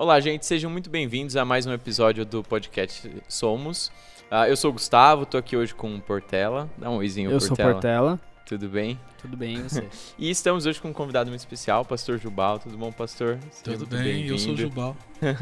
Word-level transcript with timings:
Olá, 0.00 0.18
gente, 0.18 0.46
sejam 0.46 0.70
muito 0.70 0.88
bem-vindos 0.88 1.36
a 1.36 1.44
mais 1.44 1.66
um 1.66 1.74
episódio 1.74 2.24
do 2.24 2.42
podcast 2.42 3.06
Somos. 3.28 3.88
Uh, 4.32 4.46
eu 4.48 4.56
sou 4.56 4.70
o 4.70 4.72
Gustavo, 4.72 5.26
tô 5.26 5.36
aqui 5.36 5.54
hoje 5.54 5.74
com 5.74 5.94
o 5.94 6.00
Portela. 6.00 6.70
Dá 6.78 6.88
um 6.88 6.96
oizinho, 6.96 7.30
Eu 7.30 7.38
Portela. 7.38 7.56
sou 7.56 7.72
Portela. 7.74 8.20
Tudo 8.46 8.66
bem? 8.66 8.98
Tudo 9.20 9.36
bem, 9.36 9.58
e 9.58 9.60
você? 9.68 9.86
E 10.18 10.30
estamos 10.30 10.64
hoje 10.64 10.80
com 10.80 10.88
um 10.88 10.92
convidado 10.94 11.28
muito 11.28 11.40
especial, 11.40 11.82
o 11.82 11.84
pastor 11.84 12.18
Jubal. 12.18 12.58
Tudo 12.58 12.78
bom, 12.78 12.90
pastor? 12.90 13.38
Seja 13.50 13.76
Tudo 13.76 13.94
bem, 13.94 14.26
eu 14.26 14.38
sou 14.38 14.54
o. 14.54 14.56
Jubal. 14.56 14.96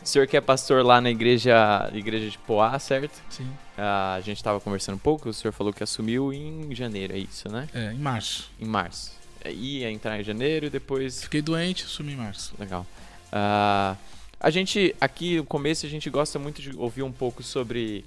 O 0.00 0.06
senhor 0.06 0.28
que 0.28 0.36
é 0.36 0.40
pastor 0.40 0.84
lá 0.84 1.00
na 1.00 1.10
igreja, 1.10 1.90
igreja 1.92 2.30
de 2.30 2.38
Poá, 2.38 2.78
certo? 2.78 3.20
Sim. 3.28 3.50
Ah, 3.76 4.14
a 4.14 4.20
gente 4.20 4.36
estava 4.36 4.60
conversando 4.60 4.94
um 4.94 5.00
pouco, 5.00 5.28
o 5.28 5.34
senhor 5.34 5.50
falou 5.50 5.72
que 5.72 5.82
assumiu 5.82 6.32
em 6.32 6.72
janeiro, 6.72 7.14
é 7.14 7.18
isso, 7.18 7.48
né? 7.48 7.66
É, 7.74 7.92
em 7.92 7.98
março. 7.98 8.48
Em 8.60 8.64
março. 8.64 9.18
É, 9.44 9.52
Ia 9.52 9.90
entrar 9.90 10.20
em 10.20 10.22
janeiro 10.22 10.66
e 10.66 10.70
depois 10.70 11.20
Fiquei 11.24 11.42
doente, 11.42 11.82
assumi 11.82 12.12
em 12.12 12.16
março. 12.16 12.54
Legal. 12.60 12.86
Ah, 13.32 13.96
a 14.40 14.50
gente, 14.50 14.94
aqui 15.00 15.36
no 15.36 15.44
começo, 15.44 15.84
a 15.84 15.88
gente 15.88 16.08
gosta 16.08 16.38
muito 16.38 16.62
de 16.62 16.76
ouvir 16.76 17.02
um 17.02 17.12
pouco 17.12 17.42
sobre 17.42 18.04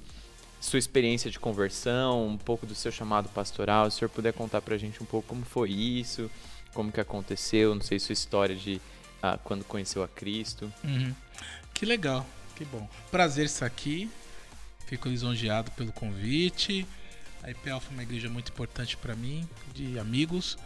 sua 0.60 0.80
experiência 0.80 1.30
de 1.30 1.40
conversão, 1.40 2.28
um 2.28 2.38
pouco 2.38 2.66
do 2.66 2.76
seu 2.76 2.92
chamado 2.92 3.28
pastoral. 3.30 3.90
Se 3.90 3.98
o 3.98 4.00
senhor 4.00 4.10
puder 4.10 4.32
contar 4.34 4.62
pra 4.62 4.78
gente 4.78 5.02
um 5.02 5.06
pouco 5.06 5.28
como 5.28 5.44
foi 5.44 5.72
isso, 5.72 6.30
como 6.74 6.92
que 6.92 7.02
aconteceu, 7.02 7.74
não 7.76 7.82
sei 7.82 8.00
sua 8.00 8.14
história 8.14 8.56
de 8.56 8.80
ah, 9.22 9.38
quando 9.44 9.64
conheceu 9.66 10.04
a 10.04 10.08
Cristo. 10.08 10.72
Uhum. 10.84 11.14
Que 11.74 11.86
legal, 11.86 12.26
que 12.56 12.64
bom. 12.64 12.88
Prazer 13.10 13.46
estar 13.46 13.66
aqui. 13.66 14.10
Fico 14.86 15.10
lisonjeado 15.10 15.72
pelo 15.72 15.92
convite. 15.92 16.86
A 17.44 17.50
IPL 17.50 17.80
foi 17.80 17.94
uma 17.94 18.04
igreja 18.04 18.30
muito 18.30 18.52
importante 18.52 18.96
para 18.98 19.16
mim, 19.16 19.48
de 19.74 19.98
amigos. 19.98 20.58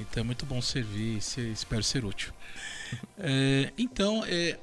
Então 0.00 0.22
é 0.22 0.24
muito 0.24 0.46
bom 0.46 0.60
servir 0.62 1.18
e 1.38 1.52
espero 1.52 1.82
ser 1.82 2.04
útil. 2.04 2.32
É, 3.18 3.70
então, 3.76 4.24
é, 4.24 4.58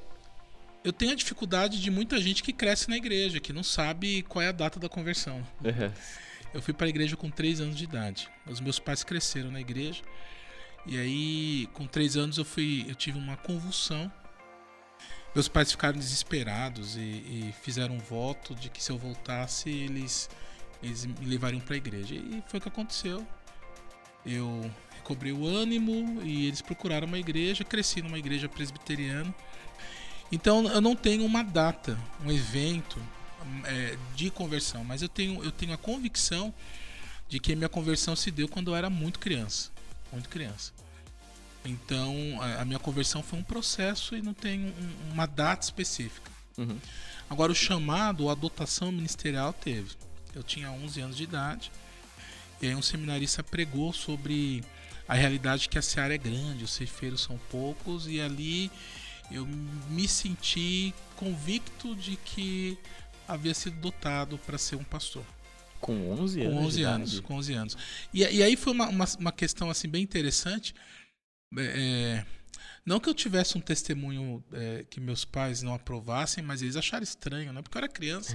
eu 0.82 0.92
tenho 0.92 1.12
a 1.12 1.14
dificuldade 1.14 1.80
de 1.80 1.90
muita 1.92 2.20
gente 2.20 2.42
que 2.42 2.52
cresce 2.52 2.88
na 2.88 2.96
igreja, 2.96 3.38
que 3.38 3.52
não 3.52 3.62
sabe 3.62 4.22
qual 4.22 4.42
é 4.42 4.48
a 4.48 4.52
data 4.52 4.80
da 4.80 4.88
conversão. 4.88 5.46
Eu 6.52 6.62
fui 6.62 6.72
para 6.72 6.86
a 6.86 6.88
igreja 6.88 7.16
com 7.16 7.30
3 7.30 7.60
anos 7.60 7.76
de 7.76 7.84
idade. 7.84 8.28
Os 8.48 8.60
meus 8.60 8.78
pais 8.78 9.04
cresceram 9.04 9.50
na 9.50 9.60
igreja. 9.60 10.02
E 10.86 10.98
aí, 10.98 11.68
com 11.72 11.86
3 11.86 12.16
anos, 12.16 12.38
eu 12.38 12.44
fui, 12.44 12.84
eu 12.88 12.94
tive 12.94 13.18
uma 13.18 13.36
convulsão. 13.36 14.10
Meus 15.34 15.48
pais 15.48 15.70
ficaram 15.70 15.98
desesperados 15.98 16.96
e, 16.96 17.00
e 17.00 17.54
fizeram 17.62 17.96
um 17.96 17.98
voto 17.98 18.54
de 18.54 18.70
que 18.70 18.82
se 18.82 18.90
eu 18.90 18.96
voltasse, 18.96 19.68
eles, 19.68 20.30
eles 20.82 21.04
me 21.04 21.26
levariam 21.26 21.60
para 21.60 21.74
a 21.74 21.76
igreja. 21.76 22.14
E 22.14 22.42
foi 22.48 22.58
o 22.58 22.62
que 22.62 22.68
aconteceu. 22.68 23.26
Eu 24.24 24.70
recobrei 25.06 25.32
o 25.32 25.46
ânimo 25.46 26.20
e 26.24 26.46
eles 26.46 26.60
procuraram 26.60 27.06
uma 27.06 27.18
igreja. 27.18 27.62
Cresci 27.64 28.02
numa 28.02 28.18
igreja 28.18 28.48
presbiteriana. 28.48 29.32
Então, 30.32 30.66
eu 30.68 30.80
não 30.80 30.96
tenho 30.96 31.24
uma 31.24 31.44
data, 31.44 31.96
um 32.24 32.32
evento 32.32 33.00
é, 33.64 33.96
de 34.16 34.28
conversão, 34.30 34.82
mas 34.82 35.00
eu 35.00 35.08
tenho, 35.08 35.42
eu 35.44 35.52
tenho 35.52 35.72
a 35.72 35.76
convicção 35.76 36.52
de 37.28 37.38
que 37.38 37.52
a 37.52 37.56
minha 37.56 37.68
conversão 37.68 38.16
se 38.16 38.32
deu 38.32 38.48
quando 38.48 38.72
eu 38.72 38.76
era 38.76 38.90
muito 38.90 39.20
criança. 39.20 39.70
Muito 40.10 40.28
criança. 40.28 40.72
Então, 41.64 42.14
a, 42.40 42.62
a 42.62 42.64
minha 42.64 42.78
conversão 42.80 43.22
foi 43.22 43.38
um 43.38 43.42
processo 43.44 44.16
e 44.16 44.22
não 44.22 44.34
tem 44.34 44.66
um- 44.66 45.12
uma 45.12 45.26
data 45.26 45.64
específica. 45.64 46.30
Uhum. 46.58 46.78
Agora, 47.30 47.52
o 47.52 47.54
chamado, 47.54 48.28
a 48.28 48.32
adotação 48.32 48.90
ministerial 48.90 49.52
teve. 49.52 49.94
Eu 50.34 50.42
tinha 50.42 50.70
11 50.70 51.00
anos 51.00 51.16
de 51.16 51.22
idade, 51.24 51.70
e 52.60 52.66
aí 52.66 52.74
um 52.74 52.82
seminarista 52.82 53.42
pregou 53.44 53.92
sobre 53.92 54.64
a 55.08 55.14
realidade 55.14 55.68
que 55.68 55.78
a 55.78 55.82
seara 55.82 56.14
é 56.14 56.18
grande, 56.18 56.64
os 56.64 56.72
ceifeiros 56.72 57.22
são 57.22 57.38
poucos, 57.50 58.06
e 58.06 58.20
ali 58.20 58.70
eu 59.30 59.46
me 59.90 60.06
senti 60.06 60.94
convicto 61.16 61.94
de 61.94 62.16
que 62.16 62.78
havia 63.26 63.54
sido 63.54 63.76
dotado 63.80 64.38
para 64.38 64.58
ser 64.58 64.76
um 64.76 64.84
pastor. 64.84 65.24
Com 65.80 66.10
11 66.10 66.42
anos? 66.42 66.54
Com 66.54 66.64
11 66.64 66.76
de 66.76 66.82
anos, 66.84 67.20
com 67.20 67.34
11 67.34 67.52
anos. 67.54 67.76
E, 68.12 68.20
e 68.22 68.42
aí 68.42 68.56
foi 68.56 68.72
uma, 68.72 68.88
uma, 68.88 69.04
uma 69.18 69.32
questão 69.32 69.70
assim 69.70 69.88
bem 69.88 70.02
interessante. 70.02 70.74
É, 71.58 72.24
não 72.86 73.00
que 73.00 73.08
eu 73.08 73.14
tivesse 73.14 73.58
um 73.58 73.60
testemunho 73.60 74.42
é, 74.52 74.84
que 74.88 75.00
meus 75.00 75.24
pais 75.24 75.60
não 75.60 75.74
aprovassem, 75.74 76.42
mas 76.42 76.62
eles 76.62 76.76
acharam 76.76 77.02
estranho, 77.02 77.52
né? 77.52 77.60
Porque 77.60 77.76
eu 77.76 77.80
era 77.80 77.88
criança. 77.88 78.32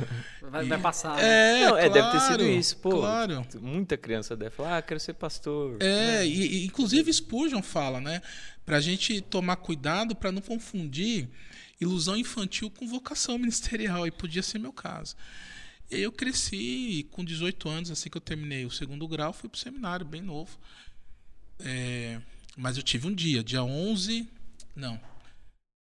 Vai, 0.40 0.64
E- 0.64 0.68
vai 0.68 0.80
passar. 0.80 1.16
né? 1.16 1.60
É, 1.62 1.66
Não, 1.66 1.76
é, 1.76 1.88
deve 1.90 2.10
ter 2.10 2.16
claro, 2.18 2.32
sido 2.32 2.44
isso, 2.48 2.76
pô. 2.78 2.90
Claro. 2.98 3.46
Muita 3.60 3.96
criança 3.98 4.34
deve 4.34 4.50
falar, 4.56 4.78
ah, 4.78 4.82
quero 4.82 4.98
ser 4.98 5.12
pastor. 5.14 5.76
É, 5.80 6.26
e, 6.26 6.62
e, 6.62 6.66
inclusive 6.66 7.12
Spurgeon 7.12 7.62
fala, 7.62 8.00
né? 8.00 8.22
Pra 8.64 8.80
gente 8.80 9.20
tomar 9.20 9.56
cuidado 9.56 10.16
para 10.16 10.32
não 10.32 10.40
confundir 10.40 11.28
ilusão 11.80 12.16
infantil 12.16 12.70
com 12.70 12.86
vocação 12.88 13.36
ministerial, 13.38 14.06
e 14.06 14.10
podia 14.10 14.42
ser 14.42 14.58
meu 14.58 14.72
caso. 14.72 15.14
Eu 15.90 16.10
cresci 16.12 17.06
com 17.10 17.24
18 17.24 17.68
anos, 17.68 17.90
assim 17.90 18.08
que 18.08 18.16
eu 18.16 18.20
terminei 18.20 18.64
o 18.64 18.70
segundo 18.70 19.06
grau, 19.08 19.32
fui 19.32 19.48
pro 19.48 19.58
seminário, 19.60 20.06
bem 20.06 20.22
novo. 20.22 20.56
É, 21.58 22.20
mas 22.56 22.76
eu 22.76 22.82
tive 22.82 23.06
um 23.06 23.14
dia, 23.14 23.42
dia 23.44 23.62
11. 23.62 24.28
Não. 24.76 25.00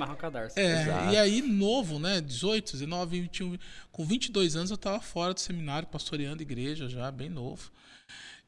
é, 0.57 1.13
e 1.13 1.17
aí, 1.17 1.41
novo, 1.41 1.99
né? 2.01 2.21
18, 2.21 2.73
19, 2.73 3.21
21. 3.21 3.57
Com 3.93 4.05
22 4.05 4.57
anos 4.57 4.71
eu 4.73 4.77
tava 4.77 5.01
fora 5.01 5.33
do 5.33 5.39
seminário, 5.41 5.87
pastoreando 5.89 6.43
igreja 6.43 6.89
já, 6.89 7.09
bem 7.11 7.31
novo. 7.31 7.71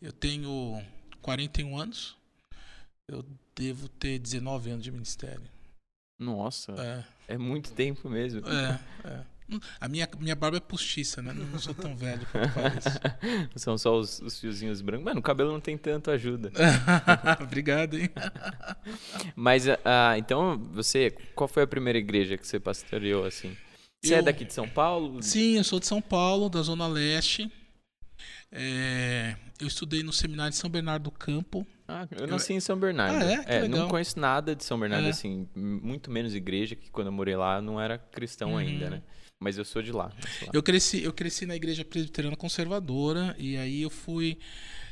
Eu 0.01 0.13
tenho 0.13 0.83
41 1.23 1.79
anos. 1.79 2.17
Eu 3.09 3.25
devo 3.55 3.89
ter 3.89 4.19
19 4.19 4.71
anos 4.71 4.85
de 4.85 4.91
ministério. 4.91 5.43
Nossa, 6.19 6.73
É, 7.29 7.35
é 7.35 7.39
muito 7.39 7.73
tempo 7.73 8.09
mesmo. 8.09 8.41
é, 8.49 8.81
é. 9.09 9.37
A 9.81 9.87
minha, 9.89 10.09
minha 10.19 10.35
barba 10.35 10.57
é 10.57 10.61
postiça, 10.61 11.23
né? 11.23 11.33
Não 11.33 11.59
sou 11.61 11.73
tão 11.73 11.95
velho 11.95 12.27
quanto 12.33 12.51
parece. 12.53 12.89
São 13.55 13.79
só 13.79 13.97
os, 13.97 14.21
os 14.21 14.41
fiozinhos 14.41 14.81
brancos. 14.83 15.05
Mano, 15.05 15.21
o 15.21 15.23
cabelo 15.23 15.53
não 15.53 15.61
tem 15.61 15.79
tanto 15.79 16.11
ajuda. 16.11 16.51
Obrigado, 17.41 17.97
hein? 17.97 18.11
Mas, 19.37 19.67
ah, 19.85 20.19
então, 20.19 20.59
você, 20.73 21.13
qual 21.37 21.47
foi 21.47 21.63
a 21.63 21.67
primeira 21.67 21.97
igreja 21.99 22.37
que 22.37 22.45
você 22.47 22.59
pastoreou, 22.59 23.25
assim? 23.25 23.57
Você 24.03 24.15
é 24.15 24.19
Eu- 24.19 24.23
daqui 24.25 24.45
de 24.45 24.53
São 24.53 24.69
Paulo? 24.69 25.23
Sim, 25.23 25.59
eu 25.59 25.65
sou 25.65 25.79
de 25.79 25.87
São 25.87 26.03
Paulo, 26.03 26.49
da 26.49 26.61
Zona 26.63 26.89
Leste. 26.89 27.49
É, 28.51 29.37
eu 29.61 29.67
estudei 29.67 30.03
no 30.03 30.13
seminário 30.13 30.51
de 30.53 30.57
São 30.57 30.71
Bernardo 30.71 31.05
do 31.05 31.11
Campo. 31.11 31.67
Ah, 31.89 32.07
eu 32.19 32.27
nasci 32.27 32.53
em 32.53 32.61
São 32.61 32.79
Bernardo. 32.79 33.25
Ah, 33.25 33.33
é? 33.33 33.61
Que 33.63 33.69
não 33.69 33.89
conheço 33.89 34.19
nada 34.19 34.55
de 34.57 34.65
São 34.65 34.79
Bernardo, 34.79 35.07
É. 35.07 35.11
assim, 35.11 35.49
muito 35.55 36.11
menos 36.11 36.35
igreja, 36.35 36.75
que 36.75 36.91
quando 36.91 37.09
eu 37.09 37.13
morei 37.13 37.37
lá 37.37 37.57
eu 37.57 37.63
não 37.63 37.81
era 37.81 37.99
cristão 37.99 38.53
Uhum. 38.53 38.57
ainda, 38.59 38.91
né? 38.91 39.03
Mas 39.41 39.59
eu 39.59 39.65
sou 39.65 39.83
de 39.83 39.93
lá. 39.93 40.05
lá. 40.07 40.51
Eu 40.53 40.63
cresci, 40.63 41.03
eu 41.03 41.13
cresci 41.13 41.45
na 41.45 41.55
igreja 41.55 41.85
presbiteriana 41.85 42.37
conservadora 42.37 43.35
e 43.39 43.57
aí 43.57 43.83
eu 43.83 43.91
fui. 43.91 44.39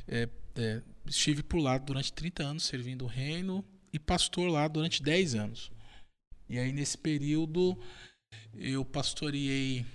é, 0.06 0.28
é, 0.56 0.82
estive 1.06 1.42
por 1.42 1.58
lá 1.58 1.78
durante 1.78 2.12
30 2.12 2.42
anos 2.42 2.64
servindo 2.64 3.06
o 3.06 3.08
reino 3.08 3.64
e 3.92 3.98
pastor 3.98 4.50
lá 4.50 4.68
durante 4.68 5.02
10 5.02 5.34
anos. 5.34 5.70
E 6.46 6.58
aí 6.58 6.70
nesse 6.72 6.98
período 6.98 7.76
eu 8.54 8.84
pastoreei 8.84 9.86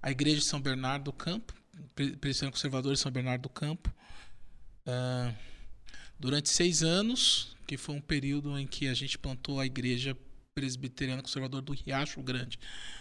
a 0.00 0.10
igreja 0.12 0.36
de 0.36 0.44
São 0.44 0.60
Bernardo 0.60 1.04
do 1.06 1.12
Campo, 1.12 1.52
presbiteriano 1.94 2.52
conservador 2.52 2.94
de 2.94 3.00
São 3.00 3.10
Bernardo 3.12 3.42
do 3.42 3.48
Campo, 3.48 3.92
ah, 4.86 5.32
durante 6.18 6.48
seis 6.48 6.82
anos, 6.82 7.56
que 7.66 7.76
foi 7.76 7.94
um 7.94 8.00
período 8.00 8.58
em 8.58 8.66
que 8.66 8.88
a 8.88 8.94
gente 8.94 9.18
plantou 9.18 9.60
a 9.60 9.66
igreja 9.66 10.16
presbiteriana 10.54 11.22
conservadora 11.22 11.62
do 11.62 11.72
Riacho 11.72 12.22
Grande. 12.22 12.58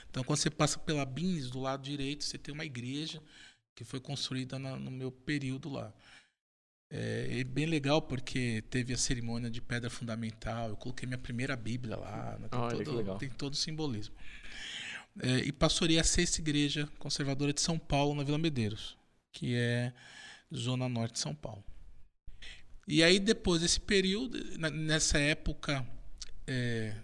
Então, 0.09 0.23
quando 0.23 0.39
você 0.39 0.49
passa 0.49 0.77
pela 0.79 1.05
Bins, 1.05 1.49
do 1.49 1.59
lado 1.59 1.81
direito, 1.83 2.23
você 2.23 2.37
tem 2.37 2.53
uma 2.53 2.65
igreja 2.65 3.21
que 3.75 3.83
foi 3.83 3.99
construída 3.99 4.57
na- 4.59 4.75
no 4.77 4.91
meu 4.91 5.11
período 5.11 5.69
lá. 5.69 5.93
É, 6.89 7.39
é 7.39 7.43
bem 7.43 7.65
legal 7.65 8.01
porque 8.01 8.63
teve 8.69 8.93
a 8.93 8.97
cerimônia 8.97 9.49
de 9.49 9.61
pedra 9.61 9.89
fundamental. 9.89 10.69
Eu 10.69 10.77
coloquei 10.77 11.05
minha 11.05 11.17
primeira 11.17 11.55
Bíblia 11.55 11.97
lá. 11.97 12.37
né? 12.39 12.47
Tem, 12.47 12.59
Olha, 12.59 12.83
todo, 12.85 13.17
tem 13.17 13.29
todo 13.29 13.53
o 13.53 13.57
simbolismo. 13.57 14.15
É, 15.19 15.39
e 15.39 15.51
pastorei 15.51 15.97
a 15.97 16.03
sexta 16.03 16.39
igreja 16.39 16.87
conservadora 16.99 17.51
de 17.51 17.61
São 17.61 17.79
Paulo, 17.79 18.13
na 18.13 18.23
Vila 18.23 18.37
Medeiros, 18.37 18.97
que 19.31 19.55
é 19.55 19.93
zona 20.53 20.87
norte 20.87 21.13
de 21.13 21.19
São 21.19 21.33
Paulo. 21.33 21.63
E 22.87 23.03
aí, 23.03 23.19
depois 23.19 23.61
desse 23.61 23.79
período, 23.79 24.37
nessa 24.57 25.17
época, 25.17 25.85
é, 26.45 26.95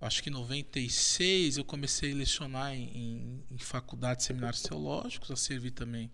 acho 0.00 0.22
que 0.22 0.28
em 0.28 0.32
96, 0.32 1.56
eu 1.56 1.64
comecei 1.64 2.12
a 2.12 2.16
lecionar 2.16 2.74
em, 2.74 2.88
em, 2.96 3.44
em 3.50 3.58
faculdades, 3.58 4.26
seminários 4.26 4.62
teológicos, 4.62 5.30
a 5.30 5.36
servir 5.36 5.70
também 5.70 6.10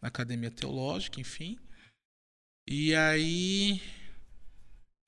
na 0.00 0.08
academia 0.08 0.50
teológica, 0.50 1.20
enfim. 1.20 1.58
E 2.66 2.94
aí, 2.94 3.82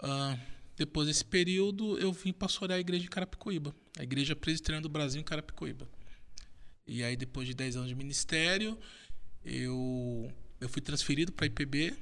ah, 0.03 0.39
depois 0.77 1.07
desse 1.07 1.25
período, 1.25 1.99
eu 1.99 2.13
vim 2.13 2.33
pastorear 2.33 2.79
a 2.79 2.81
igreja 2.81 3.05
em 3.05 3.09
Carapicuíba, 3.09 3.75
a 4.00 4.02
Igreja 4.02 4.35
Presbiteriana 4.35 4.82
do 4.82 4.88
Brasil 4.88 5.20
em 5.20 5.25
Carapicuíba. 5.25 5.87
E 6.87 7.05
aí, 7.05 7.17
depois 7.17 7.47
de 7.47 7.52
10 7.52 7.76
anos 7.76 7.88
de 7.88 7.94
ministério, 7.94 8.79
eu, 9.44 10.32
eu 10.58 10.69
fui 10.70 10.81
transferido 10.81 11.31
para 11.31 11.44
a 11.44 11.49
IPB. 11.49 11.94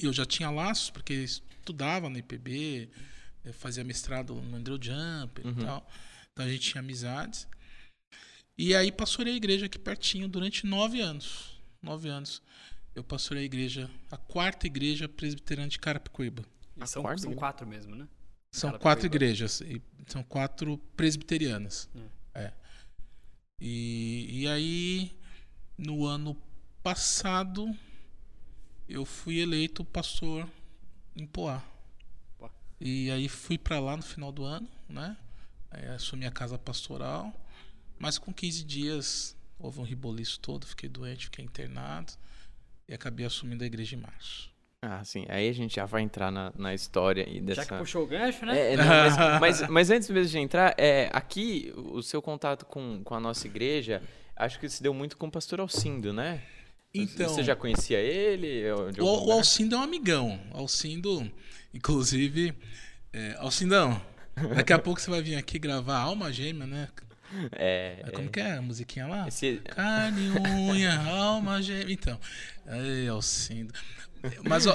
Eu 0.00 0.14
já 0.14 0.24
tinha 0.24 0.50
laços, 0.50 0.88
porque 0.88 1.12
estudava 1.12 2.08
na 2.08 2.18
IPB, 2.18 2.88
fazia 3.52 3.84
mestrado 3.84 4.34
no 4.34 4.56
Andrew 4.56 4.78
Jumper 4.80 5.46
uhum. 5.46 5.52
e 5.52 5.64
tal. 5.64 5.90
Então 6.32 6.46
a 6.46 6.48
gente 6.48 6.70
tinha 6.70 6.80
amizades. 6.80 7.46
E 8.56 8.74
aí 8.74 8.90
pastorei 8.90 9.34
a 9.34 9.36
igreja 9.36 9.66
aqui 9.66 9.78
pertinho 9.78 10.26
durante 10.26 10.66
nove 10.66 11.02
anos. 11.02 11.54
Nove 11.82 12.08
anos. 12.08 12.42
Eu 12.94 13.04
pastorei 13.04 13.42
a 13.42 13.46
igreja, 13.46 13.90
a 14.10 14.16
quarta 14.16 14.66
igreja 14.66 15.06
presbiteriana 15.06 15.68
de 15.68 15.78
Carapicuíba. 15.78 16.46
são, 16.86 17.02
são 17.18 17.34
quatro 17.34 17.66
mesmo, 17.66 17.94
né? 17.94 18.08
São 18.52 18.78
quatro 18.78 19.06
igrejas. 19.06 19.60
E 19.62 19.82
são 20.06 20.22
quatro 20.22 20.78
presbiterianas. 20.96 21.88
É. 22.34 22.44
é. 22.44 22.52
E, 23.60 24.42
e 24.42 24.48
aí, 24.48 25.16
no 25.78 26.04
ano 26.04 26.36
passado, 26.82 27.74
eu 28.88 29.04
fui 29.04 29.38
eleito 29.38 29.84
pastor 29.84 30.48
em 31.16 31.26
Poá. 31.26 31.62
E 32.80 33.10
aí 33.12 33.28
fui 33.28 33.56
para 33.56 33.78
lá 33.78 33.96
no 33.96 34.02
final 34.02 34.32
do 34.32 34.44
ano, 34.44 34.68
né? 34.88 35.16
Aí 35.70 35.86
assumi 35.86 36.26
a 36.26 36.32
casa 36.32 36.58
pastoral. 36.58 37.32
Mas 37.98 38.18
com 38.18 38.32
15 38.32 38.64
dias 38.64 39.36
houve 39.58 39.78
um 39.78 39.84
riboliço 39.84 40.40
todo, 40.40 40.66
fiquei 40.66 40.88
doente, 40.88 41.26
fiquei 41.26 41.44
internado 41.44 42.12
e 42.88 42.92
acabei 42.92 43.24
assumindo 43.24 43.62
a 43.62 43.66
igreja 43.66 43.94
em 43.94 44.00
março. 44.00 44.51
Ah, 44.84 45.04
sim. 45.04 45.24
Aí 45.28 45.48
a 45.48 45.52
gente 45.52 45.76
já 45.76 45.86
vai 45.86 46.02
entrar 46.02 46.32
na, 46.32 46.52
na 46.56 46.74
história 46.74 47.24
e 47.28 47.40
dessa... 47.40 47.62
Já 47.62 47.68
que 47.68 47.76
puxou 47.76 48.02
o 48.02 48.06
gancho, 48.06 48.44
né? 48.44 48.72
É, 48.72 48.76
não, 48.76 48.84
mas, 48.84 49.16
mas, 49.40 49.68
mas, 49.68 49.90
antes 49.90 50.10
mesmo 50.10 50.30
de 50.30 50.38
entrar, 50.38 50.74
é, 50.76 51.08
aqui 51.12 51.72
o 51.76 52.02
seu 52.02 52.20
contato 52.20 52.66
com, 52.66 53.00
com 53.04 53.14
a 53.14 53.20
nossa 53.20 53.46
igreja, 53.46 54.02
acho 54.34 54.58
que 54.58 54.68
se 54.68 54.82
deu 54.82 54.92
muito 54.92 55.16
com 55.16 55.28
o 55.28 55.30
pastor 55.30 55.60
Alcindo, 55.60 56.12
né? 56.12 56.42
Então, 56.92 57.28
Você 57.28 57.44
já 57.44 57.54
conhecia 57.54 57.98
ele? 57.98 58.64
O, 58.98 59.28
o 59.28 59.32
Alcindo 59.32 59.76
é 59.76 59.78
um 59.78 59.82
amigão. 59.82 60.40
Alcindo, 60.50 61.30
inclusive... 61.72 62.52
É, 63.14 63.36
Alcindão, 63.38 64.00
daqui 64.56 64.72
a 64.72 64.78
pouco 64.78 64.98
você 64.98 65.10
vai 65.10 65.20
vir 65.20 65.36
aqui 65.36 65.58
gravar 65.58 65.98
Alma 65.98 66.32
Gêmea, 66.32 66.66
né? 66.66 66.88
É, 67.52 68.04
Como 68.12 68.28
é. 68.28 68.30
que 68.30 68.40
é 68.40 68.52
a 68.52 68.62
musiquinha 68.62 69.06
lá? 69.06 69.28
Esse... 69.28 69.56
Carne, 69.64 70.30
unha, 70.70 70.98
alma 70.98 71.62
gêmea. 71.62 71.92
Então, 71.92 72.20
aí, 72.66 73.08
Alcindo. 73.08 73.72
Mas 74.48 74.66
ó, 74.66 74.74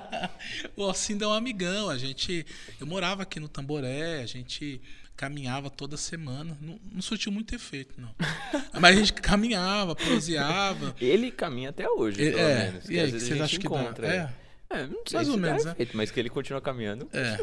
o 0.76 0.84
Alcindo 0.84 1.24
é 1.24 1.28
um 1.28 1.32
amigão. 1.32 1.88
A 1.88 1.98
gente, 1.98 2.44
eu 2.80 2.86
morava 2.86 3.22
aqui 3.22 3.40
no 3.40 3.48
Tamboré, 3.48 4.22
a 4.22 4.26
gente 4.26 4.80
caminhava 5.16 5.70
toda 5.70 5.96
semana. 5.96 6.56
Não, 6.60 6.78
não 6.92 7.02
surtiu 7.02 7.32
muito 7.32 7.54
efeito, 7.54 7.94
não. 7.98 8.14
Mas 8.78 8.96
a 8.96 8.98
gente 8.98 9.12
caminhava, 9.14 9.96
proseava. 9.96 10.94
Ele 11.00 11.30
caminha 11.30 11.70
até 11.70 11.88
hoje, 11.88 12.18
pelo 12.18 12.38
é, 12.38 12.64
menos. 12.70 12.88
E 12.88 13.00
aí, 13.00 13.10
vocês 13.10 13.40
acham 13.40 13.58
que 13.58 13.66
encontra, 13.66 14.06
dá? 14.06 14.14
É. 14.14 14.46
É, 14.68 14.84
não 14.86 15.00
sei 15.06 15.16
Mais 15.16 15.28
ou 15.28 15.36
menos, 15.38 15.64
né? 15.64 15.74
Feito, 15.74 15.96
mas 15.96 16.10
que 16.10 16.18
ele 16.18 16.28
continua 16.28 16.60
caminhando. 16.60 17.08
É. 17.12 17.36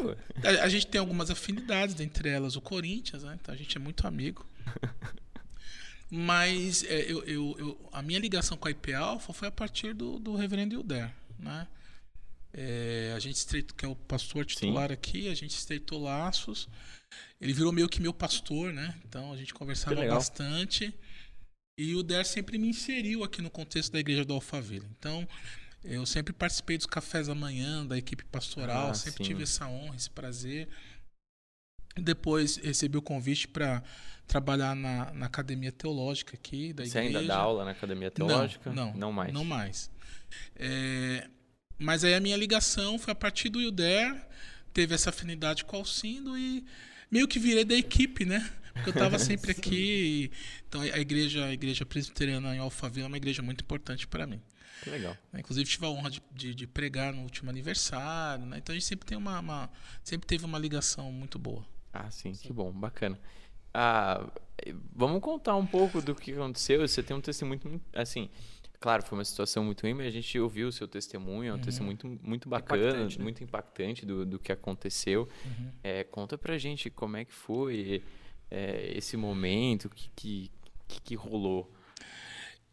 A, 0.46 0.64
a, 0.64 0.68
gente 0.68 0.86
tem 0.86 0.98
algumas 0.98 1.30
afinidades, 1.30 1.94
dentre 1.94 2.28
elas 2.28 2.54
o 2.54 2.60
Corinthians, 2.60 3.24
né? 3.24 3.38
Então 3.40 3.54
a 3.54 3.56
gente 3.56 3.74
é 3.76 3.80
muito 3.80 4.06
amigo. 4.06 4.46
mas 6.10 6.84
é, 6.84 7.10
eu, 7.10 7.24
eu, 7.24 7.56
eu, 7.58 7.90
a 7.92 8.02
minha 8.02 8.18
ligação 8.18 8.58
com 8.58 8.68
a 8.68 8.70
IP 8.70 8.92
Alpha 8.92 9.32
foi 9.32 9.48
a 9.48 9.50
partir 9.50 9.94
do, 9.94 10.18
do 10.18 10.36
Reverendo 10.36 10.74
Hilder, 10.74 11.10
né? 11.44 11.68
É, 12.52 13.12
a 13.16 13.18
gente 13.18 13.34
estreitou, 13.36 13.76
que 13.76 13.84
é 13.84 13.88
o 13.88 13.96
pastor 13.96 14.44
titular 14.44 14.88
Sim. 14.88 14.94
aqui, 14.94 15.28
a 15.28 15.34
gente 15.34 15.50
estreitou 15.50 16.00
laços. 16.00 16.68
Ele 17.40 17.52
virou 17.52 17.72
meio 17.72 17.88
que 17.88 18.00
meu 18.00 18.14
pastor, 18.14 18.72
né? 18.72 18.94
Então 19.04 19.32
a 19.32 19.36
gente 19.36 19.52
conversava 19.52 20.06
bastante. 20.06 20.94
E 21.76 21.94
o 21.94 22.02
Der 22.02 22.24
sempre 22.24 22.56
me 22.56 22.68
inseriu 22.68 23.24
aqui 23.24 23.42
no 23.42 23.50
contexto 23.50 23.92
da 23.92 23.98
igreja 23.98 24.24
do 24.24 24.32
Alphaville. 24.32 24.86
Então, 24.96 25.26
eu 25.82 26.06
sempre 26.06 26.32
participei 26.32 26.76
dos 26.76 26.86
cafés 26.86 27.26
da 27.26 27.34
manhã 27.34 27.84
da 27.84 27.98
equipe 27.98 28.24
pastoral, 28.24 28.90
ah, 28.90 28.94
sempre 28.94 29.24
sim. 29.24 29.30
tive 29.30 29.42
essa 29.42 29.66
honra, 29.66 29.96
esse 29.96 30.08
prazer. 30.08 30.68
Depois 31.96 32.56
recebi 32.56 32.96
o 32.96 33.02
convite 33.02 33.48
para 33.48 33.82
trabalhar 34.26 34.74
na, 34.74 35.12
na, 35.12 35.26
academia 35.26 35.70
teológica 35.70 36.34
aqui 36.34 36.72
da 36.72 36.84
Você 36.84 36.98
igreja. 36.98 37.18
ainda 37.18 37.34
dá 37.34 37.36
aula 37.36 37.64
na 37.64 37.72
academia 37.72 38.10
teológica? 38.10 38.72
Não, 38.72 38.92
não, 38.92 38.98
não 38.98 39.12
mais. 39.12 39.32
Não 39.32 39.44
mais. 39.44 39.90
É, 40.56 41.28
mas 41.78 42.04
aí 42.04 42.14
a 42.14 42.20
minha 42.20 42.36
ligação 42.36 42.98
foi 42.98 43.12
a 43.12 43.16
partir 43.16 43.48
do 43.48 43.60
Ilder, 43.60 44.14
teve 44.72 44.94
essa 44.94 45.10
afinidade 45.10 45.64
com 45.64 45.76
o 45.76 45.80
Alcindo 45.80 46.36
e 46.36 46.64
meio 47.10 47.28
que 47.28 47.38
virei 47.38 47.64
da 47.64 47.74
equipe, 47.74 48.24
né? 48.24 48.50
Porque 48.72 48.88
eu 48.88 48.92
estava 48.92 49.18
sempre 49.18 49.52
aqui. 49.52 50.30
Então 50.68 50.80
a 50.80 50.98
igreja, 50.98 51.44
a 51.46 51.52
igreja 51.52 51.86
presbiteriana 51.86 52.54
em 52.54 52.58
Alphaville 52.58 53.04
é 53.04 53.08
uma 53.08 53.16
igreja 53.16 53.42
muito 53.42 53.62
importante 53.62 54.06
para 54.06 54.26
mim. 54.26 54.40
Que 54.82 54.90
legal. 54.90 55.16
Né, 55.32 55.40
inclusive 55.40 55.68
tive 55.68 55.86
a 55.86 55.88
honra 55.88 56.10
de, 56.10 56.22
de, 56.32 56.54
de 56.54 56.66
pregar 56.66 57.12
no 57.12 57.22
último 57.22 57.48
aniversário, 57.48 58.44
né? 58.44 58.58
Então 58.58 58.72
a 58.72 58.76
gente 58.76 58.86
sempre 58.86 59.06
tem 59.06 59.16
uma, 59.16 59.38
uma, 59.38 59.70
sempre 60.02 60.26
teve 60.26 60.44
uma 60.44 60.58
ligação 60.58 61.10
muito 61.12 61.38
boa. 61.38 61.64
Ah, 61.92 62.10
sim, 62.10 62.34
sim. 62.34 62.48
que 62.48 62.52
bom, 62.52 62.72
bacana. 62.72 63.18
Ah, 63.72 64.28
vamos 64.94 65.20
contar 65.20 65.56
um 65.56 65.66
pouco 65.66 66.02
do 66.02 66.14
que 66.14 66.32
aconteceu. 66.32 66.86
Você 66.86 67.02
tem 67.02 67.16
um 67.16 67.20
testemunho 67.20 67.60
muito, 67.64 67.84
assim, 67.94 68.28
claro, 68.84 69.02
foi 69.02 69.16
uma 69.16 69.24
situação 69.24 69.64
muito 69.64 69.80
ruim, 69.80 69.94
mas 69.94 70.06
a 70.08 70.10
gente 70.10 70.38
ouviu 70.38 70.68
o 70.68 70.72
seu 70.72 70.86
testemunho, 70.86 71.48
é 71.48 71.52
um 71.52 71.56
uhum. 71.56 71.62
testemunho 71.62 71.98
muito, 72.02 72.28
muito 72.28 72.48
bacana, 72.50 72.82
impactante, 72.82 73.18
né? 73.18 73.24
muito 73.24 73.42
impactante 73.42 74.04
do, 74.04 74.26
do 74.26 74.38
que 74.38 74.52
aconteceu. 74.52 75.26
Uhum. 75.42 75.72
É, 75.82 76.04
conta 76.04 76.36
pra 76.36 76.58
gente 76.58 76.90
como 76.90 77.16
é 77.16 77.24
que 77.24 77.32
foi 77.32 78.02
é, 78.50 78.92
esse 78.94 79.16
momento, 79.16 79.86
o 79.86 79.88
que, 79.88 80.10
que, 80.14 80.50
que, 80.86 81.00
que 81.00 81.14
rolou. 81.14 81.72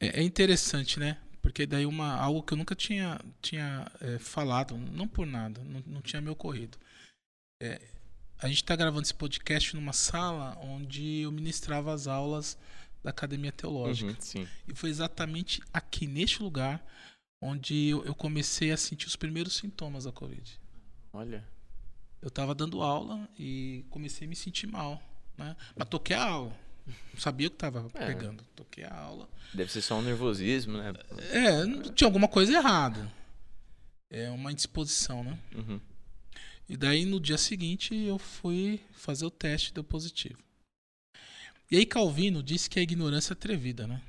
É, 0.01 0.19
é 0.19 0.21
interessante, 0.21 0.99
né? 0.99 1.17
Porque 1.41 1.65
daí 1.65 1.85
uma, 1.85 2.13
algo 2.17 2.43
que 2.43 2.51
eu 2.51 2.57
nunca 2.57 2.75
tinha, 2.75 3.17
tinha 3.41 3.89
é, 4.01 4.19
falado, 4.19 4.75
não 4.75 5.07
por 5.07 5.25
nada, 5.25 5.63
não, 5.63 5.81
não 5.87 6.01
tinha 6.01 6.21
me 6.21 6.29
ocorrido. 6.29 6.77
É, 7.63 7.79
a 8.37 8.49
gente 8.49 8.57
está 8.57 8.75
gravando 8.75 9.03
esse 9.03 9.13
podcast 9.13 9.73
numa 9.77 9.93
sala 9.93 10.57
onde 10.61 11.21
eu 11.21 11.31
ministrava 11.31 11.93
as 11.93 12.05
aulas 12.05 12.57
da 13.03 13.09
Academia 13.09 13.51
Teológica. 13.51 14.17
Uhum, 14.35 14.47
e 14.67 14.75
foi 14.75 14.89
exatamente 14.89 15.61
aqui, 15.73 16.07
neste 16.07 16.41
lugar, 16.41 16.83
onde 17.41 17.89
eu, 17.89 18.05
eu 18.05 18.13
comecei 18.13 18.71
a 18.71 18.77
sentir 18.77 19.07
os 19.07 19.15
primeiros 19.15 19.55
sintomas 19.55 20.03
da 20.03 20.11
Covid. 20.11 20.59
Olha. 21.13 21.45
Eu 22.21 22.27
estava 22.27 22.53
dando 22.53 22.81
aula 22.81 23.27
e 23.37 23.83
comecei 23.89 24.27
a 24.27 24.29
me 24.29 24.35
sentir 24.35 24.67
mal. 24.67 25.01
Né? 25.37 25.55
Mas 25.75 25.89
toquei 25.89 26.15
a 26.15 26.23
aula. 26.23 26.55
Não 26.85 27.19
sabia 27.19 27.47
o 27.47 27.49
que 27.49 27.55
estava 27.55 27.87
é. 27.95 28.05
pegando. 28.05 28.43
Toquei 28.55 28.83
a 28.83 28.93
aula. 28.93 29.29
Deve 29.53 29.71
ser 29.71 29.81
só 29.81 29.97
um 29.97 30.01
nervosismo, 30.01 30.77
né? 30.77 30.93
É, 31.31 31.91
tinha 31.91 32.07
alguma 32.07 32.27
coisa 32.27 32.53
errada. 32.53 33.11
É 34.09 34.29
uma 34.29 34.51
indisposição, 34.51 35.23
né? 35.23 35.39
Uhum. 35.55 35.79
E 36.67 36.77
daí 36.77 37.05
no 37.05 37.19
dia 37.19 37.37
seguinte 37.37 37.95
eu 37.95 38.17
fui 38.17 38.79
fazer 38.93 39.25
o 39.25 39.31
teste 39.31 39.71
e 39.71 39.73
deu 39.73 39.83
positivo. 39.83 40.37
E 41.71 41.77
aí 41.77 41.85
Calvino 41.85 42.43
disse 42.43 42.69
que 42.69 42.77
a 42.79 42.83
ignorância 42.83 43.31
é 43.31 43.33
atrevida, 43.33 43.87
né? 43.87 44.01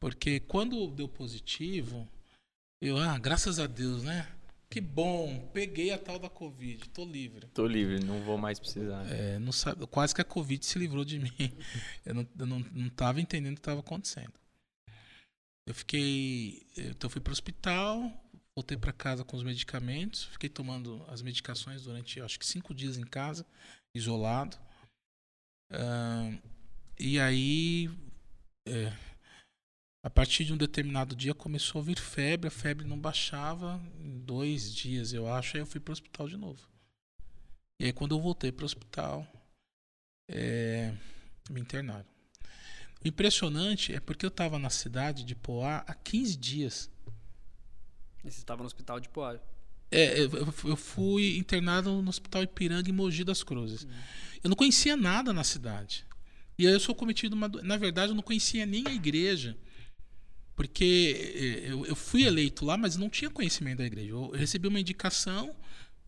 Porque 0.00 0.40
quando 0.40 0.90
deu 0.90 1.08
positivo, 1.08 2.08
eu, 2.82 2.98
ah, 2.98 3.16
graças 3.16 3.60
a 3.60 3.66
Deus, 3.68 4.02
né? 4.02 4.28
Que 4.68 4.80
bom, 4.80 5.48
peguei 5.52 5.92
a 5.92 5.98
tal 5.98 6.18
da 6.18 6.28
Covid, 6.28 6.88
tô 6.90 7.04
livre. 7.04 7.46
Tô 7.54 7.64
livre, 7.64 8.04
não 8.04 8.20
vou 8.22 8.36
mais 8.36 8.58
precisar. 8.58 9.06
É, 9.10 9.38
não 9.38 9.52
sabe, 9.52 9.86
quase 9.86 10.12
que 10.12 10.20
a 10.20 10.24
Covid 10.24 10.66
se 10.66 10.78
livrou 10.78 11.04
de 11.04 11.20
mim. 11.20 11.30
Eu 12.04 12.14
não, 12.14 12.28
eu 12.38 12.46
não, 12.46 12.58
não 12.58 12.88
tava 12.90 13.20
entendendo 13.20 13.52
o 13.52 13.56
que 13.56 13.60
estava 13.60 13.80
acontecendo. 13.80 14.32
Eu 15.66 15.74
fiquei. 15.74 16.66
Então 16.76 17.08
eu 17.08 17.10
fui 17.10 17.20
pro 17.20 17.32
hospital, 17.32 18.10
voltei 18.56 18.76
para 18.76 18.92
casa 18.92 19.24
com 19.24 19.36
os 19.36 19.42
medicamentos, 19.42 20.24
fiquei 20.32 20.48
tomando 20.48 21.04
as 21.08 21.20
medicações 21.20 21.82
durante 21.82 22.20
acho 22.20 22.38
que 22.38 22.46
cinco 22.46 22.74
dias 22.74 22.96
em 22.96 23.04
casa, 23.04 23.46
isolado. 23.94 24.56
Uh, 25.70 26.40
e 26.98 27.18
aí. 27.18 27.90
É, 28.66 28.92
a 30.02 30.10
partir 30.10 30.44
de 30.44 30.52
um 30.52 30.56
determinado 30.56 31.14
dia 31.14 31.34
começou 31.34 31.80
a 31.80 31.84
vir 31.84 31.98
febre, 31.98 32.48
a 32.48 32.50
febre 32.50 32.86
não 32.86 32.98
baixava, 32.98 33.80
em 33.98 34.18
dois 34.20 34.72
dias 34.72 35.12
eu 35.12 35.30
acho, 35.30 35.56
aí 35.56 35.62
eu 35.62 35.66
fui 35.66 35.80
para 35.80 35.90
o 35.90 35.92
hospital 35.92 36.28
de 36.28 36.36
novo. 36.36 36.68
E 37.80 37.86
aí 37.86 37.92
quando 37.92 38.14
eu 38.14 38.20
voltei 38.20 38.52
para 38.52 38.62
o 38.62 38.66
hospital, 38.66 39.26
é, 40.30 40.94
me 41.50 41.60
internaram. 41.60 42.06
O 43.04 43.08
impressionante 43.08 43.94
é 43.94 44.00
porque 44.00 44.24
eu 44.24 44.28
estava 44.28 44.58
na 44.58 44.70
cidade 44.70 45.24
de 45.24 45.34
Poá 45.34 45.84
há 45.86 45.94
15 45.94 46.36
dias. 46.36 46.90
E 48.24 48.30
você 48.30 48.38
estava 48.38 48.62
no 48.62 48.66
hospital 48.66 49.00
de 49.00 49.08
Poá? 49.08 49.38
É, 49.90 50.20
eu, 50.20 50.76
fui 50.76 51.38
internado 51.38 52.02
no 52.02 52.08
hospital 52.08 52.42
Ipiranga 52.42 52.88
em 52.90 52.92
Mogi 52.92 53.24
das 53.24 53.42
Cruzes. 53.42 53.84
Hum. 53.84 53.90
Eu 54.42 54.48
não 54.48 54.56
conhecia 54.56 54.96
nada 54.96 55.32
na 55.32 55.44
cidade. 55.44 56.06
E 56.58 56.66
aí 56.66 56.72
eu 56.72 56.80
sou 56.80 56.94
cometido 56.94 57.36
uma. 57.36 57.48
Na 57.48 57.76
verdade, 57.76 58.12
eu 58.12 58.16
não 58.16 58.22
conhecia 58.22 58.66
nem 58.66 58.86
a 58.86 58.92
igreja. 58.92 59.56
Porque 60.56 61.32
eh, 61.34 61.70
eu, 61.70 61.86
eu 61.86 61.94
fui 61.94 62.24
eleito 62.24 62.64
lá, 62.64 62.76
mas 62.76 62.96
não 62.96 63.08
tinha 63.08 63.30
conhecimento 63.30 63.78
da 63.78 63.86
igreja. 63.86 64.10
Eu 64.10 64.30
recebi 64.30 64.66
uma 64.66 64.80
indicação 64.80 65.54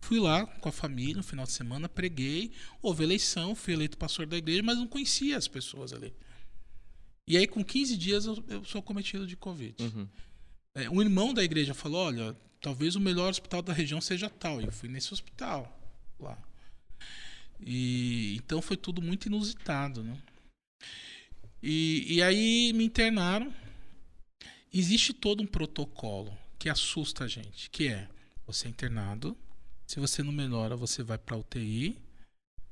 Fui 0.01 0.19
lá 0.19 0.47
com 0.47 0.69
a 0.69 0.73
família 0.73 1.17
no 1.17 1.23
final 1.23 1.45
de 1.45 1.53
semana, 1.53 1.89
preguei, 1.89 2.53
houve 2.81 3.05
eleição, 3.05 3.55
fui 3.55 3.75
eleito 3.75 3.99
pastor 3.99 4.27
da 4.27 4.37
igreja, 4.37 4.63
mas 4.63 4.79
não 4.79 4.87
conhecia 4.87 5.37
as 5.37 5.47
pessoas 5.47 5.93
ali. 5.93 6.13
E 7.29 7.37
aí, 7.37 7.47
com 7.47 7.63
15 7.63 7.97
dias, 7.97 8.25
eu, 8.25 8.43
eu 8.49 8.65
sou 8.65 8.83
cometido 8.83 9.27
de 9.27 9.37
Covid. 9.37 9.81
Uhum. 9.83 10.09
É, 10.75 10.91
um 10.91 11.01
irmão 11.01 11.35
da 11.35 11.45
igreja 11.45 11.75
falou: 11.75 12.07
olha, 12.07 12.37
talvez 12.61 12.97
o 12.97 13.01
melhor 13.01 13.29
hospital 13.29 13.63
da 13.63 13.73
região 13.73 14.01
seja 14.01 14.29
tal. 14.29 14.61
E 14.61 14.65
eu 14.65 14.73
fui 14.73 14.89
nesse 14.89 15.13
hospital 15.13 15.79
lá. 16.19 16.37
E 17.63 18.37
então 18.37 18.63
foi 18.63 18.77
tudo 18.77 19.03
muito 19.03 19.27
inusitado, 19.27 20.03
né? 20.03 20.17
E, 21.63 22.17
e 22.17 22.23
aí 22.23 22.73
me 22.73 22.85
internaram. 22.85 23.53
Existe 24.73 25.13
todo 25.13 25.43
um 25.43 25.47
protocolo 25.47 26.37
que 26.59 26.69
assusta 26.69 27.25
a 27.25 27.29
gente, 27.29 27.69
que 27.71 27.89
é 27.89 28.09
você 28.47 28.67
é 28.67 28.71
internado, 28.71 29.37
se 29.87 29.99
você 29.99 30.23
não 30.23 30.33
melhora, 30.33 30.77
você 30.77 31.03
vai 31.03 31.19
para 31.19 31.37
UTI, 31.37 31.99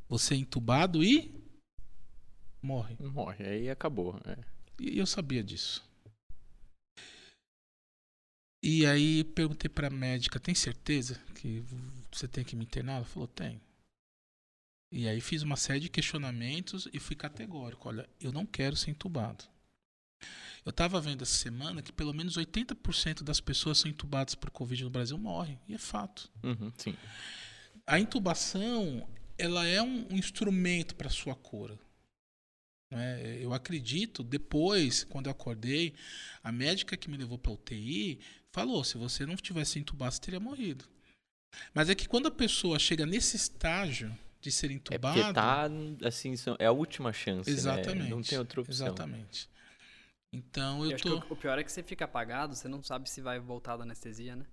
você 0.08 0.34
é 0.34 0.36
entubado 0.36 1.02
e 1.02 1.30
morre. 2.62 2.96
Morre, 3.00 3.44
aí 3.44 3.70
acabou. 3.70 4.20
É. 4.24 4.38
E 4.78 4.98
eu 4.98 5.06
sabia 5.06 5.42
disso. 5.42 5.84
E 8.62 8.86
aí 8.86 9.24
perguntei 9.24 9.68
para 9.68 9.88
a 9.88 9.90
médica, 9.90 10.38
tem 10.38 10.54
certeza 10.54 11.20
que 11.34 11.62
você 12.12 12.28
tem 12.28 12.44
que 12.44 12.54
me 12.54 12.64
internar? 12.64 12.96
Ela 12.96 13.04
falou, 13.04 13.28
tem. 13.28 13.60
E 14.90 15.06
aí 15.06 15.20
fiz 15.20 15.42
uma 15.42 15.56
série 15.56 15.80
de 15.80 15.88
questionamentos 15.88 16.88
e 16.92 16.98
fui 16.98 17.14
categórico. 17.14 17.88
Olha, 17.88 18.08
eu 18.20 18.32
não 18.32 18.46
quero 18.46 18.74
ser 18.74 18.90
entubado. 18.90 19.44
Eu 20.64 20.70
estava 20.70 21.00
vendo 21.00 21.22
essa 21.22 21.36
semana 21.36 21.82
que 21.82 21.92
pelo 21.92 22.12
menos 22.12 22.36
80% 22.36 23.22
das 23.22 23.40
pessoas 23.40 23.78
são 23.78 23.90
entubadas 23.90 24.34
por 24.34 24.50
Covid 24.50 24.84
no 24.84 24.90
Brasil 24.90 25.16
morrem. 25.18 25.58
E 25.68 25.74
é 25.74 25.78
fato. 25.78 26.30
Uhum, 26.42 26.72
sim. 26.76 26.96
A 27.86 27.98
intubação 27.98 29.06
ela 29.36 29.66
é 29.66 29.80
um, 29.80 30.06
um 30.10 30.16
instrumento 30.16 30.96
para 30.96 31.08
sua 31.08 31.34
cura. 31.34 31.78
Né? 32.90 33.42
Eu 33.42 33.52
acredito, 33.52 34.22
depois, 34.22 35.04
quando 35.04 35.26
eu 35.26 35.32
acordei, 35.32 35.94
a 36.42 36.50
médica 36.50 36.96
que 36.96 37.10
me 37.10 37.16
levou 37.16 37.38
para 37.38 37.52
UTI 37.52 38.18
falou: 38.52 38.82
se 38.82 38.96
você 38.96 39.24
não 39.24 39.36
tivesse 39.36 39.78
entubado, 39.78 40.14
você 40.14 40.20
teria 40.20 40.40
morrido. 40.40 40.84
Mas 41.72 41.88
é 41.88 41.94
que 41.94 42.08
quando 42.08 42.26
a 42.26 42.30
pessoa 42.30 42.78
chega 42.78 43.06
nesse 43.06 43.36
estágio 43.36 44.16
de 44.40 44.52
ser 44.52 44.70
entubado. 44.70 45.18
É 45.18 45.22
porque 45.22 45.34
tá, 45.34 45.68
assim, 46.06 46.34
é 46.58 46.66
a 46.66 46.72
última 46.72 47.12
chance. 47.12 47.50
Exatamente. 47.50 48.04
Né? 48.04 48.08
Não 48.10 48.22
tem 48.22 48.38
outra 48.38 48.60
opção. 48.60 48.86
Exatamente. 48.86 49.48
Então 50.32 50.84
eu, 50.84 50.92
eu 50.92 50.98
tô. 50.98 51.16
o 51.30 51.36
pior 51.36 51.58
é 51.58 51.64
que 51.64 51.72
você 51.72 51.82
fica 51.82 52.04
apagado, 52.04 52.54
você 52.54 52.68
não 52.68 52.82
sabe 52.82 53.08
se 53.08 53.20
vai 53.20 53.40
voltar 53.40 53.76
da 53.76 53.84
anestesia, 53.84 54.36
né? 54.36 54.46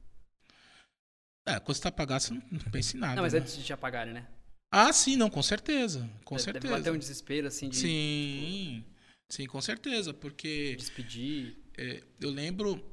É, 1.47 1.59
quando 1.59 1.75
você 1.75 1.83
tá 1.83 1.89
apagado, 1.89 2.23
você 2.23 2.33
não, 2.33 2.41
pensa 2.71 2.97
em 2.97 2.99
nada. 2.99 3.15
Não, 3.15 3.23
mas 3.23 3.33
né? 3.33 3.39
antes 3.39 3.55
de 3.55 3.63
te 3.63 3.73
apagarem, 3.73 4.13
né? 4.13 4.27
Ah, 4.71 4.91
sim, 4.91 5.15
não, 5.15 5.29
com 5.29 5.43
certeza. 5.43 6.09
Com 6.23 6.35
deve, 6.35 6.43
certeza. 6.43 6.67
Deve 6.67 6.77
bater 6.79 6.91
um 6.91 6.97
desespero, 6.97 7.47
assim, 7.47 7.69
de. 7.69 7.77
Sim. 7.77 8.83
Tipo, 8.83 8.95
sim, 9.29 9.45
com 9.45 9.61
certeza. 9.61 10.13
Porque. 10.13 10.75
Despedir. 10.75 11.57
É, 11.77 12.03
eu 12.19 12.31
lembro 12.31 12.83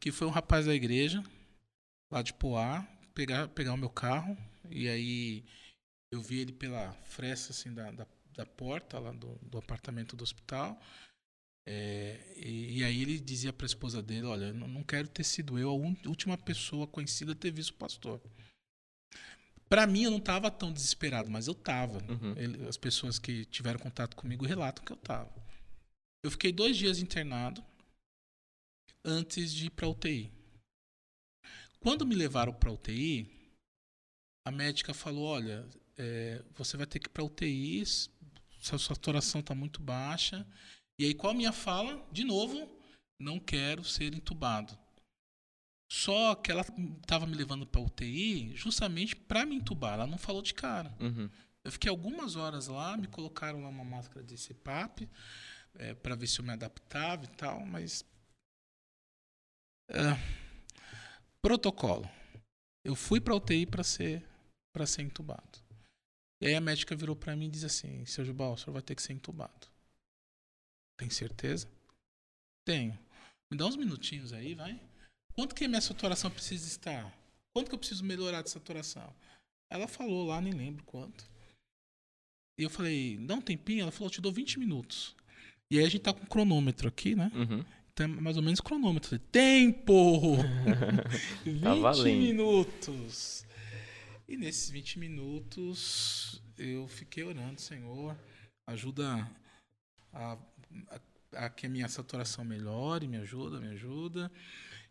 que 0.00 0.10
foi 0.10 0.26
um 0.26 0.30
rapaz 0.30 0.66
da 0.66 0.74
igreja, 0.74 1.22
lá 2.10 2.22
de 2.22 2.32
Poá, 2.34 2.82
pegar, 3.14 3.48
pegar 3.48 3.74
o 3.74 3.76
meu 3.76 3.90
carro. 3.90 4.36
E 4.68 4.88
aí 4.88 5.44
eu 6.10 6.20
vi 6.20 6.40
ele 6.40 6.52
pela 6.52 6.92
fresta 7.04 7.52
assim, 7.52 7.72
da, 7.72 7.90
da, 7.90 8.06
da 8.34 8.46
porta 8.46 8.98
lá 8.98 9.12
do, 9.12 9.34
do 9.42 9.58
apartamento 9.58 10.16
do 10.16 10.24
hospital. 10.24 10.80
É, 11.66 12.18
e, 12.36 12.78
e, 12.78 12.84
aí 12.84 13.02
ele 13.02 13.20
dizia 13.20 13.52
para 13.52 13.64
a 13.64 13.68
esposa 13.68 14.02
dele: 14.02 14.26
Olha, 14.26 14.52
não, 14.52 14.66
não 14.66 14.82
quero 14.82 15.06
ter 15.08 15.24
sido 15.24 15.58
eu 15.58 15.70
a 15.70 15.74
un, 15.74 15.94
última 16.06 16.36
pessoa 16.36 16.86
conhecida 16.86 17.32
a 17.32 17.36
ter 17.36 17.50
visto 17.50 17.70
o 17.70 17.74
pastor. 17.74 18.20
Para 19.68 19.86
mim, 19.86 20.02
eu 20.02 20.10
não 20.10 20.18
estava 20.18 20.50
tão 20.50 20.72
desesperado, 20.72 21.30
mas 21.30 21.46
eu 21.46 21.52
estava. 21.52 21.98
Uhum. 21.98 22.68
As 22.68 22.76
pessoas 22.76 23.20
que 23.20 23.44
tiveram 23.44 23.78
contato 23.78 24.16
comigo 24.16 24.44
relatam 24.44 24.84
que 24.84 24.90
eu 24.90 24.96
estava. 24.96 25.32
Eu 26.24 26.30
fiquei 26.30 26.50
dois 26.50 26.76
dias 26.76 26.98
internado 26.98 27.64
antes 29.04 29.52
de 29.52 29.66
ir 29.66 29.70
para 29.70 29.86
UTI. 29.86 30.32
Quando 31.78 32.04
me 32.04 32.14
levaram 32.14 32.52
para 32.52 32.72
UTI, 32.72 33.30
a 34.44 34.50
médica 34.50 34.92
falou: 34.92 35.24
Olha, 35.24 35.68
é, 36.02 36.42
você 36.56 36.78
vai 36.78 36.86
ter 36.86 36.98
que 36.98 37.08
ir 37.08 37.10
para 37.10 37.22
UTI, 37.22 37.84
sua 38.58 38.78
saturação 38.78 39.42
está 39.42 39.54
muito 39.54 39.82
baixa. 39.82 40.46
E 40.98 41.04
aí, 41.04 41.12
qual 41.14 41.32
a 41.32 41.36
minha 41.36 41.52
fala? 41.52 42.02
De 42.10 42.24
novo, 42.24 42.70
não 43.20 43.38
quero 43.38 43.84
ser 43.84 44.14
entubado. 44.14 44.78
Só 45.92 46.34
que 46.34 46.50
ela 46.50 46.64
estava 47.02 47.26
me 47.26 47.34
levando 47.34 47.66
para 47.66 47.82
UTI 47.82 48.56
justamente 48.56 49.14
para 49.14 49.44
me 49.44 49.56
entubar. 49.56 49.94
Ela 49.94 50.06
não 50.06 50.16
falou 50.16 50.40
de 50.40 50.54
cara. 50.54 50.96
Uhum. 50.98 51.28
Eu 51.62 51.72
fiquei 51.72 51.90
algumas 51.90 52.34
horas 52.34 52.68
lá, 52.68 52.96
me 52.96 53.06
colocaram 53.06 53.60
lá 53.60 53.68
uma 53.68 53.84
máscara 53.84 54.24
de 54.24 54.38
CPAP 54.38 55.06
é, 55.74 55.92
para 55.94 56.14
ver 56.14 56.28
se 56.28 56.40
eu 56.40 56.44
me 56.44 56.52
adaptava 56.52 57.24
e 57.24 57.28
tal, 57.28 57.66
mas. 57.66 58.04
É, 59.90 60.16
protocolo. 61.42 62.08
Eu 62.82 62.94
fui 62.94 63.20
para 63.20 63.34
UTI 63.34 63.66
para 63.66 63.84
ser 63.84 64.24
para 64.72 64.86
ser 64.86 65.02
entubado. 65.02 65.69
E 66.40 66.46
aí 66.46 66.54
a 66.54 66.60
médica 66.60 66.96
virou 66.96 67.14
para 67.14 67.36
mim 67.36 67.46
e 67.46 67.50
disse 67.50 67.66
assim: 67.66 68.04
Seu 68.06 68.24
Gilbal, 68.24 68.54
o 68.54 68.56
senhor 68.56 68.72
vai 68.72 68.82
ter 68.82 68.94
que 68.94 69.02
ser 69.02 69.12
entubado. 69.12 69.68
Tem 70.98 71.10
certeza? 71.10 71.68
Tenho. 72.66 72.98
Me 73.50 73.58
dá 73.58 73.66
uns 73.66 73.76
minutinhos 73.76 74.32
aí, 74.32 74.54
vai. 74.54 74.80
Quanto 75.34 75.54
que 75.54 75.64
a 75.64 75.68
minha 75.68 75.80
saturação 75.80 76.30
precisa 76.30 76.66
estar? 76.66 77.12
Quanto 77.54 77.68
que 77.68 77.74
eu 77.74 77.78
preciso 77.78 78.04
melhorar 78.04 78.42
de 78.42 78.50
saturação? 78.50 79.14
Ela 79.70 79.88
falou 79.88 80.26
lá, 80.26 80.40
nem 80.40 80.52
lembro 80.52 80.84
quanto. 80.84 81.24
E 82.58 82.62
eu 82.62 82.70
falei, 82.70 83.16
dá 83.18 83.34
um 83.34 83.40
tempinho? 83.40 83.82
Ela 83.82 83.90
falou, 83.90 84.08
eu 84.08 84.12
te 84.12 84.20
dou 84.20 84.32
20 84.32 84.58
minutos. 84.58 85.16
E 85.70 85.78
aí 85.78 85.84
a 85.84 85.88
gente 85.88 86.02
tá 86.02 86.12
com 86.12 86.26
cronômetro 86.26 86.88
aqui, 86.88 87.14
né? 87.14 87.30
Uhum. 87.34 87.64
Então 87.92 88.04
é 88.04 88.08
mais 88.20 88.36
ou 88.36 88.42
menos 88.42 88.60
cronômetro. 88.60 89.18
Tempo! 89.18 90.36
20 91.44 91.60
tá 91.62 92.04
minutos. 92.04 93.44
E 94.30 94.36
nesses 94.36 94.70
20 94.70 95.00
minutos 95.00 96.40
eu 96.56 96.86
fiquei 96.86 97.24
orando, 97.24 97.60
Senhor, 97.60 98.16
ajuda 98.64 99.28
a, 100.12 100.38
a, 100.92 101.00
a 101.32 101.50
que 101.50 101.66
a 101.66 101.68
minha 101.68 101.88
saturação 101.88 102.44
melhore, 102.44 103.08
me 103.08 103.16
ajuda, 103.16 103.58
me 103.58 103.66
ajuda. 103.70 104.30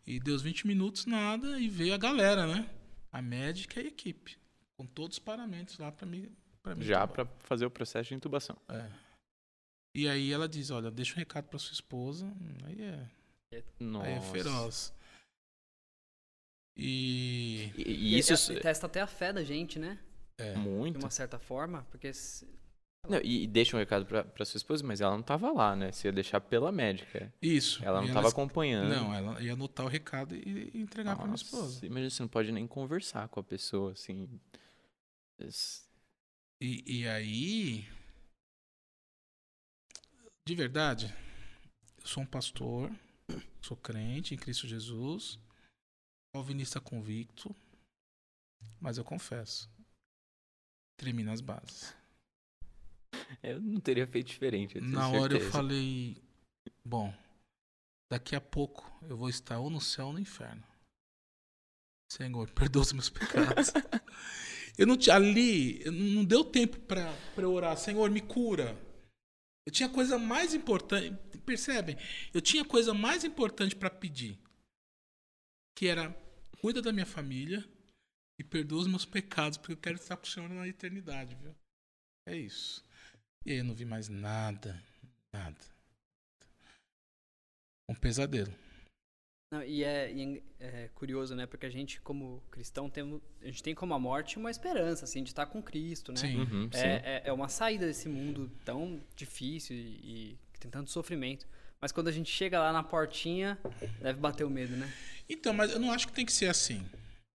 E 0.05 0.19
deu 0.19 0.35
os 0.35 0.41
20 0.41 0.67
minutos, 0.67 1.05
nada, 1.05 1.57
e 1.57 1.69
veio 1.69 1.93
a 1.93 1.97
galera, 1.97 2.45
né? 2.45 2.69
A 3.13 3.21
médica 3.21 3.79
e 3.79 3.85
a 3.85 3.87
equipe. 3.87 4.37
Com 4.75 4.85
todos 4.85 5.15
os 5.15 5.23
paramentos 5.23 5.77
lá 5.77 5.89
para 5.89 6.05
mim. 6.05 6.29
Pra 6.61 6.75
mim 6.75 6.83
Já 6.83 7.07
para 7.07 7.25
fazer 7.39 7.65
o 7.65 7.71
processo 7.71 8.09
de 8.09 8.15
intubação. 8.15 8.57
É. 8.67 8.91
E 9.95 10.09
aí 10.09 10.33
ela 10.33 10.49
diz, 10.49 10.69
olha, 10.69 10.91
deixa 10.91 11.13
um 11.13 11.17
recado 11.17 11.47
para 11.47 11.59
sua 11.59 11.73
esposa. 11.73 12.29
Aí 12.65 12.81
é. 12.81 13.63
Nossa. 13.79 14.05
Aí 14.05 14.13
é 14.15 14.21
feroz. 14.21 14.93
E, 16.79 17.71
e, 17.77 18.15
e 18.15 18.17
isso 18.17 18.53
e, 18.53 18.59
testa 18.59 18.85
até 18.85 19.01
a 19.01 19.07
fé 19.07 19.33
da 19.33 19.43
gente, 19.43 19.77
né? 19.77 19.99
É. 20.37 20.55
Muito. 20.55 20.97
De 20.97 21.03
uma 21.03 21.11
certa 21.11 21.37
forma, 21.37 21.85
porque 21.91 22.11
não, 23.07 23.19
e, 23.23 23.47
deixa 23.47 23.75
um 23.75 23.79
recado 23.79 24.05
pra, 24.05 24.45
sua 24.45 24.57
esposa, 24.57 24.85
mas 24.85 25.01
ela 25.01 25.15
não 25.15 25.23
tava 25.23 25.51
lá, 25.51 25.75
né? 25.75 25.91
Você 25.91 26.07
ia 26.07 26.11
deixar 26.11 26.39
pela 26.41 26.71
médica. 26.71 27.33
Isso. 27.41 27.83
Ela 27.83 27.99
não 27.99 28.07
estava 28.07 28.27
ela... 28.27 28.29
acompanhando. 28.29 28.89
Não, 28.89 29.13
ela 29.13 29.41
ia 29.41 29.53
anotar 29.53 29.85
o 29.85 29.89
recado 29.89 30.35
e 30.35 30.71
entregar 30.73 31.15
para 31.15 31.25
minha 31.25 31.35
esposa. 31.35 31.85
Imagina, 31.85 32.09
você 32.09 32.21
não 32.21 32.29
pode 32.29 32.51
nem 32.51 32.67
conversar 32.67 33.27
com 33.29 33.39
a 33.39 33.43
pessoa, 33.43 33.93
assim. 33.93 34.29
E, 36.61 36.83
e 36.85 37.07
aí. 37.07 37.87
De 40.45 40.55
verdade, 40.55 41.13
eu 41.99 42.07
sou 42.07 42.23
um 42.23 42.25
pastor, 42.25 42.91
sou 43.61 43.77
crente 43.77 44.33
em 44.33 44.37
Cristo 44.37 44.67
Jesus, 44.67 45.39
calvinista 46.33 46.79
convicto, 46.79 47.55
mas 48.79 48.97
eu 48.97 49.03
confesso, 49.03 49.69
tremi 50.97 51.23
nas 51.23 51.41
bases. 51.41 51.93
Eu 53.41 53.61
não 53.61 53.79
teria 53.79 54.07
feito 54.07 54.27
diferente. 54.27 54.79
Na 54.81 55.09
hora 55.09 55.37
eu 55.37 55.51
falei, 55.51 56.21
bom, 56.83 57.13
daqui 58.11 58.35
a 58.35 58.41
pouco 58.41 58.85
eu 59.07 59.15
vou 59.17 59.29
estar 59.29 59.59
ou 59.59 59.69
no 59.69 59.81
céu 59.81 60.07
ou 60.07 60.13
no 60.13 60.19
inferno. 60.19 60.63
Senhor, 62.11 62.49
perdoa 62.53 62.81
os 62.81 62.93
meus 62.93 63.09
pecados. 63.09 63.71
eu 64.77 64.87
não 64.87 64.97
ali 65.11 65.83
não 65.85 66.25
deu 66.25 66.43
tempo 66.43 66.79
para 66.79 67.49
orar, 67.49 67.77
Senhor, 67.77 68.09
me 68.09 68.21
cura. 68.21 68.77
Eu 69.65 69.71
tinha 69.71 69.89
coisa 69.89 70.17
mais 70.17 70.53
importante, 70.53 71.15
percebem? 71.45 71.95
Eu 72.33 72.41
tinha 72.41 72.65
coisa 72.65 72.93
mais 72.93 73.23
importante 73.23 73.75
para 73.75 73.89
pedir, 73.89 74.39
que 75.75 75.87
era 75.87 76.13
cuida 76.61 76.81
da 76.81 76.91
minha 76.91 77.05
família 77.05 77.63
e 78.39 78.43
perdoa 78.43 78.81
os 78.81 78.87
meus 78.87 79.05
pecados, 79.05 79.57
porque 79.57 79.73
eu 79.73 79.77
quero 79.77 79.95
estar 79.95 80.17
com 80.17 80.23
o 80.23 80.27
Senhor 80.27 80.49
na 80.49 80.67
eternidade, 80.67 81.35
viu? 81.35 81.55
É 82.27 82.35
isso. 82.35 82.83
E 83.45 83.51
aí 83.51 83.57
eu 83.57 83.63
não 83.63 83.75
vi 83.75 83.85
mais 83.85 84.07
nada, 84.07 84.81
nada. 85.33 85.57
Um 87.89 87.95
pesadelo. 87.95 88.53
Não, 89.51 89.63
e 89.63 89.83
é, 89.83 90.13
e 90.13 90.43
é 90.59 90.89
curioso, 90.89 91.35
né? 91.35 91.47
Porque 91.47 91.65
a 91.65 91.69
gente, 91.69 91.99
como 92.01 92.43
cristão, 92.51 92.87
tem, 92.87 93.19
a 93.41 93.45
gente 93.45 93.63
tem 93.63 93.73
como 93.73 93.95
a 93.95 93.99
morte 93.99 94.37
uma 94.37 94.51
esperança, 94.51 95.05
assim, 95.05 95.23
de 95.23 95.29
estar 95.29 95.47
com 95.47 95.61
Cristo, 95.61 96.11
né? 96.11 96.19
Sim. 96.19 96.37
Uhum, 96.37 96.71
sim. 96.71 96.79
É, 96.79 97.01
é, 97.03 97.21
é 97.25 97.33
uma 97.33 97.49
saída 97.49 97.87
desse 97.87 98.07
mundo 98.07 98.51
tão 98.63 99.01
difícil 99.15 99.75
e, 99.75 99.79
e 99.79 100.39
que 100.53 100.59
tem 100.59 100.69
tanto 100.69 100.91
sofrimento. 100.91 101.47
Mas 101.81 101.91
quando 101.91 102.09
a 102.09 102.11
gente 102.11 102.29
chega 102.29 102.59
lá 102.59 102.73
na 102.73 102.83
portinha, 102.83 103.57
deve 104.01 104.19
bater 104.19 104.43
o 104.43 104.49
medo, 104.49 104.75
né? 104.75 104.91
Então, 105.29 105.53
mas 105.53 105.71
eu 105.71 105.79
não 105.79 105.91
acho 105.91 106.07
que 106.07 106.13
tem 106.13 106.25
que 106.25 106.33
ser 106.33 106.47
assim. 106.47 106.83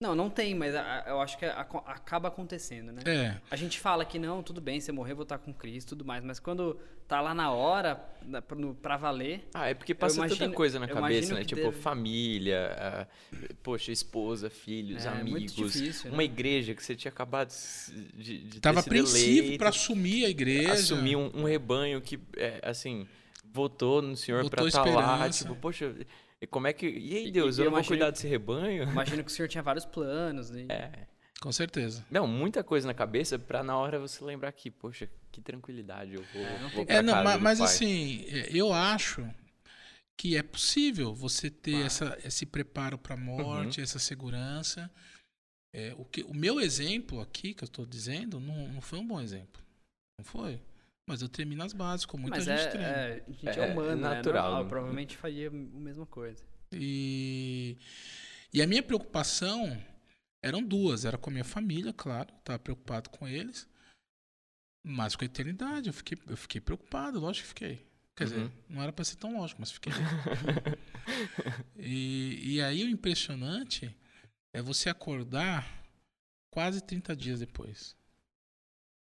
Não, 0.00 0.14
não 0.14 0.28
tem, 0.28 0.54
mas 0.54 0.74
a- 0.74 1.04
eu 1.06 1.20
acho 1.20 1.38
que 1.38 1.46
a- 1.46 1.60
acaba 1.86 2.28
acontecendo, 2.28 2.92
né? 2.92 3.02
É. 3.06 3.36
A 3.50 3.56
gente 3.56 3.78
fala 3.80 4.04
que 4.04 4.18
não, 4.18 4.42
tudo 4.42 4.60
bem, 4.60 4.80
você 4.80 4.92
morrer, 4.92 5.14
vou 5.14 5.22
estar 5.22 5.38
com 5.38 5.54
Cristo 5.54 5.88
e 5.88 5.90
tudo 5.90 6.04
mais. 6.04 6.22
Mas 6.22 6.38
quando 6.38 6.78
tá 7.08 7.22
lá 7.22 7.32
na 7.32 7.52
hora, 7.52 8.04
na- 8.22 8.42
pra, 8.42 8.54
no- 8.58 8.74
pra 8.74 8.98
valer, 8.98 9.48
Ah, 9.54 9.68
é 9.70 9.72
porque 9.72 9.94
passa 9.94 10.16
tanta 10.20 10.34
imagino- 10.34 10.52
coisa 10.54 10.78
na 10.78 10.86
eu 10.86 10.94
cabeça, 10.94 11.32
né? 11.34 11.44
Tipo, 11.44 11.62
deve- 11.62 11.78
família, 11.80 13.08
poxa, 13.62 13.92
esposa, 13.92 14.50
filhos, 14.50 15.06
É, 15.06 15.10
muito 15.22 15.54
amigos. 15.54 15.72
difícil, 15.72 16.10
né? 16.10 16.16
Uma 16.16 16.24
igreja 16.24 16.74
que 16.74 16.82
você 16.84 16.94
tinha 16.94 17.10
acabado 17.10 17.50
de, 18.14 18.38
de 18.40 18.54
ter 18.54 18.60
Tava 18.60 18.80
apreensivo 18.80 19.56
para 19.56 19.70
assumir 19.70 20.26
a 20.26 20.28
igreja. 20.28 20.72
assumir 20.72 21.16
um, 21.16 21.30
um 21.34 21.44
rebanho 21.44 21.98
que, 22.02 22.18
é, 22.36 22.60
assim, 22.62 23.06
votou 23.54 24.02
no 24.02 24.16
Senhor 24.16 24.48
pra 24.50 24.66
estar 24.66 24.84
lá. 24.84 24.88
esperança. 25.28 25.44
Tipo, 25.44 25.56
poxa, 25.56 25.94
e 26.40 26.46
como 26.46 26.66
é 26.66 26.72
que. 26.72 26.86
E 26.86 27.16
aí, 27.16 27.30
Deus, 27.30 27.56
e 27.56 27.60
eu 27.60 27.64
eu 27.66 27.70
não 27.70 27.70
vou 27.70 27.78
imagino- 27.78 27.88
cuidar 27.88 28.10
desse 28.10 28.26
rebanho? 28.26 28.82
imagino 28.82 29.22
que 29.24 29.30
o 29.30 29.34
senhor 29.34 29.48
tinha 29.48 29.62
vários 29.62 29.84
planos. 29.86 30.50
né? 30.50 30.66
É. 30.68 31.06
Com 31.40 31.52
certeza. 31.52 32.04
Não, 32.10 32.26
muita 32.26 32.64
coisa 32.64 32.86
na 32.86 32.94
cabeça 32.94 33.38
pra 33.38 33.62
na 33.62 33.76
hora 33.76 33.98
você 33.98 34.24
lembrar 34.24 34.50
que, 34.52 34.70
poxa, 34.70 35.08
que 35.30 35.40
tranquilidade, 35.40 36.14
eu 36.14 36.22
vou, 36.32 36.42
É, 36.42 36.58
não 36.60 36.68
vou 36.70 36.84
É, 36.88 37.02
não, 37.02 37.22
mas, 37.40 37.58
pai. 37.58 37.66
assim, 37.68 38.24
é, 38.28 38.48
eu 38.50 38.72
acho 38.72 39.28
que 40.16 40.36
é 40.36 40.42
possível 40.42 41.12
você 41.14 41.50
ter 41.50 41.84
essa, 41.86 42.18
esse 42.24 42.46
preparo 42.46 42.96
para 42.96 43.14
a 43.14 43.16
morte, 43.18 43.78
Uhum. 43.78 43.84
essa 43.84 43.98
segurança. 43.98 44.90
É, 45.74 45.92
o, 45.98 46.04
que, 46.04 46.22
o 46.22 46.32
meu 46.32 46.60
exemplo 46.60 47.20
aqui, 47.20 47.52
que 47.52 47.64
eu 47.64 47.66
estou 47.66 47.84
dizendo, 47.84 48.38
não, 48.38 48.68
não 48.68 48.80
foi 48.80 48.98
um 49.00 49.06
bom 49.06 49.20
exemplo. 49.20 49.60
Não 50.18 50.24
foi. 50.24 50.60
Mas 51.06 51.20
eu 51.20 51.28
tremi 51.28 51.54
nas 51.54 51.72
bases, 51.72 52.06
como 52.06 52.22
muita 52.22 52.38
Mas 52.38 52.44
gente 52.46 52.60
é, 52.60 52.68
treme. 52.68 52.84
é, 52.84 53.24
a 53.26 53.30
gente 53.30 53.48
é, 53.60 53.68
É 53.68 53.72
humano, 53.72 53.96
natural, 54.00 54.34
né? 54.34 54.40
Normal, 54.48 54.62
né? 54.64 54.68
provavelmente 54.70 55.16
faria 55.16 55.48
a 55.48 55.50
mesma 55.50 56.06
coisa. 56.06 56.42
E, 56.72 57.76
e 58.52 58.62
a 58.62 58.66
minha 58.66 58.82
preocupação 58.82 59.78
eram 60.42 60.62
duas. 60.62 61.04
Era 61.04 61.18
com 61.18 61.28
a 61.28 61.32
minha 61.32 61.44
família, 61.44 61.92
claro. 61.92 62.32
Estava 62.38 62.58
preocupado 62.58 63.10
com 63.10 63.28
eles. 63.28 63.68
Mas 64.82 65.14
com 65.14 65.24
a 65.24 65.26
eternidade. 65.26 65.88
Eu 65.88 65.92
fiquei, 65.94 66.18
eu 66.26 66.36
fiquei 66.36 66.60
preocupado, 66.60 67.20
lógico 67.20 67.42
que 67.44 67.48
fiquei. 67.48 67.86
Quer 68.16 68.24
dizer, 68.24 68.38
Uhum. 68.38 68.50
não 68.68 68.82
era 68.82 68.92
para 68.92 69.04
ser 69.04 69.16
tão 69.16 69.36
lógico, 69.38 69.60
mas 69.60 69.72
fiquei. 69.72 69.92
e, 71.76 72.54
e 72.54 72.62
aí 72.62 72.84
o 72.84 72.88
impressionante 72.88 73.94
é 74.54 74.62
você 74.62 74.88
acordar 74.88 75.84
quase 76.50 76.80
30 76.80 77.14
dias 77.16 77.40
depois. 77.40 77.96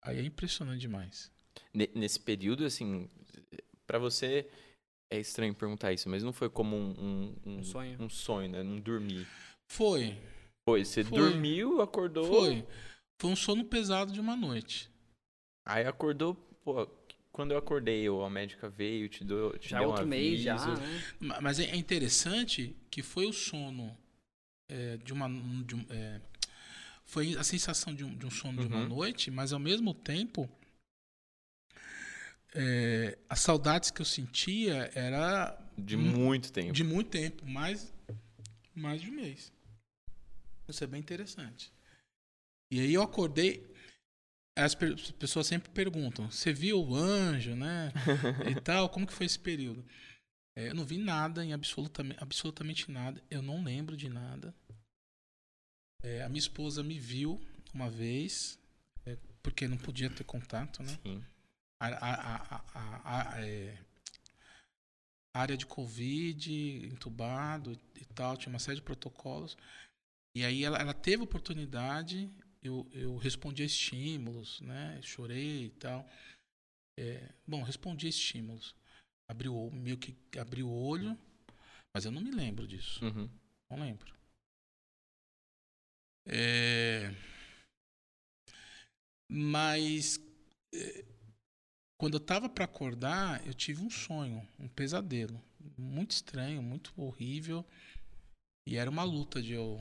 Aí 0.03 0.19
é 0.19 0.23
impressionante 0.23 0.81
demais. 0.81 1.33
Ne- 1.77 1.91
Nesse 1.95 2.19
período, 2.19 2.65
assim, 2.65 3.09
pra 3.87 3.99
você 3.99 4.49
é 5.13 5.21
estranho 5.21 5.55
perguntar 5.55 5.93
isso, 5.93 6.09
mas 6.09 6.23
não 6.23 6.33
foi 6.33 6.49
como 6.49 6.75
um, 6.77 7.37
um, 7.45 7.59
Um 7.59 7.63
sonho. 7.63 8.03
Um 8.03 8.09
sonho, 8.09 8.49
né? 8.51 8.63
Não 8.63 8.81
dormir. 8.81 9.27
Foi, 9.71 10.17
Foi, 10.69 10.85
você 10.85 11.05
Foi. 11.05 11.19
dormiu, 11.19 11.81
acordou. 11.83 12.25
foi. 12.27 12.67
Foi 13.21 13.31
um 13.31 13.37
sono 13.37 13.65
pesado 13.65 14.13
de 14.13 14.21
uma 14.21 14.35
noite. 14.37 14.91
Aí 15.67 15.85
acordou, 15.87 16.35
pô, 16.65 16.87
quando 17.33 17.53
eu 17.53 17.59
acordei, 17.59 18.09
ou 18.09 18.25
a 18.25 18.31
médica 18.31 18.69
veio, 18.69 19.09
te 19.09 19.23
deu, 19.25 19.57
te 19.59 19.69
Já 19.69 19.79
deu 19.81 19.89
outro 19.89 20.05
um 20.05 20.09
mês, 20.09 20.41
já, 20.41 20.57
né? 20.57 20.75
Ma- 21.21 21.41
Mas 21.41 21.59
é 21.61 21.65
é 21.65 21.77
interessante 21.77 22.75
que 22.91 23.03
foi 23.03 23.27
o 23.27 23.33
sono 23.33 23.97
é, 24.69 24.97
de 24.99 25.13
uma. 25.13 25.29
de 25.65 25.75
um- 25.77 25.87
é, 25.91 26.21
foi 27.05 27.37
a 27.37 27.45
sensação 27.45 27.95
de 27.95 28.05
um, 28.05 28.15
de 28.17 28.27
um 28.27 28.31
sono 28.31 28.61
de 28.61 28.67
uma 28.67 28.81
Uhum. 28.81 28.89
noite, 28.89 29.31
mas 29.31 29.53
ao 29.53 29.61
mesmo 29.61 29.93
tempo. 29.95 30.49
É, 32.55 33.19
as 33.29 33.41
saudades 33.41 33.91
que 33.91 34.01
eu 34.01 34.07
sentia 34.07 34.91
era 34.95 35.59
De 35.77 35.97
muito 35.97 36.53
tempo. 36.53 36.73
de 36.73 36.85
muito 36.85 37.11
tempo, 37.11 37.47
mais, 37.47 37.93
mais 38.75 39.01
de 39.01 39.11
um 39.11 39.15
mês. 39.15 39.53
Isso 40.69 40.83
é 40.83 40.87
bem 40.87 41.01
interessante. 41.01 41.73
E 42.71 42.81
aí 42.81 42.93
eu 42.95 43.03
acordei. 43.03 43.75
As 44.59 44.75
pessoas 44.75 45.47
sempre 45.47 45.71
perguntam: 45.71 46.31
você 46.31 46.53
viu 46.53 46.81
o 46.83 46.95
anjo, 46.95 47.55
né? 47.55 47.93
e 48.51 48.61
tal, 48.61 48.89
como 48.89 49.07
que 49.07 49.13
foi 49.13 49.27
esse 49.27 49.39
período? 49.39 49.85
É, 50.57 50.71
eu 50.71 50.75
não 50.75 50.85
vi 50.85 50.97
nada, 50.97 51.45
em 51.45 51.53
absolutamente, 51.53 52.23
absolutamente 52.23 52.91
nada. 52.91 53.23
Eu 53.31 53.43
não 53.43 53.63
lembro 53.63 53.97
de 53.97 54.09
nada. 54.09 54.55
É, 56.03 56.23
a 56.23 56.29
minha 56.29 56.39
esposa 56.39 56.83
me 56.83 56.99
viu 56.99 57.41
uma 57.75 57.91
vez, 57.91 58.59
é, 59.05 59.17
porque 59.43 59.69
não 59.69 59.77
podia 59.77 60.09
ter 60.09 60.25
contato, 60.25 60.83
né? 60.83 60.99
Sim. 61.03 61.23
A, 61.81 61.89
a, 61.89 63.33
a, 63.35 63.41
é, 63.47 63.79
área 65.35 65.57
de 65.57 65.67
Covid, 65.67 66.87
entubado 66.87 67.79
e 67.95 68.05
tal, 68.07 68.37
tinha 68.37 68.53
uma 68.53 68.59
série 68.59 68.77
de 68.77 68.83
protocolos. 68.83 69.57
E 70.35 70.45
aí 70.45 70.65
ela, 70.65 70.79
ela 70.79 70.95
teve 70.95 71.23
oportunidade, 71.23 72.31
eu, 72.63 72.89
eu 72.93 73.17
respondi 73.17 73.63
a 73.63 73.67
estímulos, 73.67 74.61
né? 74.61 75.01
Chorei 75.03 75.67
e 75.67 75.71
tal. 75.71 76.09
É, 76.99 77.33
bom, 77.47 77.63
respondi 77.63 78.07
a 78.07 78.11
estímulos. 78.11 78.75
Abri 79.29 79.49
o, 79.49 79.71
meio 79.71 79.99
que 79.99 80.17
abri 80.39 80.63
o 80.63 80.71
olho, 80.71 81.19
mas 81.95 82.05
eu 82.05 82.13
não 82.13 82.23
me 82.23 82.31
lembro 82.31 82.67
disso. 82.67 83.05
Uhum. 83.05 83.29
Não 83.71 83.81
lembro. 83.81 84.15
É, 86.29 87.15
Mas 89.29 90.21
é, 90.73 91.05
quando 91.99 92.15
eu 92.15 92.21
tava 92.21 92.49
para 92.49 92.65
acordar, 92.65 93.45
eu 93.47 93.55
tive 93.55 93.83
um 93.83 93.91
sonho, 93.91 94.47
um 94.59 94.69
pesadelo, 94.69 95.43
muito 95.77 96.11
estranho, 96.13 96.63
muito 96.63 96.93
horrível. 96.97 97.65
E 98.69 98.77
era 98.77 98.91
uma 98.91 99.05
luta 99.05 99.41
de 99.43 99.53
eu 99.53 99.81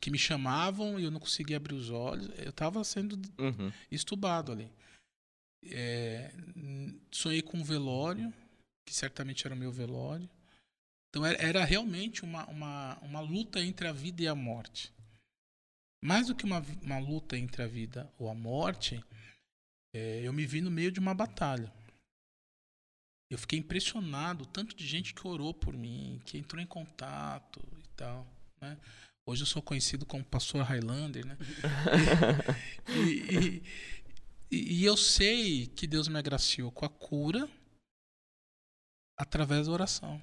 que 0.00 0.10
me 0.10 0.18
chamavam 0.18 0.98
e 0.98 1.04
eu 1.04 1.10
não 1.10 1.20
conseguia 1.20 1.56
abrir 1.56 1.74
os 1.74 1.90
olhos. 1.90 2.28
Eu 2.38 2.52
tava 2.52 2.82
sendo 2.84 3.16
Uhum. 3.38 3.72
estubado 3.90 4.52
ali. 4.52 4.70
É, 5.64 6.32
sonhei 7.10 7.42
com 7.42 7.58
um 7.58 7.64
velório, 7.64 8.32
que 8.86 8.94
certamente 8.94 9.46
era 9.46 9.54
o 9.54 9.58
meu 9.58 9.70
velório. 9.70 10.28
Então 11.10 11.24
era, 11.26 11.40
era 11.40 11.64
realmente 11.64 12.24
uma, 12.24 12.46
uma, 12.48 12.98
uma 13.02 13.20
luta 13.20 13.60
entre 13.60 13.86
a 13.86 13.92
vida 13.92 14.22
e 14.22 14.28
a 14.28 14.34
morte. 14.34 14.92
Mais 16.02 16.26
do 16.26 16.34
que 16.34 16.44
uma, 16.44 16.58
uma 16.82 16.98
luta 16.98 17.36
entre 17.36 17.62
a 17.62 17.66
vida 17.66 18.12
ou 18.18 18.28
a 18.28 18.34
morte, 18.34 19.04
é, 19.94 20.20
eu 20.26 20.32
me 20.32 20.46
vi 20.46 20.60
no 20.60 20.70
meio 20.70 20.90
de 20.90 21.00
uma 21.00 21.14
batalha. 21.14 21.72
Eu 23.30 23.38
fiquei 23.38 23.58
impressionado, 23.58 24.44
tanto 24.46 24.76
de 24.76 24.86
gente 24.86 25.14
que 25.14 25.26
orou 25.26 25.54
por 25.54 25.74
mim, 25.74 26.20
que 26.26 26.36
entrou 26.36 26.60
em 26.62 26.66
contato 26.66 27.60
e 27.78 27.88
tal. 27.96 28.26
Né? 28.60 28.78
Hoje 29.26 29.42
eu 29.42 29.46
sou 29.46 29.62
conhecido 29.62 30.04
como 30.04 30.24
pastor 30.24 30.62
Highlander, 30.62 31.24
né? 31.26 31.36
E, 32.88 33.60
e- 33.60 33.62
e- 34.50 34.80
e 34.80 34.84
eu 34.84 34.96
sei 34.98 35.66
que 35.68 35.86
Deus 35.86 36.08
me 36.08 36.18
agraciou 36.18 36.70
com 36.70 36.84
a 36.84 36.90
cura 36.90 37.48
através 39.18 39.66
da 39.66 39.72
oração 39.72 40.20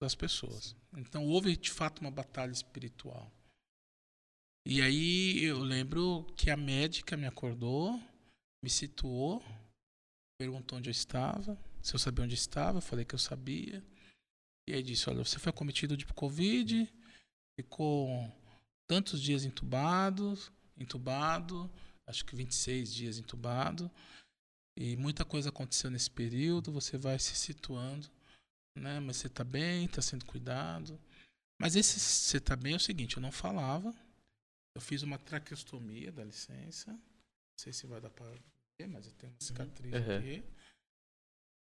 das 0.00 0.14
pessoas. 0.14 0.74
Então 0.96 1.26
houve 1.26 1.56
de 1.56 1.70
fato 1.70 2.00
uma 2.00 2.10
batalha 2.10 2.52
espiritual. 2.52 3.30
E 4.66 4.80
aí 4.80 5.42
eu 5.44 5.58
lembro 5.58 6.24
que 6.36 6.50
a 6.50 6.56
médica 6.56 7.16
me 7.16 7.26
acordou, 7.26 8.00
me 8.62 8.70
situou, 8.70 9.42
perguntou 10.38 10.78
onde 10.78 10.88
eu 10.88 10.92
estava, 10.92 11.58
se 11.82 11.94
eu 11.94 11.98
sabia 11.98 12.24
onde 12.24 12.34
estava, 12.34 12.78
eu 12.78 12.82
falei 12.82 13.04
que 13.04 13.14
eu 13.14 13.18
sabia. 13.18 13.82
E 14.68 14.74
aí 14.74 14.82
disse, 14.82 15.08
olha, 15.08 15.24
você 15.24 15.38
foi 15.38 15.52
cometido 15.52 15.96
de 15.96 16.04
Covid, 16.06 16.92
ficou 17.58 18.08
tantos 18.88 19.20
dias 19.20 19.44
entubados, 19.44 20.50
entubado, 20.76 21.70
acho 22.08 22.24
que 22.24 22.34
26 22.34 22.92
dias 22.92 23.18
entubado. 23.18 23.90
E 24.78 24.96
muita 24.96 25.24
coisa 25.24 25.48
aconteceu 25.48 25.90
nesse 25.90 26.10
período, 26.10 26.72
você 26.72 26.98
vai 26.98 27.18
se 27.18 27.34
situando, 27.34 28.10
né? 28.76 29.00
Mas 29.00 29.16
você 29.16 29.28
tá 29.28 29.42
bem, 29.42 29.88
tá 29.88 30.02
sendo 30.02 30.26
cuidado. 30.26 31.00
Mas 31.58 31.76
esse 31.76 31.98
você 31.98 32.38
tá 32.38 32.54
bem 32.54 32.74
é 32.74 32.76
o 32.76 32.80
seguinte, 32.80 33.16
eu 33.16 33.22
não 33.22 33.32
falava. 33.32 33.94
Eu 34.74 34.80
fiz 34.80 35.02
uma 35.02 35.18
traqueostomia, 35.18 36.12
dá 36.12 36.22
licença. 36.22 36.98
Não 37.56 37.62
sei 37.62 37.72
se 37.72 37.86
vai 37.86 38.00
dar 38.02 38.10
para 38.10 38.26
ver, 38.78 38.86
mas 38.86 39.06
eu 39.06 39.12
tenho 39.14 39.32
uma 39.32 39.40
cicatriz 39.40 39.94
Uhum. 39.94 40.18
aqui. 40.18 40.44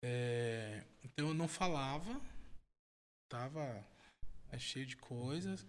É, 0.03 0.85
então 1.01 1.29
eu 1.29 1.33
não 1.33 1.47
falava, 1.47 2.21
tava 3.31 3.61
é, 4.51 4.59
cheio 4.59 4.85
de 4.85 4.97
coisas. 4.97 5.65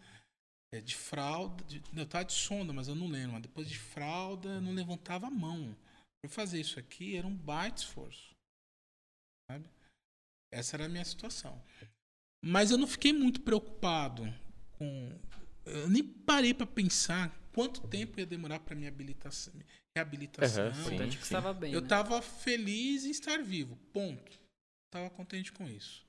É, 0.74 0.80
de 0.80 0.96
fralda, 0.96 1.64
de, 1.64 1.80
eu 1.96 2.06
tava 2.06 2.24
de 2.24 2.32
sonda, 2.34 2.72
mas 2.72 2.88
eu 2.88 2.94
não 2.96 3.06
lembro. 3.06 3.34
Mas 3.34 3.42
depois 3.42 3.68
de 3.68 3.78
fralda, 3.78 4.48
eu 4.48 4.60
não 4.60 4.72
levantava 4.72 5.28
a 5.28 5.30
mão. 5.30 5.74
Para 6.20 6.30
fazer 6.30 6.60
isso 6.60 6.78
aqui 6.80 7.16
era 7.16 7.26
um 7.26 7.34
baita 7.34 7.80
esforço. 7.80 8.34
Sabe? 9.50 9.70
Essa 10.52 10.76
era 10.76 10.86
a 10.86 10.88
minha 10.88 11.04
situação. 11.04 11.62
Mas 12.44 12.70
eu 12.70 12.76
não 12.76 12.88
fiquei 12.88 13.12
muito 13.12 13.40
preocupado 13.40 14.24
com. 14.72 15.08
Eu 15.64 15.88
nem 15.88 16.02
parei 16.02 16.52
para 16.52 16.66
pensar 16.66 17.30
quanto 17.52 17.86
tempo 17.88 18.18
ia 18.18 18.26
demorar 18.26 18.60
para 18.60 18.74
minha 18.74 18.88
habilitação, 18.88 19.54
reabilitação. 19.98 20.66
Aham, 20.66 20.74
sim. 20.74 20.80
Importante 20.80 21.16
que 21.16 21.22
estava 21.22 21.52
bem. 21.52 21.72
eu 21.72 21.80
né? 21.80 21.88
tava 21.88 22.22
feliz 22.22 23.04
em 23.04 23.10
estar 23.10 23.42
vivo, 23.42 23.76
ponto. 23.92 24.38
Tava 24.90 25.10
contente 25.10 25.52
com 25.52 25.68
isso. 25.68 26.06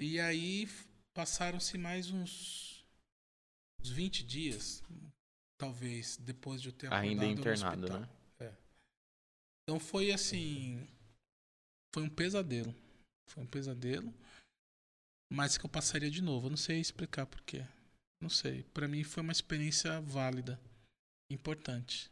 E 0.00 0.18
aí 0.18 0.68
passaram-se 1.14 1.78
mais 1.78 2.10
uns, 2.10 2.84
uns 3.80 3.90
20 3.90 4.24
dias, 4.24 4.82
talvez, 5.58 6.16
depois 6.16 6.60
de 6.60 6.68
eu 6.68 6.72
ter 6.72 6.86
acordado 6.86 7.08
Ainda 7.08 7.24
no 7.26 7.30
internado, 7.32 7.84
hospital. 7.84 8.00
né? 8.00 8.08
Então 9.64 9.80
foi 9.80 10.12
assim. 10.12 10.86
Foi 11.94 12.02
um 12.02 12.08
pesadelo. 12.08 12.74
Foi 13.30 13.42
um 13.42 13.46
pesadelo. 13.46 14.12
Mas 15.32 15.56
que 15.56 15.64
eu 15.64 15.70
passaria 15.70 16.10
de 16.10 16.22
novo. 16.22 16.46
Eu 16.46 16.50
não 16.50 16.56
sei 16.56 16.80
explicar 16.80 17.26
porquê. 17.26 17.66
Não 18.20 18.28
sei. 18.28 18.62
Pra 18.74 18.86
mim 18.86 19.02
foi 19.02 19.22
uma 19.22 19.32
experiência 19.32 20.00
válida. 20.00 20.60
Importante. 21.30 22.10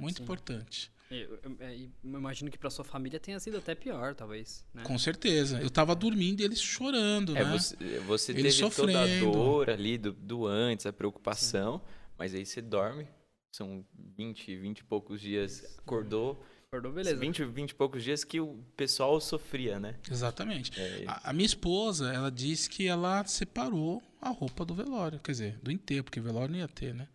Muito 0.00 0.16
Sim. 0.18 0.22
importante. 0.24 0.90
Eu, 1.10 1.38
eu- 1.42 1.56
é, 1.60 1.76
e 1.76 1.90
eu 2.04 2.18
imagino 2.18 2.50
que 2.50 2.56
pra 2.58 2.70
sua 2.70 2.84
família 2.84 3.18
tenha 3.18 3.38
sido 3.40 3.58
até 3.58 3.74
pior, 3.74 4.14
talvez. 4.14 4.64
Né? 4.72 4.82
Com 4.84 4.96
certeza. 4.96 5.60
Eu 5.60 5.68
tava 5.68 5.94
dormindo 5.94 6.40
e 6.40 6.44
eles 6.44 6.60
chorando, 6.60 7.36
É, 7.36 7.44
né? 7.44 7.50
você, 7.58 7.76
você 8.00 8.32
Ele 8.32 8.42
teve 8.44 8.56
toda 8.58 8.66
a 8.68 8.70
sofrendo. 9.06 9.32
dor 9.32 9.70
ali 9.70 9.98
do, 9.98 10.12
do 10.12 10.46
antes, 10.46 10.86
a 10.86 10.92
preocupação, 10.92 11.82
mas 12.16 12.32
aí 12.34 12.46
você 12.46 12.62
dorme, 12.62 13.08
são 13.52 13.84
20, 14.16 14.56
20 14.56 14.78
e 14.78 14.84
poucos 14.84 15.20
dias, 15.20 15.64
acordou, 15.78 16.40
Acordou, 16.72 16.92
beleza. 16.92 17.16
20, 17.16 17.44
20 17.46 17.70
e 17.70 17.74
poucos 17.74 18.04
dias 18.04 18.22
que 18.22 18.38
o 18.40 18.62
pessoal 18.76 19.20
sofria, 19.20 19.80
né? 19.80 19.96
Exatamente. 20.08 20.70
É, 20.80 21.02
A, 21.08 21.30
a 21.30 21.32
minha 21.32 21.44
esposa, 21.46 22.12
ela 22.12 22.30
disse 22.30 22.70
que 22.70 22.86
ela 22.86 23.24
separou 23.24 24.00
a 24.22 24.28
roupa 24.28 24.64
do 24.64 24.72
velório. 24.72 25.18
Quer 25.18 25.32
dizer, 25.32 25.58
do 25.60 25.72
enterro, 25.72 26.04
porque 26.04 26.20
velório 26.20 26.52
não 26.52 26.58
ia 26.60 26.68
ter, 26.68 26.94
né? 26.94 27.08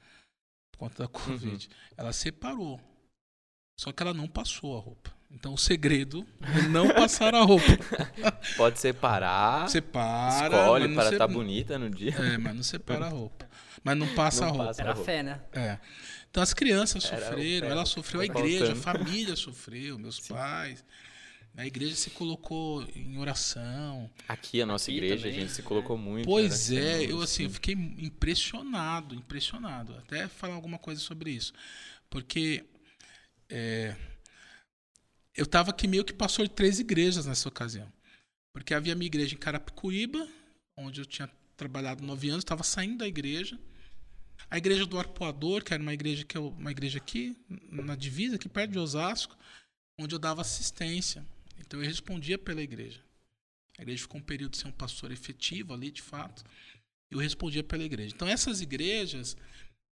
Por 0.76 0.90
conta 0.90 1.04
da 1.04 1.08
Covid. 1.08 1.70
Ela 1.98 2.12
separou. 2.12 2.80
Só 3.80 3.92
que 3.92 4.04
ela 4.04 4.14
não 4.14 4.28
passou 4.28 4.78
a 4.78 4.82
roupa. 4.82 5.14
Então 5.32 5.54
o 5.54 5.58
segredo 5.58 6.26
é 6.42 6.62
não 6.68 6.88
passar 6.94 7.34
a 7.36 7.42
roupa. 7.42 7.66
pode 8.56 8.80
separar, 8.80 9.70
Separa. 9.70 10.46
escolhe 10.58 10.94
para 10.94 11.08
se- 11.10 11.16
estar 11.16 11.28
bonita 11.28 11.78
no 11.80 11.90
dia. 11.90 12.12
É, 12.16 12.38
mas 12.38 12.56
não 12.56 12.64
separa 12.64 13.06
a 13.08 13.10
roupa. 13.10 13.48
Mas 13.84 13.98
não 13.98 14.08
passa 14.16 14.42
Não 14.42 14.48
a 14.48 14.52
roupa. 14.52 14.66
passa. 14.68 14.82
Era 14.82 14.94
roupa. 14.94 15.06
fé, 15.06 15.24
né? 15.24 15.42
É. 15.52 15.78
Então 16.30 16.42
as 16.44 16.54
crianças 16.54 17.06
Era 17.12 17.26
sofreram, 17.28 17.66
era 17.68 17.76
ela 17.76 17.86
sofreu, 17.86 18.22
a 18.22 18.28
tá 18.28 18.40
igreja, 18.40 18.72
a 18.74 18.76
família 18.76 19.36
sofreu, 19.36 19.98
meus 20.00 20.20
pais. 20.20 20.84
A 21.58 21.65
igreja 21.65 21.96
se 21.96 22.10
colocou 22.10 22.84
em 22.96 23.18
oração. 23.18 24.10
Aqui 24.28 24.62
a 24.62 24.65
nossa 24.65 24.91
Aqui 24.91 24.98
igreja, 24.98 25.24
também, 25.24 25.38
a 25.38 25.39
gente 25.41 25.54
se 25.54 25.63
colocou 25.63 25.98
muito. 25.98 26.26
Pois 26.26 26.70
né? 26.70 27.04
é, 27.04 27.12
eu 27.12 27.22
assim, 27.22 27.44
eu 27.44 27.50
fiquei 27.50 27.74
impressionado, 27.74 29.15
impressionado. 29.15 29.96
Até 29.96 30.28
falar 30.28 30.56
alguma 30.56 30.78
coisa 30.78 31.00
sobre 31.00 31.32
isso. 31.32 31.54
Porque 32.10 32.65
é, 33.50 33.96
eu 35.34 35.46
estava 35.46 35.72
aqui 35.72 35.88
meio 35.88 36.04
que 36.04 36.12
pastor 36.12 36.46
de 36.46 36.54
três 36.54 36.80
igrejas 36.80 37.26
nessa 37.26 37.48
ocasião. 37.48 37.91
Porque 38.54 38.74
havia 38.74 38.91
a 38.91 38.96
minha 38.96 39.08
igreja 39.08 39.34
em 39.34 39.38
Carapicuíba, 39.38 40.28
onde 40.78 41.00
eu 41.00 41.06
tinha 41.06 41.30
trabalhado 41.56 42.04
nove 42.04 42.30
anos, 42.30 42.44
estava 42.44 42.63
saindo 42.63 42.98
da 42.98 43.08
igreja. 43.08 43.58
A 44.50 44.58
igreja 44.58 44.86
do 44.86 45.00
Arpoador, 45.00 45.63
que 45.63 45.74
era 45.74 45.82
uma 45.82 45.94
igreja 45.94 46.26
que 46.26 46.38
eu, 46.38 46.50
uma 46.50 46.72
igreja 46.72 46.98
aqui 46.98 47.38
na 47.50 47.96
divisa, 47.96 48.36
aqui 48.36 48.50
perto 48.50 48.72
de 48.72 48.80
Osasco, 48.80 49.38
onde 49.98 50.13
eu 50.13 50.20
dava 50.20 50.41
assistência. 50.41 51.26
Então 51.60 51.82
eu 51.82 51.86
respondia 51.86 52.38
pela 52.38 52.62
igreja. 52.62 53.02
A 53.78 53.82
igreja 53.82 54.04
ficou 54.04 54.20
um 54.20 54.24
período 54.24 54.56
sem 54.56 54.70
um 54.70 54.74
pastor 54.74 55.12
efetivo 55.12 55.74
ali, 55.74 55.91
de 55.91 56.02
fato. 56.02 56.44
Eu 57.10 57.20
respondia 57.20 57.63
pela 57.63 57.84
igreja. 57.84 58.13
Então 58.15 58.28
essas 58.28 58.62
igrejas 58.62 59.36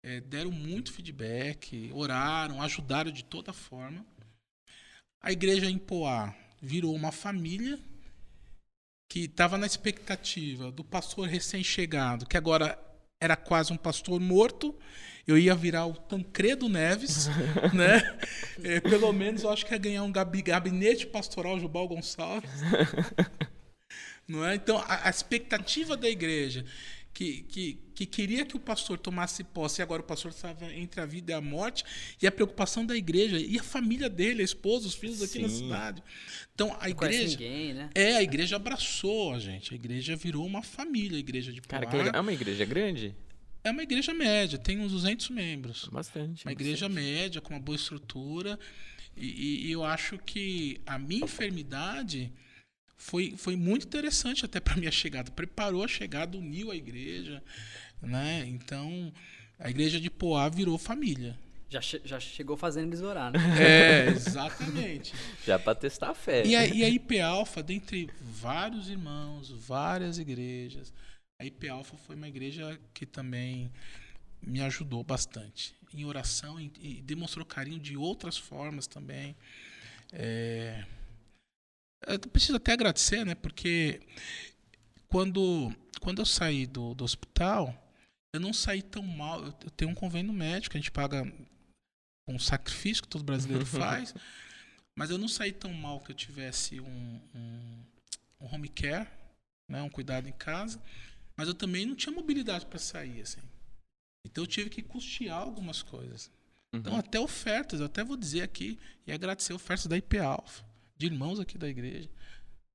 eh, 0.04 0.22
deram 0.22 0.52
muito 0.52 0.92
feedback, 0.92 1.92
oraram, 1.94 2.62
ajudaram 2.62 3.12
de 3.12 3.24
toda 3.24 3.54
forma. 3.54 4.06
A 5.22 5.32
igreja 5.32 5.70
em 5.70 5.78
Poá 5.78 6.36
virou 6.62 6.94
uma 6.96 7.12
família 7.12 7.80
que 9.10 9.22
estava 9.22 9.58
na 9.58 9.66
expectativa 9.66 10.72
do 10.72 10.84
pastor 10.84 11.28
recém-chegado, 11.28 12.26
que 12.26 12.38
agora 12.38 12.78
era 13.20 13.36
quase 13.36 13.72
um 13.72 13.78
pastor 13.78 14.20
morto. 14.20 14.78
Eu 15.28 15.38
ia 15.38 15.54
virar 15.54 15.86
o 15.86 15.94
Tancredo 15.94 16.70
Neves, 16.70 17.28
né? 17.76 18.18
Eh, 18.64 18.80
pelo 18.80 19.12
menos 19.12 19.44
eu 19.44 19.50
acho 19.52 19.66
que 19.66 19.74
ia 19.74 19.78
ganhar 19.78 20.04
um 20.04 20.12
gabi- 20.12 20.42
gabinete 20.42 21.06
pastoral 21.06 21.60
Jubal 21.60 21.86
Gonçalves. 21.88 22.50
Não 24.28 24.46
é? 24.46 24.56
Então, 24.56 24.78
a, 24.78 25.08
a 25.08 25.10
expectativa 25.10 25.96
da 25.98 26.10
igreja 26.10 26.66
que, 27.14 27.42
que, 27.44 27.80
que 27.96 28.06
queria 28.06 28.46
que 28.46 28.56
o 28.56 28.60
pastor 28.60 28.98
tomasse 29.00 29.44
posse 29.44 29.82
e 29.82 29.84
agora 29.84 30.02
o 30.02 30.06
pastor 30.06 30.32
estava 30.32 30.72
entre 30.74 31.02
a 31.02 31.06
vida 31.06 31.32
e 31.32 31.36
a 31.36 31.42
morte, 31.42 31.84
e 32.22 32.28
a 32.28 32.32
preocupação 32.32 32.86
da 32.86 32.96
igreja 32.96 33.40
e 33.40 33.58
a 33.58 33.64
família 33.64 34.08
dele, 34.10 34.42
a 34.42 34.46
esposa, 34.46 34.88
os 34.88 34.94
filhos 34.96 35.22
aqui 35.22 35.40
na 35.40 35.50
Sim. 35.50 35.64
cidade. 35.64 36.04
Então, 36.54 36.74
a 36.80 36.84
Não 36.84 36.90
igreja. 36.90 37.30
ninguém, 37.38 37.74
né? 37.74 37.90
É, 37.96 38.18
a 38.18 38.22
igreja 38.24 38.56
abraçou 38.58 39.34
a 39.34 39.40
gente. 39.40 39.74
A 39.74 39.76
igreja 39.76 40.16
virou 40.16 40.46
uma 40.46 40.62
família, 40.62 41.18
a 41.18 41.20
igreja 41.20 41.52
de 41.52 41.60
Cara, 41.62 41.84
Poá. 41.84 41.92
que 41.92 41.98
legal. 41.98 42.16
É 42.16 42.20
uma 42.22 42.34
igreja 42.34 42.66
grande? 42.66 43.16
É 43.64 43.72
uma 43.72 43.84
igreja 43.84 44.14
média, 44.14 44.58
tem 44.58 44.80
uns 44.80 44.92
200 44.92 45.30
membros. 45.30 45.90
Bastante. 45.92 46.46
Uma 46.46 46.52
igreja 46.52 46.88
bastante. 46.88 47.06
média, 47.06 47.42
com 47.42 47.54
uma 47.54 47.60
boa 47.60 47.76
estrutura. 47.76 48.58
E, 49.16 49.26
e- 49.26 49.68
e 49.68 49.72
eu 49.72 49.84
acho 49.84 50.18
que 50.20 50.80
a 50.86 50.98
minha 51.00 51.26
enfermidade 51.26 52.32
foi, 52.96 53.34
foi 53.38 53.56
muito 53.56 53.86
interessante 53.86 54.46
até 54.46 54.60
para 54.60 54.76
minha 54.78 54.92
chegada. 54.92 55.32
Preparou 55.32 55.84
a 55.84 55.88
chegada, 55.88 56.38
uniu 56.38 56.72
a 56.72 56.76
igreja. 56.76 57.44
Né? 58.02 58.46
Então, 58.48 59.12
a 59.60 59.70
igreja 59.70 60.00
de 60.00 60.10
Poá 60.10 60.48
virou 60.50 60.78
família. 60.78 61.38
Já, 61.70 61.82
che- 61.82 62.02
já 62.06 62.18
chegou 62.18 62.56
fazendo 62.56 62.88
eles 62.90 63.02
orar, 63.02 63.30
né? 63.34 63.40
É, 63.60 64.08
exatamente. 64.10 65.14
Já 65.46 65.60
pra 65.60 65.76
testar 65.76 66.12
a 66.12 66.14
fé. 66.14 66.46
E 66.46 66.56
a, 66.56 66.66
e 66.66 66.82
a 66.82 66.88
IP 66.90 67.20
Alpha, 67.20 67.62
dentre 67.62 68.10
vários 68.22 68.90
irmãos, 68.90 69.50
várias 69.52 70.18
igrejas, 70.18 70.94
a 71.40 71.46
IP 71.46 71.70
Alpha 71.70 71.98
foi 71.98 72.16
uma 72.16 72.28
igreja 72.28 72.80
que 72.94 73.06
também 73.06 73.72
me 74.42 74.62
ajudou 74.62 75.04
bastante 75.04 75.76
em 75.94 76.06
oração 76.06 76.60
e, 76.60 77.02
demonstrou 77.02 77.46
carinho 77.46 77.80
de 77.80 77.96
outras 77.96 78.38
formas 78.38 78.88
também. 78.88 79.36
É, 80.12 80.86
eu 82.06 82.20
preciso 82.20 82.58
até 82.58 82.74
agradecer, 82.74 83.26
né? 83.26 83.36
Porque 83.36 84.02
quando, 85.08 85.74
quando 86.02 86.20
eu 86.20 86.26
saí 86.26 86.66
do, 86.66 86.94
do 86.94 87.04
hospital, 87.04 87.74
eu 88.34 88.40
não 88.40 88.54
saí 88.54 88.82
tão 88.82 89.04
mal. 89.04 89.42
Eu, 89.42 89.54
eu 89.64 89.72
tenho 89.72 89.92
um 89.92 89.96
convênio 89.96 90.34
médico, 90.34 90.76
a 90.76 90.80
gente 90.80 90.92
paga 90.92 91.24
um 92.28 92.38
sacrifício 92.38 93.04
que 93.04 93.10
todo 93.10 93.24
brasileiro 93.24 93.66
faz. 93.66 94.14
Mas 94.98 95.10
eu 95.10 95.18
não 95.18 95.28
saí 95.28 95.52
tão 95.52 95.72
mal 95.74 96.00
que 96.02 96.12
eu 96.12 96.16
tivesse 96.16 96.80
um, 96.80 97.22
um, 97.34 97.84
um 98.42 98.54
home 98.54 98.68
care, 98.68 99.08
né, 99.70 99.82
um 99.82 99.90
cuidado 99.90 100.28
em 100.28 100.34
casa. 100.34 100.82
Mas 101.38 101.48
eu 101.48 101.54
também 101.54 101.86
não 101.86 101.96
tinha 101.96 102.14
mobilidade 102.14 102.66
para 102.66 102.80
sair, 102.80 103.22
assim. 103.22 103.42
Então 104.26 104.44
eu 104.44 104.48
tive 104.48 104.70
que 104.70 104.82
custear 104.82 105.40
algumas 105.40 105.82
coisas. 105.84 106.32
Então 106.74 106.94
Uhum. 106.94 107.00
até 107.00 107.20
ofertas, 107.20 107.80
eu 107.80 107.86
até 107.86 108.04
vou 108.04 108.18
dizer 108.18 108.42
aqui 108.42 108.78
e 109.06 109.12
agradecer 109.12 109.54
ofertas 109.54 109.86
da 109.86 109.96
IP 109.96 110.18
Alpha, 110.18 110.66
de 110.98 111.06
irmãos 111.06 111.40
aqui 111.40 111.58
da 111.58 111.70
igreja. 111.70 112.10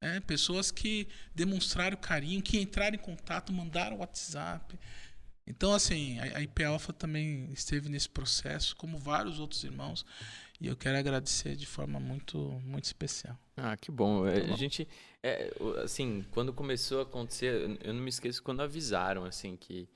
É, 0.00 0.18
pessoas 0.20 0.70
que 0.70 1.06
demonstraram 1.34 1.96
carinho, 1.96 2.42
que 2.42 2.58
entraram 2.58 2.96
em 2.96 2.98
contato, 2.98 3.52
mandaram 3.52 3.98
WhatsApp. 3.98 4.78
Então, 5.46 5.72
assim, 5.74 6.18
a, 6.18 6.38
a 6.38 6.42
IP 6.42 6.64
Alpha 6.64 6.92
também 6.92 7.52
esteve 7.52 7.88
nesse 7.88 8.08
processo, 8.08 8.74
como 8.76 8.98
vários 8.98 9.38
outros 9.38 9.62
irmãos. 9.62 10.04
E 10.62 10.68
eu 10.68 10.76
quero 10.76 10.96
agradecer 10.96 11.56
de 11.56 11.66
forma 11.66 11.98
muito, 11.98 12.38
muito 12.64 12.84
especial. 12.84 13.36
Ah, 13.56 13.76
que 13.76 13.90
bom. 13.90 14.24
É, 14.26 14.40
Tá 14.40 14.46
bom. 14.46 14.52
A 14.54 14.56
gente, 14.56 14.86
é, 15.20 15.52
assim, 15.82 16.24
quando 16.30 16.52
começou 16.52 17.00
a 17.00 17.02
acontecer, 17.02 17.46
eu- 17.52 17.76
eu 17.82 17.92
não 17.92 18.00
me 18.00 18.08
esqueço 18.08 18.40
quando 18.40 18.60
avisaram, 18.62 19.24
assim, 19.24 19.56
que 19.56 19.88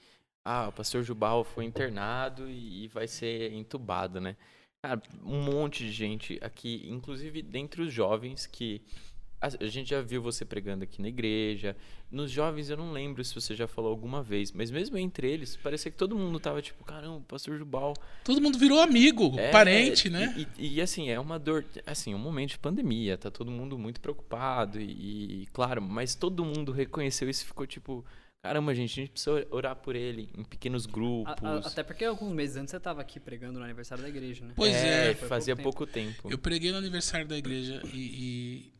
ah, 0.45 0.69
o 0.69 0.73
pastor 0.73 1.03
Jubal 1.05 1.45
foi 1.45 1.65
internado 1.65 2.51
e 2.51 2.89
vai 2.89 3.07
ser 3.07 3.53
entubado, 3.53 4.21
né? 4.21 4.37
Cara, 4.85 5.01
um 5.25 5.41
monte 5.43 5.85
de 5.85 5.93
gente 5.93 6.39
aqui, 6.43 6.85
inclusive 6.89 7.43
dentre 7.43 7.83
os 7.83 7.93
jovens 7.93 8.47
que 8.47 8.83
a 9.41 9.49
a 9.65 9.67
gente 9.67 9.91
já 9.91 10.01
viu 10.01 10.21
você 10.23 10.45
pregando 10.45 10.85
aqui 10.85 11.01
na 11.03 11.09
igreja. 11.09 11.77
Nos 12.11 12.31
jovens 12.31 12.71
eu 12.71 12.77
não 12.77 12.93
lembro 12.93 13.23
se 13.25 13.35
você 13.35 13.55
já 13.55 13.67
falou 13.67 13.91
alguma 13.91 14.23
vez, 14.23 14.53
mas 14.53 14.71
mesmo 14.71 14.97
entre 14.97 15.31
eles, 15.31 15.57
parecia 15.57 15.91
que 15.91 15.97
todo 15.97 16.17
mundo 16.17 16.39
tava 16.41 16.63
tipo, 16.63 16.83
caramba, 16.85 17.21
pastor 17.29 17.59
Jubal, 17.59 17.95
Todo 18.25 18.41
mundo 18.41 18.59
virou 18.59 18.81
amigo, 18.81 19.35
é, 19.39 19.51
parente, 19.51 20.09
e- 20.09 20.11
né? 20.11 20.47
E, 20.59 20.77
e, 20.77 20.81
assim, 20.81 21.09
é 21.11 21.19
uma 21.21 21.39
dor, 21.39 21.65
assim, 21.87 22.15
um 22.15 22.19
momento 22.19 22.51
de 22.51 22.59
pandemia, 22.59 23.19
tá 23.19 23.31
todo 23.31 23.51
mundo 23.51 23.77
muito 23.79 24.01
preocupado 24.01 24.81
e, 24.81 25.43
e, 25.43 25.47
claro, 25.53 25.83
mas 25.83 26.15
todo 26.15 26.45
mundo 26.45 26.71
reconheceu 26.73 27.29
isso 27.29 27.43
e 27.43 27.47
ficou 27.47 27.67
tipo, 27.67 28.05
caramba, 28.43 28.73
gente, 28.75 28.93
a 28.93 29.03
gente 29.03 29.11
precisa 29.11 29.47
orar 29.51 29.75
por 29.77 29.97
ele 29.97 30.29
em 30.37 30.45
pequenos 30.45 30.87
A- 30.87 30.91
grupos. 30.91 31.43
a- 31.45 31.69
até 31.69 31.83
porque 31.83 32.05
alguns 32.05 32.33
meses 32.33 32.57
antes 32.57 32.71
você 32.71 32.79
tava 32.79 33.01
aqui 33.01 33.19
pregando 33.19 33.59
no 33.59 33.65
aniversário 33.65 34.03
da 34.03 34.09
igreja, 34.09 34.45
né? 34.45 34.53
Pois 34.55 34.75
é, 34.75 35.11
é, 35.11 35.15
fazia 35.15 35.57
pouco 35.57 35.79
pouco 35.79 35.93
tempo. 35.93 36.31
Eu 36.31 36.39
preguei 36.39 36.71
no 36.71 36.79
aniversário 36.79 37.27
da 37.27 37.37
igreja 37.37 37.83
e, 37.93 37.99
e 37.99 38.76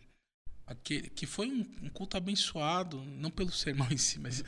aquele, 0.67 1.09
que 1.11 1.27
foi 1.27 1.49
um, 1.49 1.65
um, 1.83 1.89
culto 1.89 2.17
abençoado, 2.17 3.01
não 3.03 3.31
pelo 3.31 3.53
sermão 3.53 3.89
em 3.93 3.97
si, 3.97 4.19
mas, 4.19 4.43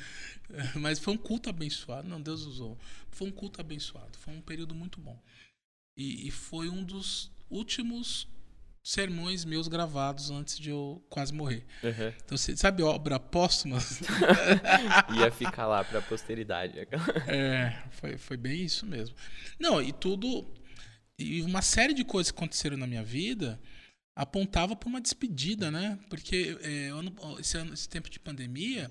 mas 0.75 0.99
foi 0.99 1.15
um 1.15 1.19
culto 1.19 1.49
abençoado. 1.49 2.09
Não, 2.09 2.21
Deus 2.21 2.43
usou. 2.43 2.77
Foi 3.11 3.29
um 3.29 3.33
culto 3.33 3.61
abençoado. 3.61 4.19
Foi 4.19 4.35
um 4.35 4.41
período 4.41 4.75
muito 4.75 5.01
bom. 5.01 5.21
E, 5.97 6.27
e 6.27 6.31
foi 6.31 6.69
um 6.69 6.83
dos 6.83 7.31
últimos 7.49 8.29
sermões 8.83 9.45
meus 9.45 9.69
gravados 9.69 10.31
antes 10.31 10.59
de 10.59 10.71
eu 10.71 11.05
quase 11.11 11.33
morrer. 11.33 11.67
Uhum. 11.83 12.13
Então, 12.25 12.39
você 12.39 12.57
sabe 12.57 12.83
obra 12.83 13.21
póstuma? 13.21 13.79
Ia 15.19 15.31
ficar 15.31 15.67
lá 15.67 15.85
para 15.85 15.99
a 15.99 16.03
posteridade. 16.03 16.79
é, 17.29 17.83
foi, 17.91 18.17
foi 18.17 18.37
bem 18.37 18.65
isso 18.65 18.87
mesmo. 18.87 19.15
Não, 19.59 19.83
e 19.83 19.93
tudo. 19.93 20.47
E 21.19 21.43
uma 21.43 21.61
série 21.61 21.93
de 21.93 22.05
coisas 22.05 22.31
que 22.31 22.39
aconteceram 22.39 22.77
na 22.77 22.87
minha 22.87 23.03
vida 23.03 23.61
apontava 24.19 24.75
para 24.75 24.89
uma 24.89 25.01
despedida, 25.01 25.71
né? 25.71 25.97
Porque 26.11 26.59
é, 26.61 26.89
ano, 26.89 27.15
esse, 27.39 27.57
ano, 27.57 27.73
esse 27.73 27.89
tempo 27.89 28.11
de 28.11 28.19
pandemia 28.19 28.91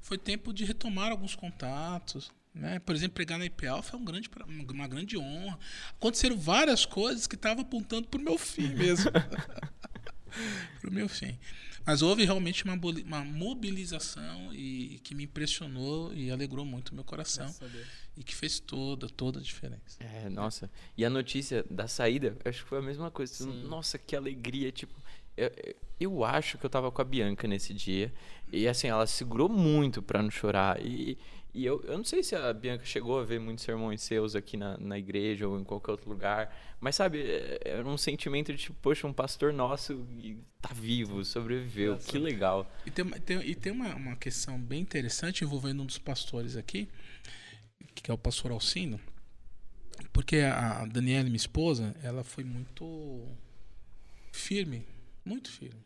foi 0.00 0.18
tempo 0.18 0.52
de 0.52 0.64
retomar 0.64 1.12
alguns 1.12 1.36
contatos, 1.36 2.32
né? 2.52 2.80
Por 2.80 2.92
exemplo, 2.92 3.14
pregar 3.14 3.38
na 3.38 3.44
IPL 3.44 3.82
foi 3.82 4.00
um 4.00 4.04
grande, 4.04 4.28
uma 4.68 4.88
grande 4.88 5.16
honra. 5.16 5.56
Aconteceram 5.90 6.36
várias 6.36 6.84
coisas 6.84 7.28
que 7.28 7.36
estavam 7.36 7.62
apontando 7.62 8.08
para 8.08 8.20
o 8.20 8.24
meu 8.24 8.36
fim 8.36 8.74
mesmo. 8.74 9.12
para 10.80 10.90
o 10.90 10.92
meu 10.92 11.08
fim. 11.08 11.38
Mas 11.86 12.02
houve 12.02 12.24
realmente 12.24 12.64
uma, 12.64 12.74
uma 12.74 13.24
mobilização 13.24 14.52
e 14.52 14.98
que 15.04 15.14
me 15.14 15.22
impressionou 15.22 16.12
e 16.14 16.32
alegrou 16.32 16.64
muito 16.64 16.88
o 16.88 16.94
meu 16.96 17.04
coração 17.04 17.54
e 18.16 18.22
que 18.22 18.34
fez 18.34 18.60
toda, 18.60 19.08
toda 19.08 19.38
a 19.38 19.42
diferença. 19.42 19.98
É, 20.00 20.28
nossa. 20.28 20.70
E 20.96 21.04
a 21.04 21.10
notícia 21.10 21.64
da 21.68 21.88
saída, 21.88 22.36
acho 22.44 22.62
que 22.62 22.68
foi 22.68 22.78
a 22.78 22.82
mesma 22.82 23.10
coisa. 23.10 23.32
Sim. 23.32 23.64
Nossa, 23.64 23.98
que 23.98 24.14
alegria, 24.14 24.70
tipo, 24.70 24.94
eu, 25.36 25.50
eu 25.98 26.24
acho 26.24 26.58
que 26.58 26.66
eu 26.66 26.70
tava 26.70 26.90
com 26.90 27.02
a 27.02 27.04
Bianca 27.04 27.48
nesse 27.48 27.74
dia 27.74 28.12
e 28.52 28.68
assim, 28.68 28.86
ela 28.86 29.06
segurou 29.06 29.48
muito 29.48 30.00
para 30.02 30.22
não 30.22 30.30
chorar 30.30 30.80
e 30.80 31.18
e 31.54 31.64
eu, 31.64 31.80
eu 31.84 31.96
não 31.96 32.04
sei 32.04 32.20
se 32.24 32.34
a 32.34 32.52
Bianca 32.52 32.84
chegou 32.84 33.20
a 33.20 33.24
ver 33.24 33.38
muitos 33.38 33.64
sermões 33.64 34.02
seus 34.02 34.34
aqui 34.34 34.56
na, 34.56 34.76
na 34.76 34.98
igreja 34.98 35.46
ou 35.46 35.56
em 35.56 35.62
qualquer 35.62 35.92
outro 35.92 36.10
lugar, 36.10 36.52
mas 36.80 36.96
sabe, 36.96 37.22
é, 37.22 37.60
era 37.64 37.88
um 37.88 37.96
sentimento 37.96 38.52
de 38.52 38.58
tipo, 38.58 38.76
poxa, 38.82 39.06
um 39.06 39.12
pastor 39.12 39.52
nosso 39.52 40.04
tá 40.60 40.70
vivo, 40.74 41.24
sobreviveu, 41.24 41.92
Nossa. 41.92 42.10
que 42.10 42.18
legal. 42.18 42.68
E 42.84 42.90
tem, 42.90 43.04
tem, 43.04 43.40
e 43.48 43.54
tem 43.54 43.72
uma, 43.72 43.94
uma 43.94 44.16
questão 44.16 44.58
bem 44.58 44.80
interessante 44.80 45.44
envolvendo 45.44 45.80
um 45.80 45.86
dos 45.86 45.96
pastores 45.96 46.56
aqui, 46.56 46.88
que 48.02 48.10
é 48.10 48.14
o 48.14 48.18
pastor 48.18 48.50
Alcino, 48.52 49.00
porque 50.12 50.38
a 50.38 50.84
Daniela, 50.86 51.24
minha 51.24 51.36
esposa, 51.36 51.94
ela 52.02 52.22
foi 52.22 52.44
muito 52.44 53.26
firme, 54.32 54.86
muito 55.24 55.50
firme. 55.50 55.82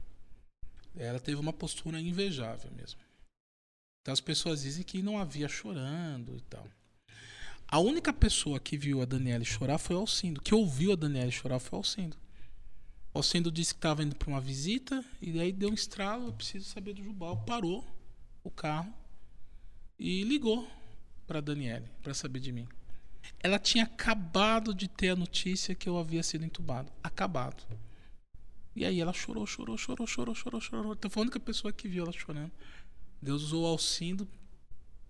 Ela 0.97 1.21
teve 1.21 1.40
uma 1.40 1.53
postura 1.53 2.01
invejável 2.01 2.71
mesmo. 2.73 3.01
Então 4.03 4.12
as 4.12 4.21
pessoas 4.21 4.62
dizem 4.62 4.83
que 4.83 5.03
não 5.03 5.18
havia 5.18 5.49
chorando 5.49 6.37
e 6.37 6.40
tal. 6.42 6.66
A 7.71 7.79
única 7.79 8.12
pessoa 8.12 8.59
que 8.59 8.79
viu 8.79 9.03
a 9.03 9.05
Daniela 9.05 9.44
chorar 9.44 9.77
foi 9.79 9.94
o 9.94 9.99
Alcindo. 9.99 10.40
Que 10.40 10.55
ouviu 10.55 10.92
a 10.92 10.97
Daniela 10.97 11.31
chorar 11.31 11.59
foi 11.59 11.77
o 11.77 11.81
Alcindo. 11.81 12.16
O 13.12 13.18
Alcindo 13.18 13.53
disse 13.53 13.75
que 13.75 13.79
estava 13.79 14.03
indo 14.03 14.16
para 14.16 14.29
uma 14.29 14.40
visita 14.40 15.05
e 15.21 15.38
aí 15.38 15.53
deu 15.53 15.71
um 15.71 15.75
estralo, 15.75 16.29
eu 16.29 16.33
preciso 16.33 16.64
saber 16.64 16.94
do 16.94 17.05
Jubal. 17.05 17.44
Parou 17.44 17.85
o 18.42 18.51
carro 18.51 18.92
e 19.99 20.23
ligou 20.25 20.66
para 21.29 21.43
Daniele 21.43 21.87
para 22.03 22.14
saber 22.14 22.41
de 22.41 22.51
mim. 22.51 22.67
Ela 23.38 23.59
tinha 23.59 23.85
acabado 23.85 24.75
de 24.75 24.88
ter 24.88 25.11
a 25.11 25.17
notícia 25.17 25.75
que 25.75 25.88
eu 25.88 25.99
havia 25.99 26.23
sido 26.23 26.45
entubado. 26.45 26.91
Acabado. 27.03 27.62
E 28.75 28.85
aí 28.85 29.01
ela 29.01 29.12
chorou, 29.12 29.47
chorou, 29.47 29.77
chorou, 29.77 30.07
chorou, 30.07 30.35
chorou, 30.35 30.61
chorou. 30.61 30.93
Então 30.95 31.11
foi 31.11 31.21
a 31.21 31.25
única 31.25 31.38
pessoa 31.38 31.73
que 31.73 31.87
viu 31.87 32.05
ela 32.05 32.12
chorando. 32.12 32.51
Deus 33.21 33.43
usou 33.43 33.64
o 33.64 33.67
Alcindo 33.67 34.27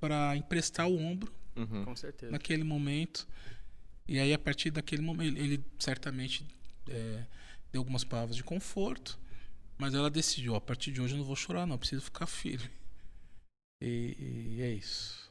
para 0.01 0.37
emprestar 0.37 0.89
o 0.89 0.99
ombro. 0.99 1.33
Uhum. 1.55 1.85
Com 1.85 1.97
certeza. 1.97 2.33
Naquele 2.33 2.65
momento. 2.65 3.29
E 4.07 4.19
aí, 4.19 4.33
a 4.33 4.39
partir 4.39 4.71
daquele 4.71 5.03
momento, 5.03 5.39
ele 5.39 5.63
certamente 5.79 6.47
é, 6.89 7.25
deu 7.71 7.81
algumas 7.81 8.05
palavras 8.05 8.37
de 8.37 8.43
conforto. 8.43 9.19
Mas 9.77 9.95
ela 9.95 10.11
decidiu: 10.11 10.55
a 10.55 10.61
partir 10.61 10.91
de 10.91 11.01
hoje 11.01 11.15
eu 11.15 11.19
não 11.19 11.25
vou 11.25 11.37
chorar, 11.37 11.67
não. 11.67 11.79
Preciso 11.79 12.03
ficar 12.03 12.27
firme. 12.27 12.71
E, 13.81 14.57
e 14.57 14.63
é 14.63 14.73
isso. 14.73 15.28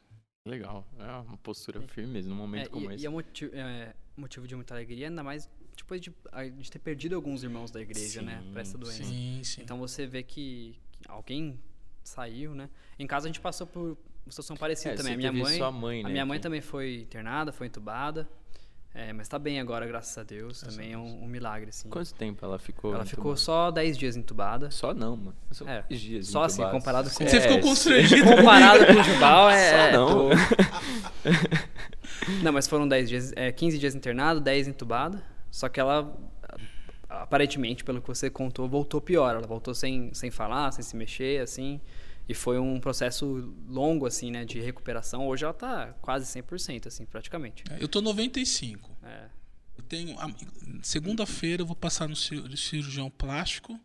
Legal. 0.47 0.87
É 0.97 1.11
uma 1.27 1.37
postura 1.37 1.81
firme 1.87 2.13
mesmo, 2.13 2.33
num 2.33 2.39
momento 2.39 2.67
é, 2.67 2.69
como 2.69 2.91
e, 2.91 2.95
esse. 2.95 3.03
E 3.03 3.07
é 3.07 3.09
motivo, 3.09 3.55
é 3.55 3.93
motivo 4.15 4.47
de 4.47 4.55
muita 4.55 4.73
alegria, 4.73 5.07
ainda 5.07 5.23
mais 5.23 5.49
depois 5.75 6.01
de 6.01 6.11
a 6.31 6.43
gente 6.45 6.71
ter 6.71 6.79
perdido 6.79 7.15
alguns 7.15 7.43
irmãos 7.43 7.69
da 7.69 7.79
igreja, 7.79 8.21
né, 8.21 8.39
sim, 8.39 8.45
né? 8.45 8.51
Pra 8.51 8.61
essa 8.61 8.77
doença. 8.77 9.03
Sim, 9.03 9.41
sim. 9.43 9.61
Então 9.61 9.77
você 9.77 10.07
vê 10.07 10.23
que, 10.23 10.75
que 10.91 11.09
alguém 11.09 11.59
saiu, 12.03 12.55
né? 12.55 12.69
Em 12.97 13.05
casa 13.05 13.27
a 13.27 13.29
gente 13.29 13.39
passou 13.39 13.67
por 13.67 13.97
uma 14.25 14.31
situação 14.31 14.57
parecida 14.57 14.95
é, 14.95 14.97
também. 14.97 15.13
A 15.13 15.17
minha 15.17 15.31
mãe, 15.31 15.57
sua 15.57 15.71
mãe, 15.71 16.03
né, 16.03 16.09
a 16.09 16.11
minha 16.11 16.25
mãe 16.25 16.39
também 16.39 16.61
foi 16.61 17.01
internada, 17.01 17.51
foi 17.51 17.67
entubada. 17.67 18.27
É, 18.97 19.13
mas 19.13 19.27
tá 19.27 19.37
bem 19.37 19.59
agora, 19.59 19.85
graças 19.85 20.17
a 20.17 20.23
Deus. 20.23 20.63
Graças 20.63 20.75
também 20.75 20.93
é 20.93 20.97
um, 20.97 21.23
um, 21.23 21.27
milagre, 21.27 21.69
assim. 21.69 21.87
Quanto 21.87 22.11
tempo 22.15 22.43
ela 22.43 22.57
ficou? 22.57 22.95
Ela 22.95 23.05
ficou 23.05 23.37
só 23.37 23.69
10 23.69 23.95
dias 23.95 24.17
entubada. 24.17 24.71
Só 24.71 24.91
não, 24.91 25.15
mano. 25.15 25.35
Só 25.51 25.67
é, 25.67 25.83
10 25.87 26.01
dias. 26.01 26.27
Só 26.27 26.43
assim, 26.43 26.63
comparado 26.63 27.07
com. 27.11 27.23
Você 27.23 27.39
ficou 27.39 27.59
constrangido. 27.59 28.23
comparado 28.23 28.87
com 28.87 28.93
o 28.93 29.03
Jubal, 29.03 29.51
é. 29.51 29.91
Só 29.91 29.97
não. 29.99 30.29
não, 32.41 32.51
mas 32.51 32.67
foram 32.67 32.87
10 32.87 33.07
dias, 33.07 33.33
é, 33.35 33.51
15 33.51 33.77
dias 33.77 33.93
internado, 33.93 34.41
10 34.41 34.69
entubada. 34.69 35.21
Só 35.51 35.69
que 35.69 35.79
ela 35.79 36.11
aparentemente, 37.07 37.83
pelo 37.83 38.01
que 38.01 38.07
você 38.07 38.31
contou, 38.31 38.67
voltou 38.67 38.99
pior. 38.99 39.35
Ela 39.35 39.45
voltou 39.45 39.75
sem, 39.75 40.11
sem 40.11 40.31
falar, 40.31 40.71
sem 40.71 40.83
se 40.83 40.95
mexer, 40.95 41.41
assim. 41.41 41.79
E 42.29 42.33
foi 42.33 42.59
um 42.59 42.79
processo 42.79 43.53
longo, 43.67 44.05
assim, 44.05 44.31
né, 44.31 44.43
de 44.43 44.59
recuperação. 44.59 45.25
Hoje 45.27 45.45
ela 45.45 45.53
tá 45.53 45.93
quase 46.01 46.25
100%, 46.25 46.87
assim, 46.87 47.05
praticamente. 47.05 47.63
É, 47.71 47.81
eu 47.81 47.87
tô 47.87 48.01
95. 48.01 48.91
É. 49.03 49.29
Eu 49.77 49.83
tenho... 49.83 50.17
Segunda-feira 50.83 51.61
eu 51.61 51.65
vou 51.65 51.75
passar 51.75 52.09
no 52.09 52.15
cirurgião 52.15 53.09
plástico. 53.09 53.79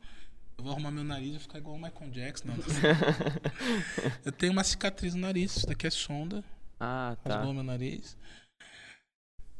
Eu 0.58 0.64
vou 0.64 0.72
arrumar 0.72 0.90
meu 0.90 1.04
nariz 1.04 1.36
e 1.36 1.38
ficar 1.38 1.58
igual 1.58 1.76
o 1.76 1.80
Michael 1.80 2.10
Jackson. 2.10 2.48
Não. 2.48 2.56
eu 4.24 4.32
tenho 4.32 4.52
uma 4.52 4.64
cicatriz 4.64 5.14
no 5.14 5.20
nariz. 5.20 5.56
Isso 5.58 5.66
daqui 5.66 5.86
é 5.86 5.90
sonda. 5.90 6.42
Ah, 6.80 7.16
tá. 7.22 7.36
Rasgou 7.36 7.54
meu 7.54 7.62
nariz. 7.62 8.16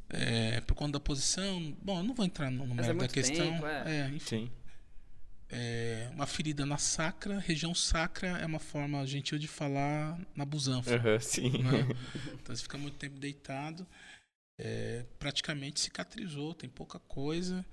É, 0.09 0.61
por 0.63 0.75
conta 0.75 0.95
da 0.95 1.01
posição. 1.01 1.77
Bom, 1.81 1.99
eu 1.99 2.05
não 2.05 2.15
vou 2.15 2.27
entrar 2.27 2.51
no, 2.51 2.67
no 2.67 2.75
mérito 2.75 3.05
é 3.05 3.07
da 3.07 3.09
questão. 3.09 3.53
Tempo, 3.53 3.67
é. 3.67 4.01
é, 4.01 4.09
enfim. 4.09 4.47
Sim 4.47 4.62
é, 5.55 6.09
uma 6.15 6.27
ferida 6.27 6.65
na 6.65 6.79
sacra. 6.79 7.39
Região 7.39 7.75
sacra 7.75 8.39
é 8.39 8.47
uma 8.47 8.59
forma 8.59 9.07
gentil 9.07 9.39
de 9.39 9.47
falar 9.47 10.19
na 10.35 10.47
busanfa. 10.47 10.97
Uhum, 10.97 11.21
sim. 11.21 11.51
Né? 11.51 11.87
Então 12.41 12.57
você 12.57 12.63
fica 12.63 12.79
muito 12.79 12.97
tempo 12.97 13.19
deitado. 13.19 13.87
É, 14.59 15.05
praticamente 15.19 15.81
cicatrizou, 15.81 16.55
tem 16.55 16.71
pouca 16.71 16.99
coisa. 17.01 17.65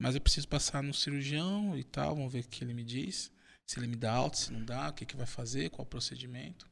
Mas 0.00 0.16
eu 0.16 0.20
preciso 0.20 0.48
passar 0.48 0.82
no 0.82 0.92
cirurgião 0.92 1.78
e 1.78 1.84
tal. 1.84 2.16
Vamos 2.16 2.32
ver 2.32 2.40
o 2.40 2.48
que 2.48 2.64
ele 2.64 2.74
me 2.74 2.82
diz. 2.82 3.30
Se 3.68 3.78
ele 3.78 3.86
me 3.86 3.96
dá 3.96 4.12
alta, 4.12 4.36
se 4.36 4.52
não 4.52 4.64
dá, 4.64 4.88
o 4.88 4.92
que, 4.92 5.06
que 5.06 5.16
vai 5.16 5.26
fazer, 5.26 5.70
qual 5.70 5.84
o 5.84 5.88
procedimento. 5.88 6.68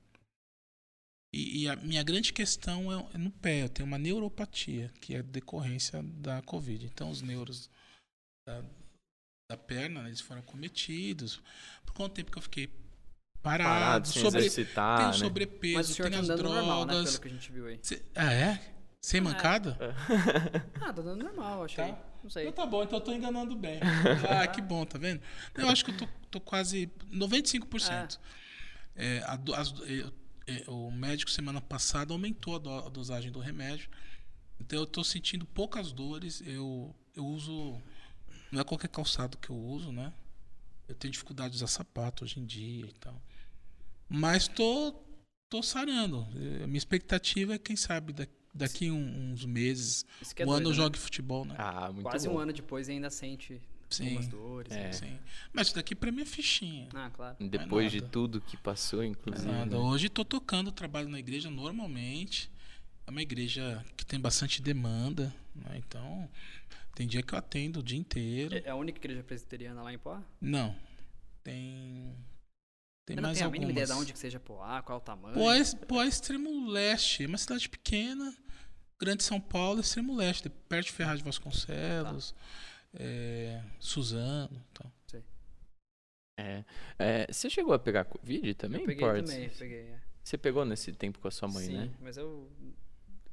E, 1.33 1.63
e, 1.63 1.69
a 1.69 1.77
minha 1.77 2.03
grande 2.03 2.33
questão 2.33 2.93
é, 2.93 3.17
no 3.17 3.31
pé. 3.31 3.63
Eu 3.63 3.69
tenho 3.69 3.87
uma 3.87 3.99
neuropatia, 3.99 4.93
que 5.01 5.15
é 5.15 5.23
decorrência 5.23 6.03
da 6.03 6.43
Covid. 6.43 6.87
Então, 6.87 7.09
os 7.09 7.23
neuros 7.23 7.71
da, 8.45 8.65
da 9.51 9.57
perna, 9.57 10.07
eles 10.07 10.21
foram 10.21 10.43
cometidos. 10.43 11.43
Por 11.85 11.93
quanto 11.93 12.13
tempo 12.13 12.31
que 12.31 12.39
eu 12.39 12.43
fiquei 12.43 12.71
parado, 13.43 13.69
parado 13.69 14.09
sem 14.09 14.23
sobre, 14.23 14.41
exercitar, 14.41 14.99
tenho 14.99 15.11
né? 15.11 15.17
sobrepeso, 15.17 15.75
Mas 15.77 15.91
o 15.91 15.97
tá 15.97 16.19
as 16.21 16.27
drogas. 16.29 16.53
Normal, 16.53 16.87
né, 16.87 16.93
pelo 16.95 17.21
que 17.21 17.29
a 17.29 17.31
gente 17.31 17.53
viu 17.53 17.67
aí. 17.67 17.81
Cê, 17.83 18.03
ah, 18.15 18.33
é? 18.33 18.75
Sem 19.01 19.19
é. 19.19 19.21
mancada? 19.21 19.77
É. 19.81 20.63
ah, 20.81 20.93
tá 20.93 21.03
dando 21.03 21.25
normal, 21.25 21.65
achei. 21.65 21.85
Tá. 21.85 21.99
Não 22.23 22.31
sei. 22.31 22.47
Então 22.47 22.65
tá 22.65 22.71
bom, 22.71 22.85
então 22.85 22.99
eu 22.99 23.05
tô 23.05 23.13
enganando 23.13 23.57
bem. 23.57 23.81
ah, 24.31 24.47
que 24.47 24.63
bom, 24.63 24.85
tá 24.85 24.99
vendo? 24.99 25.21
Eu 25.57 25.69
acho 25.69 25.85
que 25.85 25.91
eu 25.91 25.97
tô, 25.97 26.09
tô 26.31 26.41
quase 26.41 26.89
95%. 27.13 28.19
É. 28.95 29.17
É, 29.17 29.19
a, 29.25 29.39
as, 29.59 29.75
é, 30.47 30.71
o 30.71 30.93
médico 30.93 31.31
semana 31.31 31.61
passada 31.61 32.13
aumentou 32.13 32.55
a, 32.55 32.59
do, 32.59 32.71
a 32.71 32.89
dosagem 32.89 33.33
do 33.33 33.41
remédio. 33.41 33.91
Então 34.61 34.79
eu 34.79 34.87
tô 34.87 35.03
sentindo 35.03 35.45
poucas 35.45 35.91
dores. 35.91 36.41
Eu, 36.47 36.95
eu 37.17 37.27
uso 37.27 37.81
não 38.51 38.61
é 38.61 38.65
qualquer 38.65 38.89
calçado 38.89 39.39
que 39.39 39.51
eu 39.51 39.57
uso, 39.57 39.93
né? 39.93 40.13
Eu 40.89 40.95
tenho 40.95 41.13
dificuldade 41.13 41.51
de 41.51 41.57
usar 41.57 41.69
sapato 41.69 42.25
hoje 42.25 42.41
em 42.41 42.45
dia 42.45 42.85
e 42.85 42.93
tal. 42.95 43.21
Mas 44.09 44.49
tô, 44.49 44.93
tô 45.49 45.63
sarando. 45.63 46.27
A 46.63 46.67
minha 46.67 46.79
expectativa 46.79 47.55
é, 47.55 47.59
quem 47.59 47.77
sabe, 47.77 48.13
daqui 48.53 48.91
uns 48.91 49.45
meses, 49.45 50.05
é 50.35 50.43
um 50.43 50.47
doido, 50.47 50.57
ano 50.57 50.67
eu 50.67 50.71
né? 50.71 50.77
jogue 50.77 50.99
futebol, 50.99 51.45
né? 51.45 51.55
Ah, 51.57 51.93
muito 51.93 52.03
Quase 52.03 52.29
bom. 52.29 52.35
um 52.35 52.39
ano 52.39 52.53
depois 52.53 52.89
ainda 52.89 53.09
sente 53.09 53.63
sim, 53.89 54.05
algumas 54.05 54.27
dores. 54.27 54.73
É. 54.73 54.85
Né? 54.85 54.93
Sim. 54.93 55.19
Mas 55.53 55.69
isso 55.69 55.77
daqui 55.77 55.95
pra 55.95 56.11
mim 56.11 56.23
é 56.23 56.27
fichinha. 56.27 56.89
Ah, 56.93 57.11
claro. 57.11 57.37
Depois 57.39 57.87
é 57.87 57.91
de 57.91 58.03
tudo 58.03 58.41
que 58.41 58.57
passou, 58.57 59.05
inclusive. 59.05 59.49
É 59.49 59.53
nada. 59.53 59.77
Né? 59.77 59.83
Hoje 59.83 60.09
tô 60.09 60.25
tocando, 60.25 60.73
trabalho 60.73 61.09
na 61.09 61.21
igreja 61.21 61.49
normalmente. 61.49 62.51
É 63.07 63.11
uma 63.11 63.23
igreja 63.23 63.85
que 63.97 64.05
tem 64.05 64.21
bastante 64.21 64.61
demanda, 64.61 65.35
né? 65.55 65.77
Então, 65.77 66.29
tem 67.01 67.07
dia 67.09 67.23
que 67.23 67.35
eu 67.35 67.39
atendo 67.39 67.81
o 67.81 67.83
dia 67.83 67.99
inteiro. 67.99 68.55
É 68.63 68.69
a 68.69 68.75
única 68.77 68.99
igreja 68.99 69.23
presbiteriana 69.23 69.83
lá 69.83 69.91
em 69.93 69.99
Poá? 69.99 70.23
Não. 70.41 70.77
Tem. 71.43 72.15
Tem 73.07 73.17
Eu 73.17 73.23
não 73.23 73.29
mais 73.31 73.39
tenho 73.39 73.49
a 73.49 73.53
mínima 73.53 73.71
ideia 73.73 73.87
de 73.87 73.93
algumas. 73.93 74.05
onde 74.07 74.13
que 74.13 74.19
seja 74.19 74.39
Poá, 74.39 74.83
qual 74.83 74.99
é 74.99 75.01
o 75.01 75.05
tamanho. 75.05 75.35
Poá, 75.35 75.57
é- 75.57 75.65
Poá 75.87 76.05
é 76.05 76.09
extremo 76.09 76.69
leste. 76.69 77.25
É 77.25 77.27
uma 77.27 77.39
cidade 77.39 77.69
pequena. 77.71 78.37
Grande 79.01 79.23
São 79.25 79.41
Paulo, 79.41 79.81
extremo 79.81 80.15
leste. 80.15 80.51
Perto 80.51 80.87
de 80.89 80.93
Ferraz 80.93 81.19
de 81.21 81.25
Vasconcelos. 81.25 82.35
é, 82.93 83.63
Suzano. 83.79 84.63
Então. 84.73 84.93
É. 86.39 86.65
É, 86.99 87.27
você 87.33 87.49
chegou 87.51 87.73
a 87.75 87.79
pegar 87.79 88.05
Covid 88.05 88.55
também, 88.55 88.81
eu 88.81 88.87
peguei 88.87 89.07
Portes? 89.07 89.31
também, 89.31 89.49
peguei. 89.51 89.79
é. 89.81 90.01
Você 90.25 90.39
pegou 90.39 90.65
nesse 90.65 90.93
tempo 90.93 91.19
com 91.19 91.29
a 91.29 91.31
sua 91.31 91.49
mãe, 91.49 91.67
Sim, 91.67 91.77
né? 91.77 91.91
mas 92.01 92.17
eu 92.17 92.51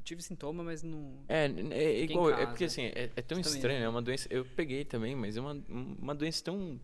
tive 0.08 0.24
sintoma, 0.24 0.64
mas 0.64 0.82
não. 0.84 1.14
É, 1.28 1.46
é 1.72 2.04
igual, 2.04 2.32
é 2.32 2.46
porque 2.46 2.66
assim, 2.66 2.84
é, 2.84 3.10
é 3.16 3.22
tão 3.22 3.38
Você 3.38 3.44
também, 3.44 3.58
estranho, 3.58 3.80
né? 3.80 3.86
é 3.86 3.90
uma 3.90 4.02
doença. 4.02 4.28
Eu 4.32 4.46
peguei 4.46 4.86
também, 4.86 5.16
mas 5.16 5.36
é 5.36 5.42
uma, 5.42 5.62
uma 5.70 6.16
doença 6.16 6.44
tão. 6.44 6.80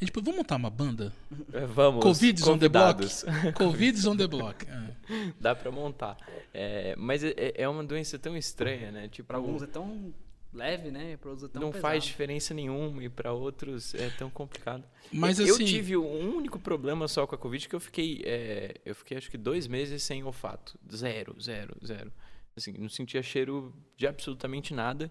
E 0.00 0.06
tipo, 0.06 0.22
vamos 0.22 0.38
montar 0.38 0.56
uma 0.56 0.70
banda? 0.70 1.12
é, 1.52 1.66
vamos. 1.66 2.02
Covid 2.02 2.48
on 2.48 2.58
the 2.58 2.68
block? 2.68 2.94
convidados. 2.94 3.24
Covid 3.54 4.08
on 4.08 4.16
the 4.16 4.26
block. 4.26 4.66
É. 4.66 5.32
Dá 5.38 5.54
pra 5.54 5.70
montar. 5.70 6.16
É, 6.54 6.94
mas 6.96 7.22
é, 7.22 7.34
é 7.54 7.68
uma 7.68 7.84
doença 7.84 8.18
tão 8.18 8.36
estranha, 8.36 8.90
né? 8.90 9.08
Tipo, 9.08 9.28
Pra 9.28 9.36
alguns 9.36 9.62
é 9.62 9.66
tão 9.66 10.14
leve, 10.52 10.90
né? 10.90 11.16
Pra 11.16 11.30
outros 11.30 11.48
é 11.48 11.52
tão 11.52 11.62
não 11.62 11.70
pesado. 11.70 11.82
faz 11.82 12.04
diferença 12.04 12.52
nenhuma 12.54 13.02
e 13.02 13.08
pra 13.08 13.32
outros 13.32 13.94
é 13.94 14.10
tão 14.10 14.28
complicado. 14.30 14.84
Mas 15.12 15.38
eu 15.38 15.54
assim. 15.54 15.64
tive 15.64 15.96
um 15.96 16.36
único 16.36 16.58
problema 16.58 17.08
só 17.08 17.26
com 17.26 17.34
a 17.34 17.38
Covid 17.38 17.68
que 17.68 17.74
eu 17.74 17.80
fiquei, 17.80 18.22
é, 18.24 18.74
eu 18.84 18.94
fiquei 18.94 19.16
acho 19.16 19.30
que 19.30 19.38
dois 19.38 19.66
meses 19.66 20.02
sem 20.02 20.22
olfato, 20.22 20.78
zero, 20.94 21.34
zero, 21.40 21.76
zero. 21.84 22.12
Assim, 22.56 22.72
não 22.72 22.88
sentia 22.88 23.22
cheiro 23.22 23.74
de 23.96 24.06
absolutamente 24.06 24.74
nada. 24.74 25.10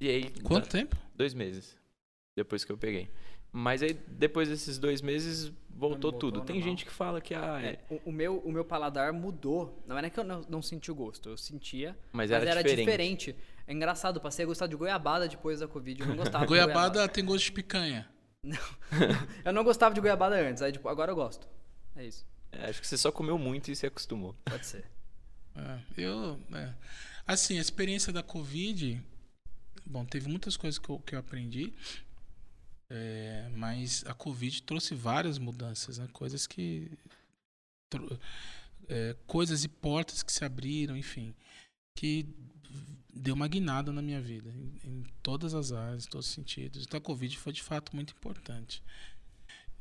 E 0.00 0.08
aí 0.08 0.30
Quanto 0.42 0.68
tempo? 0.68 0.96
dois 1.14 1.32
meses 1.32 1.76
depois 2.34 2.64
que 2.64 2.72
eu 2.72 2.76
peguei. 2.78 3.08
Mas 3.52 3.82
aí 3.82 3.92
depois 4.08 4.48
desses 4.48 4.78
dois 4.78 5.02
meses 5.02 5.52
voltou, 5.68 6.10
Voltou 6.10 6.12
tudo. 6.12 6.40
Tem 6.40 6.56
normal. 6.56 6.70
gente 6.70 6.84
que 6.86 6.90
fala 6.90 7.20
que 7.20 7.34
ah, 7.34 7.60
é, 7.62 7.66
É, 7.66 7.78
o, 7.90 8.00
o 8.06 8.12
meu, 8.12 8.38
o 8.38 8.50
meu 8.50 8.64
paladar 8.64 9.12
mudou. 9.12 9.82
Não 9.86 9.96
era 9.96 10.08
que 10.08 10.18
eu 10.18 10.24
não, 10.24 10.40
não 10.48 10.62
senti 10.62 10.90
o 10.90 10.94
gosto, 10.94 11.28
eu 11.28 11.36
sentia, 11.36 11.90
mas 12.12 12.30
mas 12.30 12.30
era, 12.30 12.50
era, 12.50 12.62
diferente. 12.62 12.86
diferente. 13.32 13.36
É 13.66 13.72
engraçado, 13.72 14.20
passei 14.20 14.44
a 14.44 14.46
gostar 14.46 14.66
de 14.66 14.76
goiabada 14.76 15.28
depois 15.28 15.60
da 15.60 15.68
Covid. 15.68 16.00
Eu 16.00 16.08
não 16.08 16.16
gostava 16.16 16.44
de 16.44 16.48
Goiabada 16.48 17.08
tem 17.08 17.24
gosto 17.24 17.44
de 17.44 17.52
picanha. 17.52 18.08
Eu 19.44 19.52
não 19.52 19.62
gostava 19.62 19.94
de 19.94 20.00
goiabada 20.00 20.36
antes, 20.36 20.62
aí 20.62 20.72
tipo, 20.72 20.88
agora 20.88 21.12
eu 21.12 21.14
gosto. 21.14 21.46
É 21.94 22.04
isso, 22.04 22.26
É, 22.50 22.68
acho 22.68 22.80
que 22.80 22.86
você 22.86 22.98
só 22.98 23.12
comeu 23.12 23.38
muito 23.38 23.70
e 23.70 23.76
se 23.76 23.86
acostumou. 23.86 24.34
pode 24.44 24.66
ser. 24.66 24.84
É, 25.54 25.78
eu, 25.96 26.40
é. 26.52 26.74
assim, 27.26 27.58
a 27.58 27.60
experiência 27.60 28.12
da 28.12 28.22
Covid, 28.22 29.00
bom, 29.86 30.04
teve 30.04 30.28
muitas 30.28 30.56
coisas 30.56 30.78
que 30.78 30.88
eu, 30.88 30.98
que 30.98 31.14
eu 31.14 31.20
aprendi, 31.20 31.72
é, 32.90 33.48
mas 33.54 34.04
a 34.06 34.14
Covid 34.14 34.62
trouxe 34.64 34.94
várias 34.94 35.38
mudanças, 35.38 35.98
né? 35.98 36.08
Coisas 36.12 36.46
que, 36.46 36.90
é, 38.88 39.14
coisas 39.26 39.64
e 39.64 39.68
portas 39.68 40.22
que 40.22 40.32
se 40.32 40.44
abriram, 40.44 40.96
enfim, 40.96 41.34
que 41.96 42.26
deu 43.12 43.34
uma 43.34 43.46
guinada 43.46 43.92
na 43.92 44.00
minha 44.00 44.20
vida, 44.20 44.50
em, 44.50 44.80
em 44.84 45.04
todas 45.22 45.54
as 45.54 45.72
áreas, 45.72 46.06
em 46.06 46.08
todos 46.08 46.28
os 46.28 46.32
sentidos. 46.32 46.84
Então 46.84 46.98
a 46.98 47.00
Covid 47.00 47.36
foi 47.36 47.52
de 47.52 47.62
fato 47.62 47.94
muito 47.94 48.14
importante. 48.14 48.82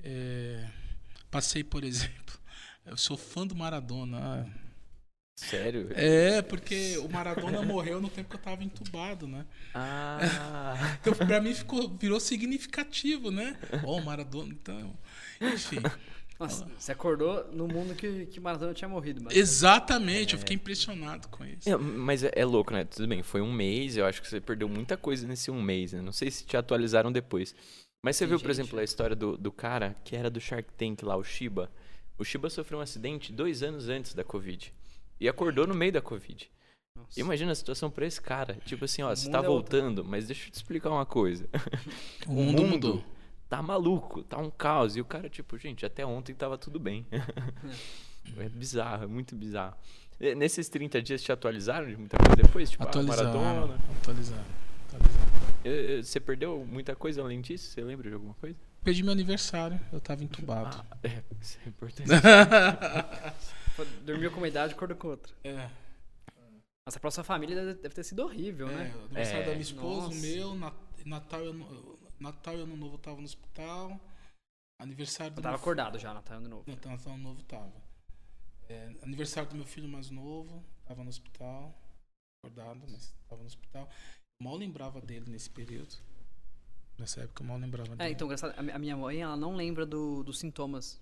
É, 0.03 0.67
passei, 1.29 1.63
por 1.63 1.83
exemplo, 1.85 2.37
eu 2.85 2.97
sou 2.97 3.17
fã 3.17 3.47
do 3.47 3.55
Maradona. 3.55 4.47
Sério? 5.33 5.89
é, 5.95 6.41
porque 6.43 6.97
o 6.99 7.09
Maradona 7.09 7.63
morreu 7.65 7.99
no 7.99 8.09
tempo 8.09 8.29
que 8.29 8.35
eu 8.35 8.41
tava 8.41 8.63
entubado, 8.63 9.25
né? 9.27 9.45
Ah, 9.73 10.19
Então, 11.01 11.13
pra 11.13 11.41
mim 11.41 11.53
ficou, 11.55 11.89
virou 11.97 12.19
significativo, 12.19 13.31
né? 13.31 13.57
Ó, 13.83 13.97
o 13.97 14.05
Maradona, 14.05 14.53
então. 14.53 14.95
Enfim. 15.39 15.77
Nossa, 16.41 16.67
você 16.77 16.91
acordou 16.91 17.45
no 17.54 17.67
mundo 17.67 17.93
que, 17.93 18.25
que 18.25 18.39
Maradona 18.39 18.73
tinha 18.73 18.89
morrido. 18.89 19.21
Mas... 19.23 19.36
Exatamente, 19.36 20.34
eu 20.34 20.39
fiquei 20.39 20.56
impressionado 20.56 21.27
com 21.27 21.45
isso. 21.45 21.69
É, 21.69 21.77
mas 21.77 22.23
é, 22.23 22.32
é 22.34 22.43
louco, 22.43 22.73
né? 22.73 22.84
Tudo 22.84 23.08
bem, 23.08 23.21
foi 23.21 23.41
um 23.41 23.54
mês, 23.54 23.95
eu 23.95 24.06
acho 24.06 24.19
que 24.19 24.27
você 24.27 24.41
perdeu 24.41 24.67
muita 24.67 24.97
coisa 24.97 25.27
nesse 25.27 25.51
um 25.51 25.62
mês, 25.62 25.93
né? 25.93 26.01
Não 26.01 26.12
sei 26.12 26.32
se 26.32 26.43
te 26.43 26.58
atualizaram 26.58 27.12
depois. 27.12 27.54
Mas 28.04 28.15
você 28.15 28.25
Tem 28.25 28.30
viu, 28.30 28.39
por 28.39 28.47
gente. 28.47 28.60
exemplo, 28.60 28.80
a 28.80 28.84
história 28.84 29.15
do, 29.15 29.38
do 29.38 29.51
cara 29.51 29.95
que 30.04 30.15
era 30.15 30.32
do 30.32 30.41
Shark 30.41 30.73
Tank 30.73 31.04
lá, 31.04 31.15
o 31.15 31.23
Shiba. 31.23 31.71
O 32.17 32.23
Shiba 32.25 32.49
sofreu 32.49 32.80
um 32.80 32.82
acidente 32.82 33.32
dois 33.32 33.62
anos 33.62 33.88
antes 33.88 34.15
da 34.15 34.23
Covid. 34.23 34.73
E 35.19 35.30
acordou 35.30 35.67
no 35.67 35.75
meio 35.75 35.91
da 35.91 36.01
Covid. 36.01 36.49
Nossa. 36.97 37.19
Imagina 37.19 37.51
a 37.51 37.56
situação 37.56 37.91
pra 37.91 38.08
esse 38.08 38.19
cara. 38.19 38.58
Tipo 38.65 38.86
assim, 38.86 39.04
ó, 39.04 39.12
O 39.12 39.15
você 39.15 39.25
mundo 39.25 39.32
tá 39.34 39.39
é 39.39 39.47
voltando, 39.47 40.04
mas 40.04 40.25
deixa 40.25 40.47
eu 40.47 40.51
te 40.51 40.56
explicar 40.56 40.89
uma 40.89 41.06
coisa. 41.06 41.47
O 42.25 42.34
mundo 42.34 42.63
mudou. 42.63 43.04
Tá 43.51 43.61
maluco, 43.61 44.23
tá 44.23 44.37
um 44.37 44.49
caos. 44.49 44.95
E 44.95 45.01
o 45.01 45.05
cara, 45.05 45.29
tipo, 45.29 45.57
gente, 45.57 45.85
até 45.85 46.05
ontem 46.05 46.33
tava 46.33 46.57
tudo 46.57 46.79
bem. 46.79 47.05
é 48.37 48.47
bizarro, 48.47 49.03
é 49.03 49.07
muito 49.07 49.35
bizarro. 49.35 49.75
E 50.21 50.33
Nesses 50.33 50.69
30 50.69 51.01
dias 51.01 51.21
te 51.21 51.33
atualizaram 51.33 51.85
de 51.89 51.97
muita 51.97 52.15
coisa 52.17 52.33
depois? 52.41 52.69
Tipo, 52.71 52.83
Atualizaram. 52.83 53.41
Maradona. 53.41 53.77
Atualizaram. 53.99 54.43
atualizaram. 54.87 56.01
Você 56.01 56.21
perdeu 56.21 56.65
muita 56.65 56.95
coisa 56.95 57.21
além 57.21 57.41
disso? 57.41 57.69
Você 57.71 57.81
lembra 57.83 58.07
de 58.07 58.13
alguma 58.13 58.33
coisa? 58.35 58.57
Perdi 58.85 59.03
meu 59.03 59.11
aniversário, 59.11 59.77
eu 59.91 59.99
tava 59.99 60.23
entubado. 60.23 60.85
Ah, 60.89 60.97
é, 61.03 61.21
isso 61.41 61.59
é 61.65 61.67
importante. 61.67 62.07
Dormiu 64.05 64.31
com 64.31 64.37
uma 64.37 64.47
idade, 64.47 64.73
acordou 64.73 64.95
com 64.95 65.09
outra. 65.09 65.33
É, 65.43 65.69
Nossa, 66.87 67.01
pra 67.01 67.11
sua 67.11 67.23
família 67.25 67.55
deve, 67.75 67.89
ter 67.89 68.03
sido 68.03 68.23
horrível, 68.23 68.69
é, 68.69 68.73
né? 68.75 68.93
o 68.95 69.05
aniversário 69.07 69.41
É. 69.41 69.45
da 69.45 69.51
minha 69.51 69.61
esposa, 69.61 70.07
Nossa. 70.07 70.17
o 70.17 70.21
meu, 70.21 70.55
Nat- 70.55 70.73
Natal 71.05 71.43
e 71.43 71.47
ano, 71.49 71.99
Natal 72.21 72.57
e 72.57 72.62
Ano 72.62 72.75
Novo 72.77 72.95
eu 72.95 72.99
tava 72.99 73.17
no 73.17 73.23
hospital. 73.25 73.99
Aniversário 74.79 75.34
do 75.34 75.39
Eu 75.39 75.43
tava 75.43 75.53
meu 75.55 75.62
acordado 75.62 75.99
já, 75.99 76.13
Natal 76.13 76.41
de 76.41 76.47
novo. 76.47 76.63
Não, 76.67 76.75
Natal 76.91 77.13
Ano 77.13 77.23
Novo 77.23 77.43
tava. 77.43 77.73
É, 78.69 78.95
aniversário 79.03 79.49
do 79.49 79.55
meu 79.55 79.65
filho 79.65 79.88
mais 79.88 80.10
novo, 80.10 80.63
tava 80.86 81.03
no 81.03 81.10
hospital. 81.10 81.75
Acordado, 82.43 82.81
mas 82.89 83.13
tava 83.27 83.41
no 83.41 83.47
hospital. 83.47 83.89
Mal 84.41 84.55
lembrava 84.55 84.99
dele 85.01 85.29
nesse 85.29 85.49
período. 85.49 85.95
Nessa 86.97 87.21
época 87.21 87.43
eu 87.43 87.47
mal 87.47 87.57
lembrava 87.57 87.93
É, 87.93 87.95
dele. 87.97 88.12
então, 88.13 88.25
engraçado, 88.27 88.57
a 88.57 88.63
mi- 88.63 88.71
a 88.71 88.79
minha 88.79 88.97
mãe, 88.97 89.21
ela 89.21 89.36
não 89.38 89.55
lembra 89.55 89.86
do- 89.86 90.23
dos 90.23 90.39
sintomas. 90.39 90.99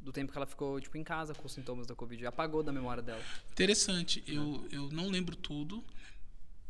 Do 0.00 0.12
tempo 0.12 0.30
que 0.30 0.38
ela 0.38 0.46
ficou, 0.46 0.80
tipo, 0.80 0.96
em 0.96 1.02
casa 1.04 1.34
com 1.34 1.44
os 1.44 1.52
sintomas 1.52 1.86
da 1.86 1.94
Covid. 1.94 2.24
Apagou 2.26 2.62
da 2.62 2.72
memória 2.72 3.02
dela. 3.02 3.22
Interessante, 3.50 4.22
eu, 4.26 4.66
eu 4.70 4.88
não 4.90 5.08
lembro 5.08 5.34
tudo. 5.36 5.84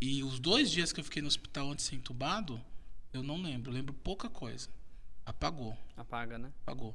E 0.00 0.24
os 0.24 0.40
dois 0.40 0.70
dias 0.70 0.92
que 0.92 0.98
eu 1.00 1.04
fiquei 1.04 1.20
no 1.20 1.28
hospital 1.28 1.70
antes 1.70 1.84
de 1.84 1.90
ser 1.90 1.96
entubado, 1.96 2.60
eu 3.12 3.22
não 3.22 3.40
lembro. 3.40 3.70
Eu 3.70 3.74
lembro 3.74 3.92
pouca 3.94 4.28
coisa. 4.28 4.68
Apagou, 5.24 5.76
Apaga, 5.96 6.38
né? 6.38 6.50
apagou. 6.62 6.94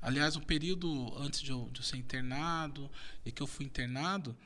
Aliás, 0.00 0.36
o 0.36 0.40
período 0.40 1.12
antes 1.18 1.40
de 1.40 1.50
eu, 1.50 1.68
de 1.72 1.80
eu 1.80 1.84
ser 1.84 1.96
internado 1.96 2.88
e 3.24 3.32
que 3.32 3.42
eu 3.42 3.46
fui 3.46 3.64
internado, 3.66 4.36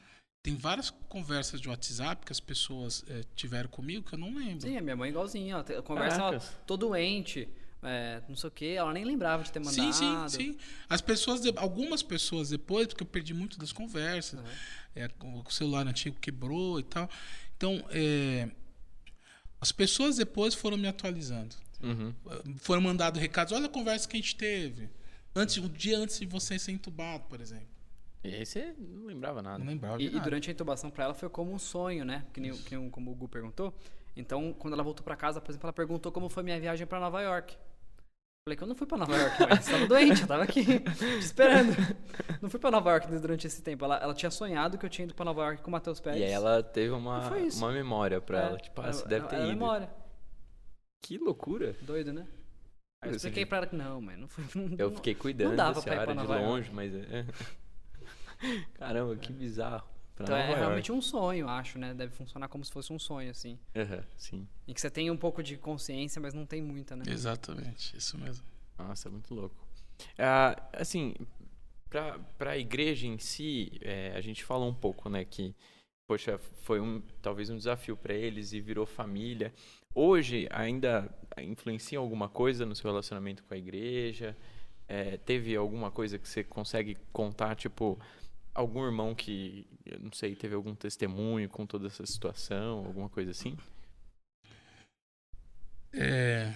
tem 0.42 0.54
várias 0.54 0.88
conversas 0.90 1.60
de 1.60 1.68
WhatsApp 1.68 2.24
que 2.24 2.32
as 2.32 2.40
pessoas 2.40 3.04
eh, 3.08 3.24
tiveram 3.34 3.68
comigo 3.68 4.06
que 4.08 4.14
eu 4.14 4.18
não 4.18 4.34
lembro. 4.34 4.62
Sim, 4.62 4.76
a 4.76 4.80
minha 4.80 4.96
mãe 4.96 5.08
é 5.08 5.10
igualzinha. 5.10 5.62
Te- 5.64 5.82
conversa, 5.82 6.16
ela, 6.20 6.30
Caracas. 6.32 6.56
tô 6.66 6.76
doente, 6.76 7.48
é, 7.82 8.22
não 8.28 8.36
sei 8.36 8.48
o 8.48 8.50
quê. 8.50 8.64
Ela 8.78 8.92
nem 8.92 9.04
lembrava 9.04 9.42
de 9.42 9.52
ter 9.52 9.58
mandado. 9.58 9.74
Sim, 9.92 10.28
sim, 10.28 10.52
sim. 10.52 10.58
As 10.88 11.00
pessoas, 11.02 11.40
algumas 11.56 12.02
pessoas 12.02 12.50
depois, 12.50 12.86
porque 12.86 13.02
eu 13.02 13.06
perdi 13.06 13.34
muito 13.34 13.58
das 13.58 13.72
conversas, 13.72 14.38
Aham. 14.40 14.48
é, 14.94 15.10
o 15.22 15.40
o 15.46 15.50
celular 15.50 15.86
antigo 15.86 16.16
quebrou 16.20 16.78
e 16.80 16.84
tal. 16.84 17.10
Então, 17.56 17.84
é, 17.90 18.48
as 19.66 19.72
pessoas 19.72 20.16
depois 20.16 20.54
foram 20.54 20.76
me 20.76 20.86
atualizando. 20.86 21.56
Uhum. 21.82 22.14
Foram 22.58 22.80
mandando 22.82 23.18
recados, 23.18 23.52
olha 23.52 23.66
a 23.66 23.68
conversa 23.68 24.08
que 24.08 24.16
a 24.16 24.20
gente 24.20 24.36
teve. 24.36 24.88
Antes, 25.34 25.58
um 25.58 25.68
dia 25.68 25.98
antes 25.98 26.20
de 26.20 26.26
você 26.26 26.56
ser 26.58 26.70
entubado, 26.72 27.24
por 27.28 27.40
exemplo. 27.40 27.66
E 28.22 28.28
aí 28.34 28.46
você 28.46 28.74
não 28.78 29.06
lembrava 29.06 29.42
nada. 29.42 29.58
Não 29.58 29.66
lembrava 29.66 29.96
E, 29.96 30.04
de 30.06 30.10
e 30.10 30.12
nada. 30.12 30.24
durante 30.24 30.48
a 30.48 30.52
intubação 30.52 30.88
pra 30.88 31.04
ela 31.04 31.14
foi 31.14 31.28
como 31.28 31.52
um 31.52 31.58
sonho, 31.58 32.04
né? 32.04 32.24
Que 32.32 32.40
nem, 32.40 32.52
que 32.56 32.76
nem 32.76 32.88
como 32.90 33.10
o 33.10 33.14
Gu 33.14 33.28
perguntou. 33.28 33.74
Então, 34.16 34.54
quando 34.58 34.74
ela 34.74 34.82
voltou 34.84 35.04
pra 35.04 35.14
casa, 35.16 35.40
por 35.40 35.50
exemplo, 35.50 35.66
ela 35.66 35.72
perguntou 35.72 36.10
como 36.12 36.28
foi 36.28 36.42
minha 36.44 36.58
viagem 36.60 36.86
pra 36.86 36.98
Nova 37.00 37.20
York. 37.20 37.56
Falei 38.48 38.56
que 38.56 38.62
eu 38.62 38.68
não 38.68 38.76
fui 38.76 38.86
pra 38.86 38.96
Nova 38.96 39.12
York, 39.16 39.36
mas 39.50 39.66
tava 39.66 39.86
doente, 39.88 40.20
eu 40.22 40.28
tava 40.28 40.44
aqui, 40.44 40.64
te 40.64 41.04
esperando. 41.18 41.74
Não 42.40 42.48
fui 42.48 42.60
pra 42.60 42.70
Nova 42.70 42.90
York 42.90 43.08
durante 43.18 43.44
esse 43.44 43.60
tempo. 43.60 43.84
Ela, 43.84 43.96
ela 43.96 44.14
tinha 44.14 44.30
sonhado 44.30 44.78
que 44.78 44.86
eu 44.86 44.88
tinha 44.90 45.04
ido 45.04 45.14
pra 45.16 45.24
Nova 45.24 45.42
York 45.46 45.62
com 45.62 45.68
o 45.68 45.72
Matheus 45.72 45.98
Pérez. 45.98 46.20
E 46.20 46.24
aí 46.26 46.30
ela 46.30 46.62
teve 46.62 46.90
uma, 46.90 47.28
uma 47.28 47.72
memória 47.72 48.20
pra 48.20 48.38
É, 48.40 48.46
ela. 48.46 48.56
Tipo, 48.58 48.80
ah, 48.82 48.92
você 48.92 49.00
ela- 49.00 49.08
deve 49.08 49.26
ter 49.26 49.34
ela 49.34 49.44
ido. 49.46 49.52
memória. 49.52 49.90
Que 51.02 51.18
loucura. 51.18 51.74
Doido, 51.82 52.12
né? 52.12 52.24
Aí 53.02 53.10
eu 53.10 53.16
expliquei 53.16 53.44
pra 53.44 53.58
ela 53.58 53.66
que 53.66 53.74
não, 53.74 54.00
mas 54.00 54.16
não 54.16 54.28
foi. 54.28 54.44
Não, 54.54 54.76
Eu 54.78 54.90
não- 54.90 54.96
fiquei 54.96 55.16
cuidando 55.16 55.56
dava 55.56 55.70
dessa 55.74 55.82
pra 55.82 55.94
ir 55.94 55.96
pra 55.96 56.12
área 56.12 56.22
de 56.22 56.28
York. 56.32 56.44
longe, 56.44 56.70
mas 56.72 56.94
é. 56.94 57.26
Caramba, 58.78 59.16
que 59.16 59.32
bizarro. 59.32 59.82
Pra 60.16 60.24
Então 60.24 60.36
é 60.36 60.40
Nova 60.40 60.48
York. 60.52 60.60
realmente 60.60 60.92
um 60.92 61.00
sonho, 61.02 61.46
acho, 61.48 61.78
né? 61.78 61.92
Deve 61.94 62.12
funcionar 62.12 62.48
como 62.48 62.64
se 62.64 62.72
fosse 62.72 62.92
um 62.92 62.98
sonho, 62.98 63.30
assim. 63.30 63.58
Aham, 63.76 64.02
sim. 64.16 64.48
Em 64.66 64.72
que 64.72 64.80
você 64.80 64.90
tem 64.90 65.10
um 65.10 65.16
pouco 65.16 65.42
de 65.42 65.56
consciência, 65.58 66.20
mas 66.20 66.32
não 66.34 66.46
tem 66.46 66.62
muita, 66.62 66.96
né? 66.96 67.04
Exatamente, 67.06 67.94
isso 67.96 68.18
mesmo. 68.18 68.44
Nossa, 68.78 69.10
muito 69.10 69.34
louco. 69.34 69.54
Ah, 70.18 70.56
assim, 70.72 71.14
pra, 71.90 72.18
pra 72.38 72.56
igreja 72.58 73.06
em 73.06 73.18
si, 73.18 73.72
é, 73.82 74.12
a 74.16 74.20
gente 74.22 74.42
falou 74.42 74.68
um 74.68 74.74
pouco, 74.74 75.08
né, 75.10 75.24
que, 75.24 75.54
poxa, 76.08 76.38
foi 76.62 76.80
um, 76.80 77.02
talvez 77.20 77.50
um 77.50 77.56
desafio 77.56 77.96
pra 77.96 78.14
eles 78.14 78.52
e 78.52 78.60
virou 78.60 78.86
família. 78.86 79.52
hoje 79.94 80.46
ainda 80.50 81.14
influencia 81.38 81.98
alguma 81.98 82.28
coisa 82.28 82.64
no 82.66 82.74
seu 82.74 82.90
relacionamento 82.90 83.44
com 83.44 83.52
a 83.54 83.56
igreja? 83.58 84.36
É, 84.88 85.16
teve 85.18 85.54
alguma 85.56 85.90
coisa 85.90 86.18
que 86.18 86.28
você 86.28 86.44
consegue 86.44 86.96
contar, 87.12 87.54
tipo, 87.56 87.98
algum 88.56 88.84
irmão 88.84 89.14
que, 89.14 89.66
não 90.00 90.10
sei, 90.12 90.34
teve 90.34 90.54
algum 90.54 90.74
testemunho 90.74 91.48
com 91.48 91.66
toda 91.66 91.86
essa 91.86 92.04
situação, 92.06 92.86
alguma 92.86 93.08
coisa 93.08 93.30
assim? 93.30 93.56
É... 95.92 96.52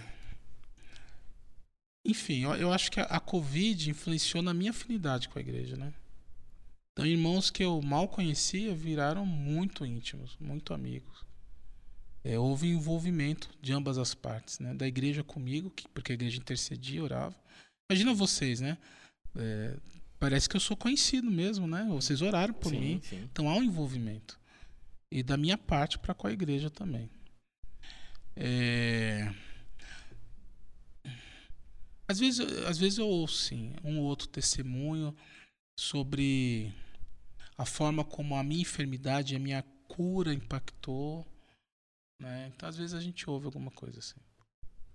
Enfim, 2.05 2.45
eu, 2.59 2.73
acho 2.73 2.91
que 2.91 2.99
a, 2.99 3.05
a, 3.05 3.21
Covid 3.21 3.91
influenciou 3.91 4.43
na 4.43 4.55
minha 4.55 4.71
afinidade 4.71 5.29
com 5.29 5.39
a 5.39 5.43
igreja, 5.43 5.77
né? 5.77 5.93
Então, 6.93 7.07
irmãos 7.07 7.51
que 7.51 7.63
eu 7.63 7.81
mal 7.83 8.09
conhecia 8.09 8.75
viraram 8.75 9.27
muito 9.27 9.85
íntimos, 9.85 10.37
muito 10.41 10.73
amigos. 10.73 11.25
É, 12.25 12.39
houve 12.39 12.69
envolvimento 12.69 13.51
de 13.61 13.73
ambas 13.73 13.99
as 13.99 14.15
partes, 14.15 14.59
né? 14.59 14.75
Da 14.75 14.87
igreja 14.87 15.23
comigo, 15.23 15.71
que, 15.71 15.87
porque 15.89 16.13
a 16.13 16.15
igreja 16.15 16.39
intercedia, 16.39 17.03
orava. 17.03 17.37
Imagina 17.91 18.15
vocês, 18.15 18.61
né? 18.61 18.79
É, 19.37 19.77
parece 20.21 20.49
que 20.49 20.55
eu 20.55 20.61
sou 20.61 20.77
conhecido 20.77 21.31
mesmo, 21.31 21.67
né? 21.67 21.85
Vocês 21.89 22.21
oraram 22.21 22.53
por 22.53 22.69
sim, 22.69 22.79
mim. 22.79 23.01
Sim. 23.03 23.23
Então 23.33 23.49
há 23.49 23.55
um 23.55 23.63
envolvimento. 23.63 24.39
E 25.11 25.23
da 25.23 25.37
minha 25.37 25.59
parte 25.59 25.99
para 25.99 26.15
com 26.15 26.27
a 26.27 26.33
igreja 26.33 26.71
também. 26.71 27.11
É... 28.37 29.35
Às 32.07 32.19
vezes, 32.19 32.41
às 32.67 32.79
vezes 32.79 32.99
eu 32.99 33.09
ouço 33.09 33.37
sim, 33.37 33.73
um 33.83 33.99
ou 33.99 34.05
outro 34.05 34.29
testemunho 34.29 35.17
sobre 35.79 36.73
a 37.57 37.65
forma 37.65 38.05
como 38.05 38.35
a 38.35 38.43
minha 38.43 38.63
enfermidade, 38.63 39.35
a 39.35 39.39
minha 39.39 39.63
cura 39.89 40.35
impactou. 40.35 41.27
Né? 42.21 42.53
Então, 42.55 42.69
às 42.69 42.77
vezes 42.77 42.95
a 42.95 43.01
gente 43.01 43.29
ouve 43.31 43.47
alguma 43.47 43.71
coisa 43.71 43.99
assim. 43.99 44.21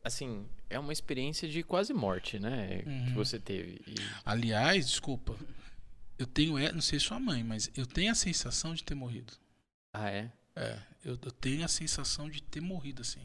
assim, 0.03 0.49
é 0.69 0.79
uma 0.79 0.93
experiência 0.93 1.49
de 1.49 1.63
quase 1.63 1.93
morte, 1.93 2.39
né? 2.39 2.83
Uhum. 2.87 3.07
Que 3.07 3.13
você 3.13 3.39
teve. 3.39 3.81
E... 3.87 3.95
Aliás, 4.25 4.89
desculpa. 4.89 5.37
Eu 6.19 6.27
tenho, 6.27 6.59
não 6.73 6.81
sei 6.81 6.99
sua 6.99 7.21
mãe, 7.21 7.45
mas 7.45 7.71
eu 7.77 7.87
tenho 7.87 8.11
a 8.11 8.15
sensação 8.15 8.75
de 8.75 8.83
ter 8.83 8.95
morrido. 8.95 9.35
Ah, 9.93 10.11
é? 10.11 10.33
É, 10.55 10.83
eu, 11.05 11.19
eu, 11.23 11.31
tenho 11.31 11.65
a 11.65 11.69
sensação 11.69 12.31
de 12.31 12.43
ter 12.43 12.61
morrido, 12.61 13.03
assim. 13.03 13.21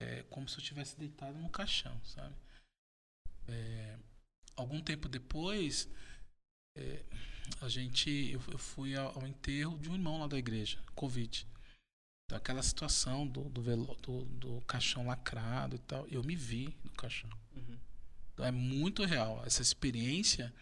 É 0.00 0.22
como 0.30 0.48
se 0.48 0.58
eu 0.58 0.64
tivesse 0.64 0.98
deitado 0.98 1.38
no 1.38 1.50
caixão, 1.50 2.00
sabe? 2.04 2.34
É, 3.48 3.98
algum 4.56 4.80
tempo 4.80 5.08
depois, 5.08 5.88
é, 6.76 7.04
a 7.60 7.68
gente, 7.68 8.10
eu, 8.30 8.40
eu 8.48 8.58
fui 8.58 8.96
ao, 8.96 9.18
ao, 9.18 9.26
enterro 9.26 9.78
de 9.78 9.90
um 9.90 9.94
irmão 9.94 10.18
lá 10.18 10.26
da 10.26 10.38
igreja, 10.38 10.78
Covid. 10.94 11.46
Então, 12.26 12.36
aquela 12.36 12.62
situação 12.62 13.26
do, 13.26 13.44
do, 13.44 13.62
velo, 13.62 13.96
do, 14.02 14.24
do, 14.24 14.60
caixão 14.62 15.06
lacrado 15.06 15.76
e 15.76 15.78
tal, 15.78 16.06
eu 16.08 16.24
me 16.24 16.34
vi 16.34 16.76
no 16.84 16.90
caixão. 16.90 17.30
Uhum. 17.54 17.78
Então, 18.34 18.44
é 18.44 18.50
muito 18.50 19.04
real. 19.04 19.42
Essa 19.46 19.62
experiência 19.62 20.52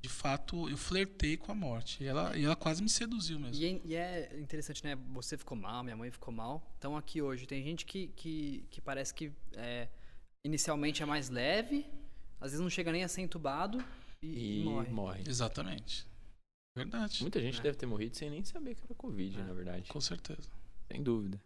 de 0.00 0.08
fato, 0.08 0.68
eu 0.70 0.78
flertei 0.78 1.36
com 1.36 1.52
a 1.52 1.54
morte. 1.54 2.02
E 2.02 2.06
ela, 2.06 2.36
e 2.36 2.44
ela 2.44 2.56
quase 2.56 2.82
me 2.82 2.88
seduziu 2.88 3.38
mesmo. 3.38 3.62
E 3.62 3.66
é, 3.66 3.80
e 3.84 3.94
é, 3.96 4.40
interessante, 4.40 4.82
né? 4.84 4.96
Você 5.12 5.36
ficou 5.36 5.56
mal, 5.56 5.82
minha 5.82 5.96
mãe 5.96 6.10
ficou 6.10 6.32
mal. 6.32 6.74
Então, 6.78 6.96
aqui 6.96 7.20
hoje, 7.20 7.46
tem 7.46 7.62
gente 7.62 7.84
que, 7.84 8.06
que, 8.08 8.64
que 8.70 8.80
parece 8.80 9.12
que 9.12 9.32
é, 9.54 9.88
inicialmente 10.44 11.02
é 11.02 11.06
mais 11.06 11.28
leve, 11.28 11.84
às 12.40 12.52
vezes 12.52 12.60
não 12.60 12.70
chega 12.70 12.90
nem 12.90 13.04
a 13.04 13.08
ser 13.08 13.20
entubado 13.20 13.84
e, 14.22 14.60
e 14.60 14.64
morre. 14.64 14.90
morre. 14.90 15.24
Exatamente. 15.26 16.06
Verdade. 16.74 17.20
Muita 17.20 17.40
gente 17.40 17.58
é. 17.58 17.62
deve 17.62 17.76
ter 17.76 17.86
morrido 17.86 18.16
sem 18.16 18.30
nem 18.30 18.44
saber 18.44 18.76
que 18.76 18.84
era 18.84 18.94
Covid, 18.94 19.38
é. 19.38 19.44
na 19.44 19.52
verdade. 19.52 19.88
Com 19.88 20.00
certeza. 20.00 20.48
Sem 20.90 21.02
dúvida. 21.02 21.40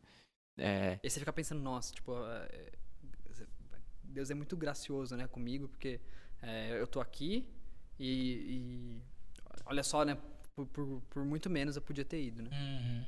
É... 0.56 0.98
E 1.02 1.10
você 1.10 1.18
fica 1.18 1.32
pensando, 1.32 1.60
nossa, 1.60 1.92
tipo, 1.92 2.12
é, 2.26 2.72
Deus 4.02 4.30
é 4.30 4.34
muito 4.34 4.56
gracioso, 4.56 5.16
né, 5.16 5.26
comigo, 5.26 5.68
porque 5.68 6.00
é, 6.40 6.80
eu 6.80 6.86
tô 6.86 7.00
aqui 7.00 7.46
e, 7.98 8.12
e 8.12 9.02
olha 9.66 9.82
só, 9.82 10.04
né? 10.04 10.16
Por, 10.54 10.66
por, 10.66 11.02
por, 11.10 11.24
muito 11.24 11.50
menos 11.50 11.74
eu 11.74 11.82
podia 11.82 12.04
ter 12.04 12.22
ido, 12.22 12.42
né? 12.42 12.50
Uhum. 12.52 13.04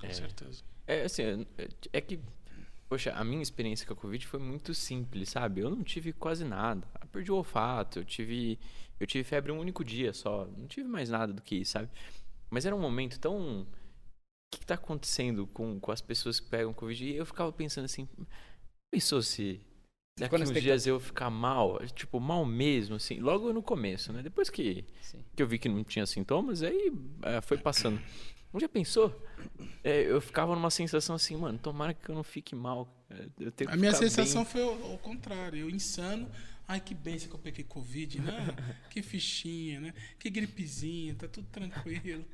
Com 0.00 0.06
é. 0.06 0.12
certeza. 0.12 0.62
É 0.86 1.04
assim, 1.04 1.46
é, 1.56 1.68
é 1.94 2.00
que 2.00 2.20
Poxa, 2.88 3.12
a 3.12 3.24
minha 3.24 3.42
experiência 3.42 3.86
com 3.86 3.94
a 3.94 3.96
Covid 3.96 4.26
foi 4.26 4.38
muito 4.38 4.74
simples, 4.74 5.30
sabe? 5.30 5.62
Eu 5.62 5.70
não 5.70 5.82
tive 5.82 6.12
quase 6.12 6.44
nada. 6.44 6.86
Eu 7.00 7.08
perdi 7.08 7.32
o 7.32 7.36
olfato, 7.36 7.98
eu 7.98 8.04
tive, 8.04 8.58
eu 9.00 9.06
tive 9.06 9.24
febre 9.24 9.50
um 9.50 9.58
único 9.58 9.82
dia 9.82 10.12
só. 10.12 10.46
Não 10.56 10.66
tive 10.66 10.86
mais 10.86 11.08
nada 11.08 11.32
do 11.32 11.42
que 11.42 11.56
isso, 11.56 11.72
sabe? 11.72 11.88
Mas 12.50 12.66
era 12.66 12.76
um 12.76 12.80
momento 12.80 13.18
tão. 13.18 13.66
O 14.54 14.58
que, 14.58 14.64
está 14.64 14.74
acontecendo 14.74 15.46
com, 15.46 15.80
com 15.80 15.92
as 15.92 16.00
pessoas 16.00 16.40
que 16.40 16.48
pegam 16.48 16.72
Covid? 16.72 17.04
E 17.04 17.16
eu 17.16 17.26
ficava 17.26 17.52
pensando 17.52 17.84
assim: 17.84 18.08
pensou 18.90 19.22
se 19.22 19.60
daqui 20.18 20.36
uns 20.36 20.52
dias 20.52 20.86
eu 20.86 21.00
ficar 21.00 21.30
mal, 21.30 21.84
tipo, 21.88 22.20
mal 22.20 22.44
mesmo, 22.44 22.96
assim, 22.96 23.18
logo 23.18 23.52
no 23.52 23.62
começo, 23.62 24.12
né? 24.12 24.22
Depois 24.22 24.48
que, 24.48 24.84
que 25.34 25.42
eu 25.42 25.46
vi 25.46 25.58
que 25.58 25.68
não 25.68 25.82
tinha 25.82 26.06
sintomas, 26.06 26.62
aí 26.62 26.92
é, 27.22 27.40
foi 27.40 27.58
passando. 27.58 28.00
Já 28.56 28.68
pensou? 28.68 29.20
É, 29.82 30.02
eu 30.02 30.20
ficava 30.20 30.54
numa 30.54 30.70
sensação 30.70 31.16
assim, 31.16 31.36
mano, 31.36 31.58
tomara 31.58 31.92
que 31.92 32.08
eu 32.08 32.14
não 32.14 32.22
fique 32.22 32.54
mal. 32.54 32.88
a 33.66 33.76
minha 33.76 33.92
sensação 33.92 34.44
bem. 34.44 34.52
foi 34.52 34.62
o, 34.62 34.98
contrário, 34.98 35.58
eu 35.58 35.70
insano. 35.70 36.30
Ai, 36.66 36.80
que 36.80 36.94
benção 36.94 37.28
que 37.28 37.34
eu 37.34 37.40
peguei 37.40 37.64
Covid, 37.64 38.20
né? 38.20 38.54
que 38.90 39.02
fichinha, 39.02 39.80
né? 39.80 39.94
Que 40.18 40.30
gripezinha, 40.30 41.14
tá 41.16 41.26
tudo 41.26 41.48
tranquilo. 41.48 42.24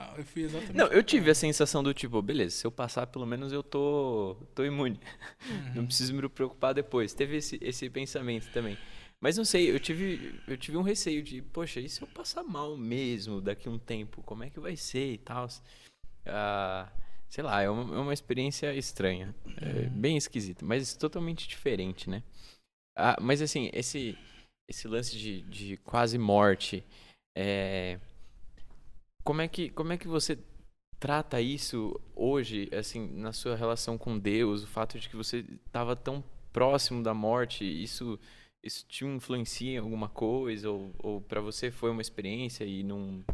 Ah, 0.00 0.14
eu 0.16 0.24
fui 0.24 0.42
exatamente. 0.44 0.76
Não, 0.76 0.86
eu 0.86 1.02
tive 1.02 1.30
a 1.30 1.34
sensação 1.34 1.82
do 1.82 1.92
tipo, 1.92 2.22
beleza, 2.22 2.56
se 2.56 2.66
eu 2.66 2.72
passar, 2.72 3.06
pelo 3.06 3.26
menos 3.26 3.52
eu 3.52 3.62
tô, 3.62 4.36
tô 4.54 4.64
imune. 4.64 4.98
Uhum. 5.50 5.74
Não 5.76 5.86
preciso 5.86 6.14
me 6.14 6.28
preocupar 6.28 6.74
depois. 6.74 7.14
Teve 7.14 7.36
esse, 7.38 7.58
esse 7.62 7.88
pensamento 7.88 8.50
também. 8.52 8.76
Mas 9.20 9.36
não 9.36 9.44
sei, 9.44 9.70
eu 9.70 9.80
tive, 9.80 10.38
eu 10.46 10.56
tive 10.56 10.76
um 10.76 10.82
receio 10.82 11.22
de, 11.22 11.40
poxa, 11.40 11.80
e 11.80 11.88
se 11.88 12.02
eu 12.02 12.06
passar 12.08 12.42
mal 12.42 12.76
mesmo 12.76 13.40
daqui 13.40 13.66
a 13.66 13.70
um 13.70 13.78
tempo? 13.78 14.22
Como 14.22 14.44
é 14.44 14.50
que 14.50 14.60
vai 14.60 14.76
ser 14.76 15.14
e 15.14 15.18
tal? 15.18 15.48
Ah, 16.26 16.90
sei 17.28 17.42
lá, 17.42 17.62
é 17.62 17.70
uma, 17.70 17.96
é 17.96 17.98
uma 17.98 18.12
experiência 18.12 18.74
estranha. 18.74 19.34
É 19.60 19.86
uhum. 19.86 19.88
bem 19.90 20.16
esquisita, 20.16 20.64
mas 20.64 20.94
totalmente 20.94 21.48
diferente, 21.48 22.08
né? 22.08 22.22
Ah, 22.96 23.16
mas 23.20 23.40
assim, 23.40 23.70
esse, 23.72 24.16
esse 24.68 24.86
lance 24.86 25.16
de, 25.18 25.42
de 25.42 25.76
quase 25.78 26.18
morte. 26.18 26.84
É, 27.36 27.98
como 29.24 29.42
é 29.42 29.48
que, 29.48 29.70
como 29.70 29.92
é 29.92 29.98
que 29.98 30.08
você 30.08 30.38
trata 30.98 31.40
isso 31.40 31.98
hoje, 32.14 32.68
assim, 32.72 33.06
na 33.12 33.32
sua 33.32 33.56
relação 33.56 33.96
com 33.96 34.18
Deus, 34.18 34.62
o 34.62 34.66
fato 34.66 34.98
de 34.98 35.08
que 35.08 35.16
você 35.16 35.38
estava 35.66 35.96
tão 35.96 36.22
próximo 36.52 37.02
da 37.02 37.14
morte, 37.14 37.64
isso 37.64 38.18
isso 38.62 38.84
te 38.86 39.06
influencia 39.06 39.72
em 39.72 39.78
alguma 39.78 40.08
coisa 40.08 40.68
ou, 40.70 40.94
ou 40.98 41.20
para 41.22 41.40
você 41.40 41.70
foi 41.70 41.90
uma 41.90 42.02
experiência 42.02 42.64
e 42.64 42.82
não 42.82 43.24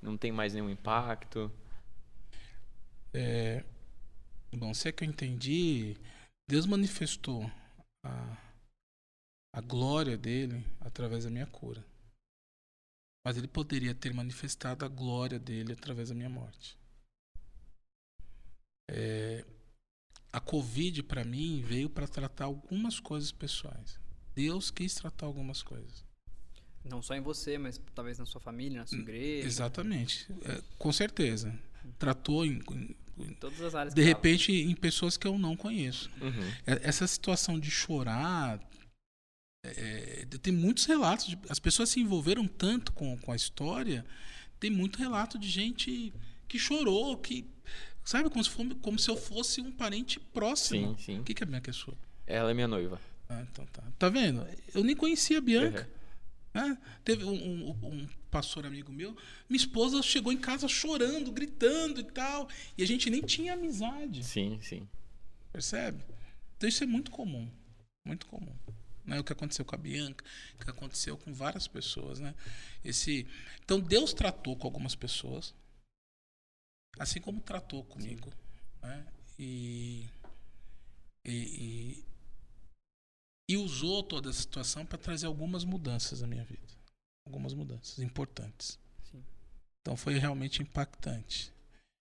não 0.00 0.16
tem 0.16 0.30
mais 0.30 0.54
nenhum 0.54 0.70
impacto? 0.70 1.50
É, 3.12 3.64
bom, 4.54 4.72
se 4.72 4.88
é 4.88 4.92
que 4.92 5.02
eu 5.02 5.08
entendi, 5.08 5.96
Deus 6.48 6.66
manifestou 6.66 7.50
a, 8.04 8.36
a 9.52 9.60
glória 9.60 10.16
dele 10.16 10.64
através 10.80 11.24
da 11.24 11.30
minha 11.30 11.46
cura. 11.46 11.84
Mas 13.26 13.36
ele 13.36 13.48
poderia 13.48 13.92
ter 13.92 14.14
manifestado 14.14 14.84
a 14.84 14.88
glória 14.88 15.36
dele 15.36 15.72
através 15.72 16.10
da 16.10 16.14
minha 16.14 16.28
morte. 16.28 16.78
É, 18.88 19.44
a 20.32 20.38
Covid, 20.38 21.02
para 21.02 21.24
mim, 21.24 21.60
veio 21.60 21.90
para 21.90 22.06
tratar 22.06 22.44
algumas 22.44 23.00
coisas 23.00 23.32
pessoais. 23.32 23.98
Deus 24.32 24.70
quis 24.70 24.94
tratar 24.94 25.26
algumas 25.26 25.60
coisas. 25.60 26.04
Não 26.84 27.02
só 27.02 27.16
em 27.16 27.20
você, 27.20 27.58
mas 27.58 27.80
talvez 27.96 28.16
na 28.16 28.26
sua 28.26 28.40
família, 28.40 28.78
na 28.78 28.86
sua 28.86 28.98
igreja. 28.98 29.44
Exatamente. 29.44 30.32
É, 30.44 30.62
com 30.78 30.92
certeza. 30.92 31.52
Tratou 31.98 32.46
em, 32.46 32.62
em, 32.70 32.96
em 33.18 33.34
todas 33.34 33.60
as 33.60 33.74
áreas. 33.74 33.92
De 33.92 34.02
repente, 34.04 34.52
em 34.52 34.76
pessoas 34.76 35.16
que 35.16 35.26
eu 35.26 35.36
não 35.36 35.56
conheço. 35.56 36.08
Uhum. 36.20 36.48
É, 36.64 36.88
essa 36.88 37.04
situação 37.08 37.58
de 37.58 37.72
chorar, 37.72 38.60
é, 39.64 40.05
tem 40.26 40.52
muitos 40.52 40.84
relatos. 40.84 41.26
De, 41.26 41.38
as 41.48 41.58
pessoas 41.58 41.88
se 41.88 42.00
envolveram 42.00 42.46
tanto 42.46 42.92
com, 42.92 43.16
com 43.18 43.32
a 43.32 43.36
história. 43.36 44.04
Tem 44.58 44.70
muito 44.70 44.98
relato 44.98 45.38
de 45.38 45.48
gente 45.48 46.12
que 46.48 46.58
chorou, 46.58 47.16
que. 47.16 47.46
Sabe, 48.04 48.30
como 48.30 48.44
se, 48.44 48.50
for, 48.50 48.74
como 48.76 48.98
se 48.98 49.10
eu 49.10 49.16
fosse 49.16 49.60
um 49.60 49.72
parente 49.72 50.20
próximo. 50.20 50.96
Sim, 50.96 51.04
sim. 51.04 51.18
O 51.20 51.24
que, 51.24 51.34
que 51.34 51.42
a 51.42 51.46
Bianca 51.46 51.70
é 51.70 51.74
sua? 51.74 51.94
Ela 52.26 52.52
é 52.52 52.54
minha 52.54 52.68
noiva. 52.68 53.00
Ah, 53.28 53.44
então 53.50 53.66
tá. 53.66 53.82
Tá 53.98 54.08
vendo? 54.08 54.46
Eu 54.72 54.84
nem 54.84 54.94
conhecia 54.94 55.38
a 55.38 55.40
Bianca. 55.40 55.88
Uhum. 56.54 56.68
Né? 56.68 56.78
Teve 57.04 57.24
um, 57.24 57.32
um, 57.32 57.70
um, 57.82 58.08
pastor 58.30 58.64
amigo 58.64 58.92
meu, 58.92 59.16
minha 59.48 59.56
esposa 59.56 60.02
chegou 60.02 60.32
em 60.32 60.36
casa 60.36 60.68
chorando, 60.68 61.32
gritando 61.32 62.00
e 62.00 62.04
tal. 62.04 62.48
E 62.78 62.82
a 62.82 62.86
gente 62.86 63.10
nem 63.10 63.22
tinha 63.22 63.54
amizade. 63.54 64.22
Sim, 64.24 64.58
sim. 64.62 64.88
Percebe? 65.52 66.04
Então 66.56 66.68
isso 66.68 66.84
é 66.84 66.86
muito 66.86 67.10
comum. 67.10 67.50
Muito 68.04 68.26
comum 68.26 68.54
né? 69.06 69.20
O 69.20 69.24
que 69.24 69.32
aconteceu 69.32 69.64
com 69.64 69.74
a 69.74 69.78
Bianca, 69.78 70.24
o 70.54 70.64
que 70.64 70.70
aconteceu 70.70 71.16
com 71.16 71.32
várias 71.32 71.68
pessoas, 71.68 72.18
né? 72.18 72.34
Esse, 72.84 73.26
então 73.62 73.80
Deus 73.80 74.12
tratou 74.12 74.56
com 74.56 74.66
algumas 74.66 74.94
pessoas. 74.94 75.54
Assim 76.98 77.20
como 77.20 77.40
tratou 77.40 77.84
comigo. 77.84 78.32
Né? 78.82 79.06
E, 79.38 80.08
e, 81.24 81.32
e, 81.32 82.04
e 83.50 83.56
usou 83.56 84.02
toda 84.02 84.30
essa 84.30 84.40
situação 84.40 84.84
para 84.84 84.98
trazer 84.98 85.26
algumas 85.26 85.64
mudanças 85.64 86.22
na 86.22 86.26
minha 86.26 86.44
vida. 86.44 86.66
Algumas 87.26 87.52
mudanças 87.52 87.98
importantes. 87.98 88.78
Sim. 89.10 89.22
Então 89.82 89.96
foi 89.96 90.18
realmente 90.18 90.62
impactante. 90.62 91.52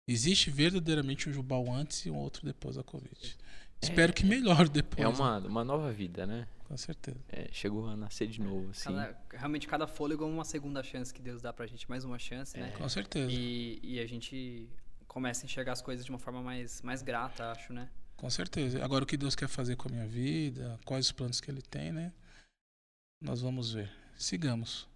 Existe 0.08 0.50
verdadeiramente 0.50 1.30
um 1.30 1.34
Jubal 1.34 1.72
antes 1.72 2.06
e 2.06 2.10
um 2.10 2.16
outro 2.16 2.46
depois 2.46 2.78
da 2.78 2.84
Covid. 2.84 3.38
Espero 3.82 4.14
que 4.14 4.26
melhore 4.26 4.70
depois. 4.70 5.00
É 5.04 5.08
uma, 5.08 5.38
uma 5.40 5.64
nova 5.64 5.92
vida, 5.92 6.26
né? 6.26 6.48
Com 6.68 6.78
certeza. 6.78 7.18
É, 7.30 7.48
chegou 7.52 7.88
a 7.88 7.96
nascer 7.96 8.28
de 8.28 8.42
novo, 8.42 8.70
assim. 8.72 8.90
Cada- 8.90 9.18
realmente, 9.34 9.68
cada 9.68 9.88
fôlego 9.88 10.24
é 10.24 10.28
uma 10.28 10.46
segunda 10.46 10.84
chance 10.84 11.14
que 11.14 11.22
Deus 11.22 11.42
dá 11.42 11.52
pra 11.52 11.66
gente, 11.66 11.90
mais 11.90 12.04
uma 12.06 12.20
chance, 12.20 12.58
né? 12.58 12.72
Com 12.78 12.88
certeza. 12.90 13.32
E, 13.32 13.80
e 13.82 14.00
a 14.00 14.06
gente 14.06 14.70
começa 15.08 15.44
a 15.44 15.46
enxergar 15.46 15.72
as 15.72 15.82
coisas 15.82 16.06
de 16.06 16.12
uma 16.12 16.20
forma 16.20 16.42
mais, 16.44 16.82
mais 16.84 17.02
grata, 17.02 17.52
acho, 17.52 17.74
né? 17.74 17.90
Com 18.18 18.30
certeza. 18.30 18.84
Agora 18.84 19.04
o 19.04 19.08
que 19.08 19.18
Deus 19.18 19.34
quer 19.34 19.48
fazer 19.48 19.76
com 19.78 19.88
a 19.88 19.92
minha 19.92 20.06
vida, 20.06 20.78
quais 20.86 21.06
os 21.08 21.12
planos 21.12 21.40
que 21.42 21.50
ele 21.50 21.62
tem, 21.62 21.92
né? 21.92 22.12
Nós 23.22 23.42
vamos 23.42 23.74
ver. 23.74 23.90
Sigamos. 24.16 24.88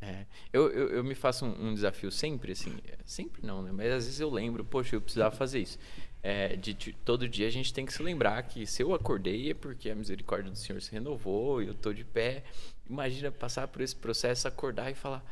É. 0.00 0.26
Eu, 0.52 0.68
eu, 0.70 0.88
eu 0.88 1.04
me 1.04 1.14
faço 1.14 1.46
um, 1.46 1.68
um 1.68 1.74
desafio 1.74 2.10
sempre, 2.10 2.52
assim. 2.52 2.76
é, 2.84 2.98
Sempre 3.04 3.46
não, 3.46 3.62
né? 3.62 3.70
Mas 3.72 3.86
às 3.92 4.04
vezes 4.04 4.20
eu 4.20 4.28
lembro, 4.28 4.64
poxa, 4.64 4.96
eu 4.96 5.00
precisava 5.00 5.34
fazer 5.34 5.60
isso. 5.60 5.78
É, 6.22 6.54
de, 6.56 6.72
de- 6.72 6.92
todo 7.04 7.28
dia 7.28 7.48
a 7.48 7.50
gente 7.50 7.74
tem 7.74 7.84
que 7.84 7.92
se 7.92 8.00
lembrar 8.02 8.40
que 8.44 8.64
se 8.64 8.80
eu 8.82 8.94
acordei 8.94 9.50
é 9.50 9.54
porque 9.54 9.90
a 9.90 9.94
misericórdia 9.94 10.50
do 10.52 10.56
Senhor 10.56 10.80
se 10.80 10.92
renovou 10.92 11.60
e 11.62 11.66
eu 11.66 11.74
tô 11.74 11.92
de 11.92 12.04
pé. 12.04 12.44
Imagina 12.88 13.30
passar 13.32 13.66
por 13.68 13.82
esse 13.82 13.96
processo, 13.96 14.46
acordar 14.46 14.90
e 14.90 14.94
falar: 14.94 15.24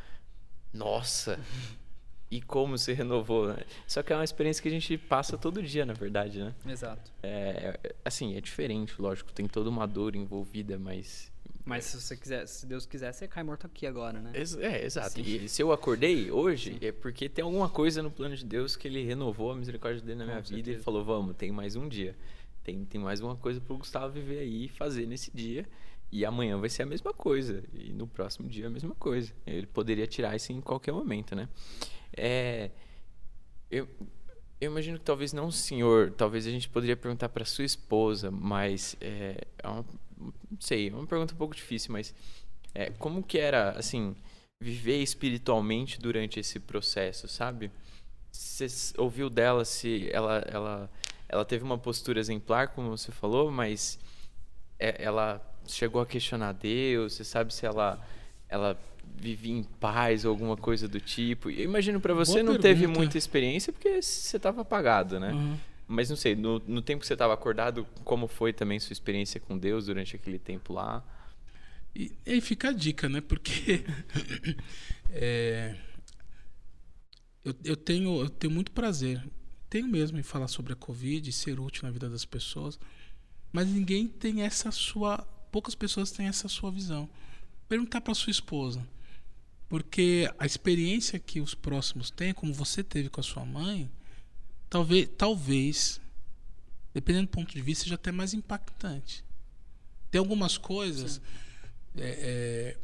Nossa! 0.73 1.39
E 2.31 2.41
como 2.41 2.79
se 2.79 2.93
renovou, 2.93 3.49
né? 3.49 3.65
Só 3.89 4.03
que 4.05 4.13
é 4.13 4.17
uma 4.17 4.23
experiência 4.25 4.63
que 4.63 4.69
a 4.69 4.73
gente 4.73 4.97
passa 4.97 5.37
todo 5.37 5.61
dia, 5.63 5.85
na 5.85 5.93
verdade, 5.95 6.39
né? 6.39 6.55
Exato. 6.67 7.11
É- 7.23 7.79
assim, 8.05 8.37
é 8.37 8.41
diferente, 8.41 8.95
lógico, 9.03 9.33
tem 9.33 9.49
toda 9.49 9.69
uma 9.69 9.87
dor 9.87 10.15
envolvida, 10.15 10.79
mas. 10.79 11.31
Mas 11.65 11.85
se 11.85 12.01
você 12.01 12.17
quiser, 12.17 12.47
se 12.47 12.67
Deus 12.67 12.87
quiser, 12.87 13.13
você 13.13 13.29
cai 13.29 13.43
morto 13.43 13.67
aqui 13.67 13.87
agora, 13.87 14.21
né? 14.21 14.33
É, 14.35 14.85
exato. 14.85 15.11
Sim. 15.11 15.23
E 15.23 15.49
se 15.49 15.63
eu 15.63 15.73
acordei 15.73 16.31
hoje, 16.31 16.79
é 16.81 16.91
porque 16.91 17.29
tem 17.29 17.45
alguma 17.45 17.69
coisa 17.69 18.03
no 18.03 18.11
plano 18.11 18.37
de 18.37 18.45
Deus 18.45 18.77
que 18.77 18.89
ele 18.89 19.05
renovou 19.05 19.53
a 19.53 19.57
misericórdia 19.57 20.01
dele 20.01 20.21
na 20.21 20.25
Com 20.25 20.31
minha 20.31 20.43
vida 20.43 20.71
e 20.71 20.79
falou: 20.79 21.05
vamos, 21.05 21.37
tem 21.37 21.53
mais 21.53 21.77
um 21.77 21.89
dia. 21.89 22.17
Tem, 22.63 22.85
tem 22.85 23.01
mais 23.01 23.21
uma 23.21 23.37
coisa 23.37 23.61
pro 23.61 23.77
Gustavo 23.77 24.13
viver 24.13 24.41
aí 24.41 24.65
e 24.65 24.69
fazer 24.69 25.07
nesse 25.07 25.31
dia. 25.35 25.67
E 26.13 26.25
amanhã 26.25 26.59
vai 26.59 26.69
ser 26.69 26.83
a 26.83 26.87
mesma 26.87 27.13
coisa. 27.13 27.63
E 27.73 27.93
no 27.93 28.07
próximo 28.07 28.49
dia 28.49 28.67
a 28.67 28.71
mesma 28.71 28.95
coisa. 28.95 29.33
Ele 29.47 29.67
poderia 29.67 30.07
tirar 30.07 30.35
isso 30.35 30.53
em 30.53 30.61
qualquer 30.61 30.93
momento, 30.93 31.37
né? 31.37 31.49
É. 32.17 32.71
Eu, 33.71 33.89
eu 34.61 34.71
imagino 34.71 34.99
que 34.99 35.05
talvez 35.05 35.33
não 35.33 35.47
o 35.47 35.53
senhor, 35.53 36.11
talvez 36.11 36.47
a 36.47 36.51
gente 36.51 36.69
poderia 36.69 36.97
perguntar 36.97 37.29
para 37.29 37.45
sua 37.45 37.65
esposa, 37.65 38.31
mas 38.31 38.97
é, 39.01 39.47
é 39.59 39.69
uma, 39.69 39.85
não 40.21 40.61
sei, 40.61 40.89
é 40.89 40.93
uma 40.93 41.07
pergunta 41.07 41.35
um 41.35 41.37
pouco 41.37 41.55
difícil, 41.55 41.93
mas 41.93 42.15
é, 42.75 42.91
como 42.99 43.23
que 43.23 43.39
era, 43.39 43.71
assim, 43.71 44.15
viver 44.63 45.03
espiritualmente 45.03 45.99
durante 46.01 46.39
esse 46.39 46.61
processo, 46.61 47.27
sabe? 47.29 47.71
Você 48.31 48.67
ouviu 48.99 49.29
dela 49.31 49.65
se 49.65 50.09
ela, 50.13 50.45
ela, 50.47 50.91
ela 51.29 51.45
teve 51.45 51.65
uma 51.65 51.79
postura 51.79 52.21
exemplar, 52.21 52.69
como 52.69 52.91
você 52.97 53.11
falou, 53.11 53.51
mas 53.51 53.99
é- 54.79 55.03
ela 55.03 55.41
chegou 55.67 56.01
a 56.01 56.07
questionar 56.07 56.53
Deus, 56.53 57.15
você 57.15 57.25
sabe 57.25 57.53
se 57.55 57.65
ela, 57.67 57.99
ela 58.49 58.79
vivia 59.17 59.53
em 59.53 59.63
paz 59.65 60.25
ou 60.25 60.31
alguma 60.31 60.57
coisa 60.57 60.87
do 60.87 61.01
tipo? 61.01 61.51
Eu 61.51 61.65
imagino 61.65 62.01
para 62.01 62.15
você 62.15 62.43
Boa 62.43 62.55
não 62.55 62.59
teve 62.61 62.81
pergunta. 62.81 62.99
muita 62.99 63.19
experiência 63.19 63.73
porque 63.73 64.01
você 64.01 64.37
estava 64.37 64.61
apagado, 64.63 65.19
né? 65.19 65.33
Uhum. 65.33 65.59
Mas 65.93 66.09
não 66.09 66.17
sei, 66.17 66.37
no, 66.37 66.61
no 66.61 66.81
tempo 66.81 67.01
que 67.01 67.07
você 67.09 67.15
estava 67.15 67.35
acordado, 67.35 67.85
como 68.05 68.29
foi 68.29 68.53
também 68.53 68.79
sua 68.79 68.93
experiência 68.93 69.41
com 69.41 69.59
Deus 69.59 69.87
durante 69.87 70.15
aquele 70.15 70.39
tempo 70.39 70.73
lá? 70.73 71.05
E, 71.93 72.13
aí 72.25 72.41
fica 72.41 72.69
a 72.69 72.73
dica, 72.73 73.09
né? 73.09 73.21
Porque 73.21 73.85
é, 75.11 75.77
eu, 77.45 77.53
eu, 77.65 77.77
tenho, 77.77 78.21
eu 78.21 78.31
tenho 78.31 78.53
muito 78.53 78.71
prazer, 78.71 79.21
tenho 79.69 79.89
mesmo 79.89 80.17
em 80.17 80.23
falar 80.23 80.47
sobre 80.47 80.73
a 80.73 80.77
Covid, 80.77 81.33
ser 81.33 81.59
útil 81.59 81.83
na 81.83 81.91
vida 81.91 82.09
das 82.09 82.25
pessoas, 82.25 82.79
mas 83.53 83.67
ninguém 83.67 84.07
tem 84.07 84.43
essa 84.43 84.71
sua. 84.71 85.19
Poucas 85.51 85.75
pessoas 85.75 86.13
têm 86.13 86.29
essa 86.29 86.47
sua 86.47 86.71
visão. 86.71 87.11
Perguntar 87.69 88.01
para 88.01 88.15
sua 88.15 88.31
esposa. 88.31 88.87
Porque 89.69 90.33
a 90.39 90.47
experiência 90.47 91.19
que 91.19 91.41
os 91.41 91.53
próximos 91.53 92.13
têm, 92.13 92.33
como 92.33 92.55
você 92.55 92.85
teve 92.85 93.09
com 93.09 93.21
a 93.21 93.25
sua 93.25 93.45
mãe, 93.45 93.91
talvez, 94.71 95.09
talvez 95.19 96.01
dependendo 96.95 97.27
do 97.27 97.31
ponto 97.31 97.53
de 97.53 97.61
vista, 97.61 97.85
seja 97.85 97.95
até 97.95 98.11
mais 98.11 98.35
impactante. 98.35 99.25
Tem 100.11 100.19
algumas 100.19 100.59
coisas 100.59 101.21
é, 101.97 102.03
é, 102.03 102.79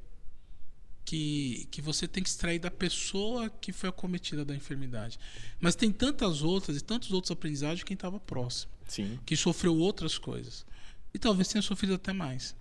que, 1.04 1.66
que 1.70 1.82
você 1.82 2.06
tem 2.06 2.22
que 2.22 2.28
extrair 2.28 2.58
da 2.58 2.70
pessoa 2.70 3.50
que 3.50 3.72
foi 3.72 3.88
acometida 3.88 4.44
da 4.44 4.54
enfermidade. 4.54 5.18
Mas 5.60 5.74
tem 5.74 5.90
tantas 5.90 6.42
outras 6.42 6.76
e 6.76 6.80
tantos 6.80 7.12
outros 7.12 7.30
aprendizados 7.30 7.78
de 7.78 7.84
quem 7.84 7.94
estava 7.94 8.20
próximo, 8.20 8.70
Sim. 8.86 9.18
que 9.26 9.36
sofreu 9.36 9.76
outras 9.76 10.18
coisas. 10.18 10.64
E 11.12 11.18
talvez 11.18 11.48
tenha 11.48 11.62
sofrido 11.62 11.94
até 11.94 12.12
mais. 12.12 12.54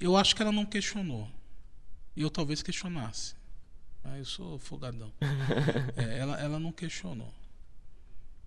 Eu 0.00 0.16
acho 0.16 0.34
que 0.34 0.42
ela 0.42 0.52
não 0.52 0.66
questionou. 0.66 1.30
E 2.16 2.22
eu 2.22 2.30
talvez 2.30 2.62
questionasse. 2.62 3.34
Ah, 4.02 4.18
eu 4.18 4.24
sou 4.24 4.58
folgadão. 4.58 5.12
É, 5.96 6.18
ela, 6.18 6.40
ela 6.40 6.58
não 6.58 6.72
questionou. 6.72 7.32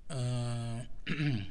Ah, 0.10 0.86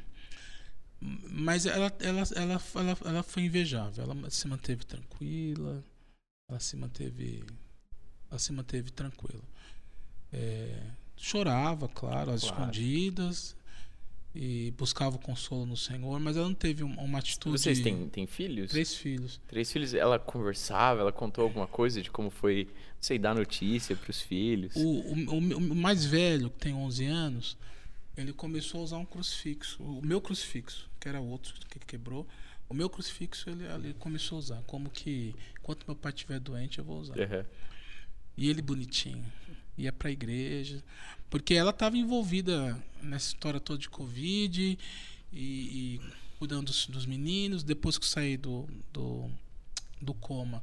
mas 1.01 1.67
ela, 1.67 1.93
ela, 2.01 2.23
ela, 2.35 2.63
ela, 2.75 2.99
ela 3.05 3.23
foi 3.23 3.45
invejável. 3.45 4.05
Ela 4.05 4.31
se 4.31 4.49
manteve 4.49 4.85
tranquila. 4.85 5.83
Ela 6.49 6.61
se 6.61 6.77
manteve. 6.77 7.45
Ela 8.31 8.39
se 8.39 8.53
manteve 8.53 8.91
tranquila. 8.91 9.43
É, 10.33 10.83
chorava, 11.17 11.89
claro, 11.89 12.31
às 12.33 12.43
Claro. 12.43 12.57
escondidas. 12.63 13.57
E 14.39 14.71
buscava 14.77 15.17
o 15.17 15.19
consolo 15.19 15.65
no 15.65 15.79
Senhor, 15.79 16.21
mas 16.21 16.37
ela 16.37 16.47
não 16.47 16.55
teve 16.55 16.85
um- 16.85 16.95
uma 17.01 17.21
atitude. 17.21 17.59
Vocês 17.59 17.81
têm, 17.81 18.07
têm 18.11 18.27
filhos? 18.27 18.71
Três 18.71 18.95
filhos. 18.95 19.41
Três 19.47 19.73
filhos, 19.73 19.95
ela 19.95 20.19
conversava, 20.19 21.01
ela 21.01 21.13
contou 21.13 21.43
alguma 21.45 21.67
coisa 21.67 22.03
de 22.03 22.11
como 22.11 22.29
foi, 22.29 22.65
não 22.67 23.03
sei, 23.03 23.19
dar 23.19 23.35
notícia 23.35 23.97
pros 23.97 24.21
filhos. 24.21 24.77
O, 24.77 24.81
o, 24.81 25.15
o- 25.37 25.57
o 25.73 25.75
mais 25.75 26.05
velho, 26.05 26.51
que 26.51 26.59
tem 26.59 26.75
11 26.75 27.07
anos, 27.07 27.57
ele 28.17 28.33
começou 28.33 28.81
a 28.81 28.85
usar 28.85 28.97
um 28.99 29.05
crucifixo. 29.05 29.83
O 29.83 30.05
meu 30.05 30.21
crucifixo, 30.21 30.89
que 31.01 31.09
era 31.09 31.21
outro 31.21 31.55
que 31.69 31.79
quebrou. 31.81 32.27
O 32.69 32.75
meu 32.75 32.89
crucifixo 32.91 33.49
ele, 33.51 33.65
ele 33.65 33.95
começou 33.95 34.37
a 34.37 34.39
usar. 34.39 34.63
Como 34.67 34.91
que, 34.91 35.35
enquanto 35.61 35.85
meu 35.87 35.95
pai 35.97 36.13
estiver 36.13 36.41
doente, 36.41 36.79
eu 36.79 36.85
vou 36.85 36.99
usar. 37.01 37.19
Aham. 37.21 37.45
E 38.37 38.49
ele 38.49 38.61
bonitinho. 38.63 39.25
Ia 39.79 39.93
pra 39.93 40.11
igreja. 40.11 40.83
Porque 41.31 41.55
ela 41.55 41.71
estava 41.71 41.97
envolvida 41.97 42.83
nessa 43.03 43.29
história 43.29 43.61
toda 43.61 43.79
de 43.79 43.89
Covid 43.89 44.79
e, 45.33 45.39
e 45.39 46.01
cuidando 46.39 46.67
dos, 46.67 46.87
dos 46.87 47.07
meninos. 47.07 47.63
Depois 47.63 47.99
que 47.99 48.05
eu 48.05 48.09
saí 48.09 48.37
do, 48.37 48.67
do, 48.93 49.31
do 50.01 50.15
coma, 50.15 50.63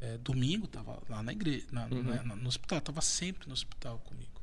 é, 0.00 0.18
domingo, 0.18 0.66
tava 0.66 1.00
lá 1.08 1.22
na 1.22 1.32
igreja, 1.32 1.64
na- 1.70 1.86
Uhum. 1.86 2.02
na- 2.02 2.36
no 2.36 2.48
hospital, 2.48 2.80
tava 2.80 3.00
sempre 3.00 3.46
no 3.46 3.52
hospital 3.54 3.98
comigo. 4.00 4.39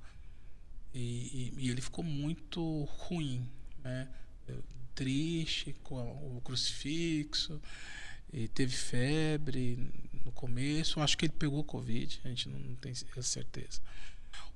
E, 0.99 1.53
e- 1.59 1.65
e 1.65 1.69
ele 1.69 1.81
ficou 1.81 2.03
muito 2.03 2.83
ruim, 2.85 3.47
né? 3.83 4.07
Triste 4.95 5.75
com 5.83 5.95
o 6.35 6.41
crucifixo, 6.43 7.61
e 8.33 8.47
teve 8.47 8.75
febre 8.75 9.77
no 10.25 10.31
começo. 10.31 10.99
Acho 10.99 11.15
que 11.15 11.25
ele 11.25 11.33
pegou 11.37 11.63
Covid, 11.63 12.19
a 12.25 12.27
gente 12.29 12.49
não, 12.49 12.57
não 12.59 12.75
tem 12.75 12.93
certeza. 13.21 13.79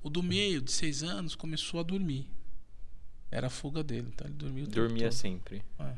O 0.01 0.09
do 0.09 0.23
meio, 0.23 0.59
de 0.61 0.71
seis 0.71 1.03
anos, 1.03 1.35
começou 1.35 1.79
a 1.79 1.83
dormir. 1.83 2.27
Era 3.29 3.47
a 3.47 3.49
fuga 3.51 3.83
dele, 3.83 4.07
então 4.13 4.25
ele 4.27 4.35
dormia 4.35 4.65
Dormia 4.65 5.03
todo. 5.09 5.13
sempre. 5.13 5.61
É. 5.79 5.93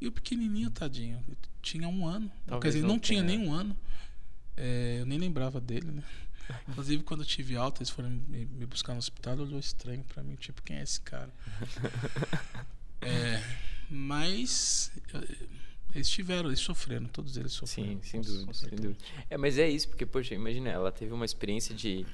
E 0.00 0.06
o 0.08 0.12
pequenininho, 0.12 0.70
tadinho, 0.70 1.22
tinha 1.62 1.86
um 1.86 2.06
ano. 2.06 2.30
Talvez 2.46 2.62
Quer 2.62 2.78
dizer, 2.78 2.86
não 2.88 2.94
não, 2.94 2.98
tinha 2.98 3.22
nem 3.22 3.38
um 3.38 3.52
ano. 3.52 3.76
É, 4.56 4.96
eu 5.00 5.06
nem 5.06 5.18
lembrava 5.18 5.60
dele, 5.60 5.90
né? 5.90 6.02
Inclusive, 6.68 7.02
quando 7.02 7.20
eu 7.20 7.26
tive 7.26 7.56
alta, 7.56 7.78
eles 7.82 7.90
foram 7.90 8.10
me, 8.10 8.44
me 8.46 8.66
buscar 8.66 8.92
no 8.92 8.98
hospital, 8.98 9.38
olhou 9.38 9.58
estranho 9.58 10.04
pra 10.04 10.22
mim, 10.22 10.34
tipo, 10.36 10.62
quem 10.62 10.76
é 10.78 10.82
esse 10.82 11.00
cara? 11.00 11.30
É, 13.00 13.42
mas 13.90 14.90
eh, 15.14 15.36
eles 15.94 16.08
tiveram, 16.08 16.48
eles 16.48 16.60
sofreram, 16.60 17.06
todos 17.06 17.36
eles 17.36 17.52
sofreram. 17.52 17.90
Sim, 17.92 18.00
sem 18.02 18.20
dúvida, 18.20 18.54
sem 18.54 18.70
dúvida. 18.70 18.96
É, 19.30 19.36
mas 19.36 19.58
é 19.58 19.68
isso, 19.68 19.88
porque, 19.88 20.04
poxa, 20.06 20.34
imagina, 20.34 20.70
ela 20.70 20.90
teve 20.90 21.12
uma 21.12 21.24
experiência 21.24 21.74
de. 21.74 22.04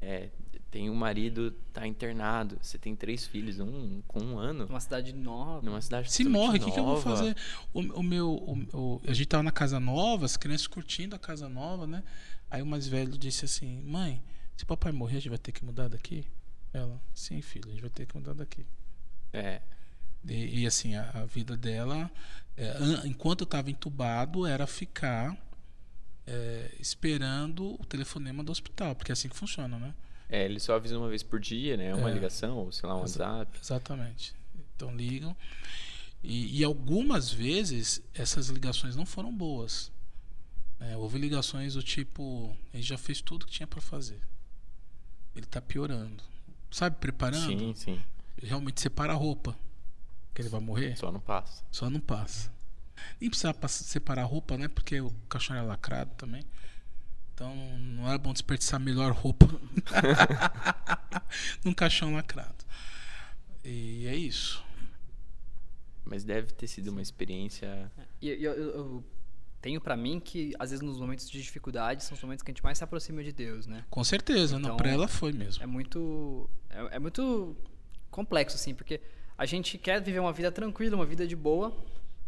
é, 0.00 0.30
tem 0.70 0.88
um 0.88 0.94
marido, 0.94 1.50
tá 1.72 1.86
internado, 1.86 2.56
você 2.62 2.78
tem 2.78 2.96
três 2.96 3.26
filhos, 3.26 3.60
um 3.60 4.00
com 4.08 4.20
um 4.20 4.38
ano, 4.38 4.64
Numa 4.66 4.80
cidade 4.80 5.12
nova. 5.12 5.60
numa 5.64 5.82
cidade 5.82 6.10
Se 6.10 6.24
morre, 6.24 6.58
o 6.58 6.64
que, 6.64 6.70
que 6.72 6.78
eu 6.80 6.84
vou 6.84 6.96
fazer? 6.96 7.36
O, 7.74 7.80
o 7.80 8.02
meu, 8.02 8.30
o- 8.32 8.66
o- 8.96 9.00
a 9.06 9.12
gente 9.12 9.26
tava 9.26 9.42
na 9.42 9.52
casa 9.52 9.78
nova, 9.78 10.24
as 10.24 10.36
crianças 10.38 10.66
curtindo 10.66 11.14
a 11.14 11.18
casa 11.18 11.46
nova, 11.46 11.86
né? 11.86 12.02
Aí 12.52 12.60
o 12.60 12.66
mais 12.66 12.86
velho 12.86 13.16
disse 13.16 13.46
assim: 13.46 13.80
Mãe, 13.82 14.22
se 14.58 14.66
papai 14.66 14.92
morrer, 14.92 15.16
a 15.16 15.20
gente 15.20 15.30
vai 15.30 15.38
ter 15.38 15.52
que 15.52 15.64
mudar 15.64 15.88
daqui? 15.88 16.26
Ela, 16.70 17.00
sim, 17.14 17.40
filho, 17.40 17.68
a 17.68 17.70
gente 17.72 17.80
vai 17.80 17.88
ter 17.88 18.04
que 18.04 18.14
mudar 18.14 18.34
daqui. 18.34 18.66
É. 19.32 19.62
E, 20.28 20.60
e, 20.60 20.66
assim, 20.66 20.94
a, 20.94 21.08
a, 21.14 21.24
vida 21.24 21.56
dela, 21.56 22.10
é, 22.56 22.74
enquanto 23.06 23.40
eu 23.40 23.44
estava 23.44 23.70
entubado, 23.70 24.46
era 24.46 24.66
ficar 24.66 25.34
é, 26.26 26.70
esperando 26.78 27.74
o 27.80 27.86
telefonema 27.86 28.44
do 28.44 28.52
hospital, 28.52 28.94
porque 28.94 29.10
é 29.10 29.14
assim 29.14 29.30
que 29.30 29.36
funciona, 29.36 29.78
né? 29.78 29.94
É, 30.28 30.44
eles 30.44 30.62
só 30.62 30.74
avisam 30.74 31.00
uma 31.00 31.08
vez 31.08 31.22
por 31.22 31.40
dia, 31.40 31.76
né? 31.76 31.94
Uma 31.94 32.10
É. 32.10 32.14
ligação, 32.14 32.58
ou 32.58 32.72
sei 32.72 32.86
lá, 32.88 32.96
um 32.96 33.04
Exa- 33.04 33.26
WhatsApp. 33.26 33.58
Exatamente. 33.62 34.34
Então 34.76 34.94
ligam. 34.94 35.34
E, 36.22 36.60
e 36.60 36.64
algumas 36.64 37.32
vezes 37.32 38.02
essas 38.14 38.48
ligações 38.48 38.94
não 38.94 39.04
foram 39.06 39.34
boas. 39.34 39.91
Né? 40.82 40.96
houve 40.96 41.18
ligações 41.18 41.74
do 41.74 41.82
tipo, 41.82 42.54
ele 42.72 42.82
já 42.82 42.98
fez 42.98 43.20
tudo 43.20 43.46
que 43.46 43.52
tinha 43.52 43.66
para 43.66 43.80
fazer. 43.80 44.20
Ele 45.34 45.46
tá 45.46 45.60
piorando. 45.62 46.22
Sabe, 46.70 46.96
preparando? 46.96 47.46
Sim, 47.46 47.74
sim. 47.74 48.00
Realmente 48.42 48.80
separa 48.80 49.12
a 49.12 49.16
roupa. 49.16 49.56
Que 50.34 50.42
ele 50.42 50.48
vai 50.48 50.60
morrer. 50.60 50.96
Só 50.96 51.12
não 51.12 51.20
passa. 51.20 51.62
Só 51.70 51.90
não 51.90 52.00
passa. 52.00 52.50
Nem 53.20 53.28
precisava 53.28 53.68
separar 53.68 54.22
a 54.22 54.26
roupa, 54.26 54.56
né? 54.56 54.68
Porque 54.68 55.00
o 55.00 55.10
caixão 55.28 55.56
era 55.56 55.64
lacrado 55.64 56.10
também. 56.16 56.44
Então 57.34 57.54
não 57.78 58.08
era 58.08 58.18
bom 58.18 58.32
desperdiçar 58.32 58.80
a 58.80 58.84
melhor 58.84 59.12
roupa 59.12 59.46
num 61.64 61.74
caixão 61.74 62.14
lacrado. 62.14 62.64
E 63.64 64.06
é 64.06 64.16
isso. 64.16 64.62
Mas 66.04 66.24
deve 66.24 66.52
ter 66.52 66.66
sido 66.66 66.88
uma 66.88 67.02
experiência. 67.02 67.90
E 68.20 68.28
e 68.28 68.44
eu, 68.44 68.52
eu- 68.52 68.70
eu 68.74 69.04
tenho 69.62 69.80
pra 69.80 69.96
mim 69.96 70.20
que, 70.20 70.52
às 70.58 70.70
vezes, 70.70 70.84
nos 70.84 70.98
momentos 70.98 71.30
de 71.30 71.40
dificuldade, 71.40 72.02
são 72.04 72.14
os 72.16 72.22
momentos 72.22 72.42
que 72.42 72.50
a 72.50 72.52
gente 72.52 72.62
mais 72.64 72.76
se 72.76 72.84
aproxima 72.84 73.22
de 73.22 73.32
Deus, 73.32 73.66
né? 73.66 73.84
Com 73.88 74.02
certeza. 74.04 74.58
não, 74.58 74.60
Então, 74.70 74.76
pra 74.76 74.90
ela 74.90 75.08
foi 75.08 75.32
mesmo. 75.32 75.62
É 75.62 75.66
muito. 75.66 76.50
É, 76.68 76.96
é 76.96 76.98
muito 76.98 77.56
complexo, 78.10 78.56
assim, 78.56 78.74
porque 78.74 79.00
a 79.38 79.46
gente 79.46 79.78
quer 79.78 80.02
viver 80.02 80.18
uma 80.18 80.32
vida 80.32 80.50
tranquila, 80.52 80.96
uma 80.96 81.06
vida 81.06 81.26
de 81.26 81.34
boa, 81.36 81.74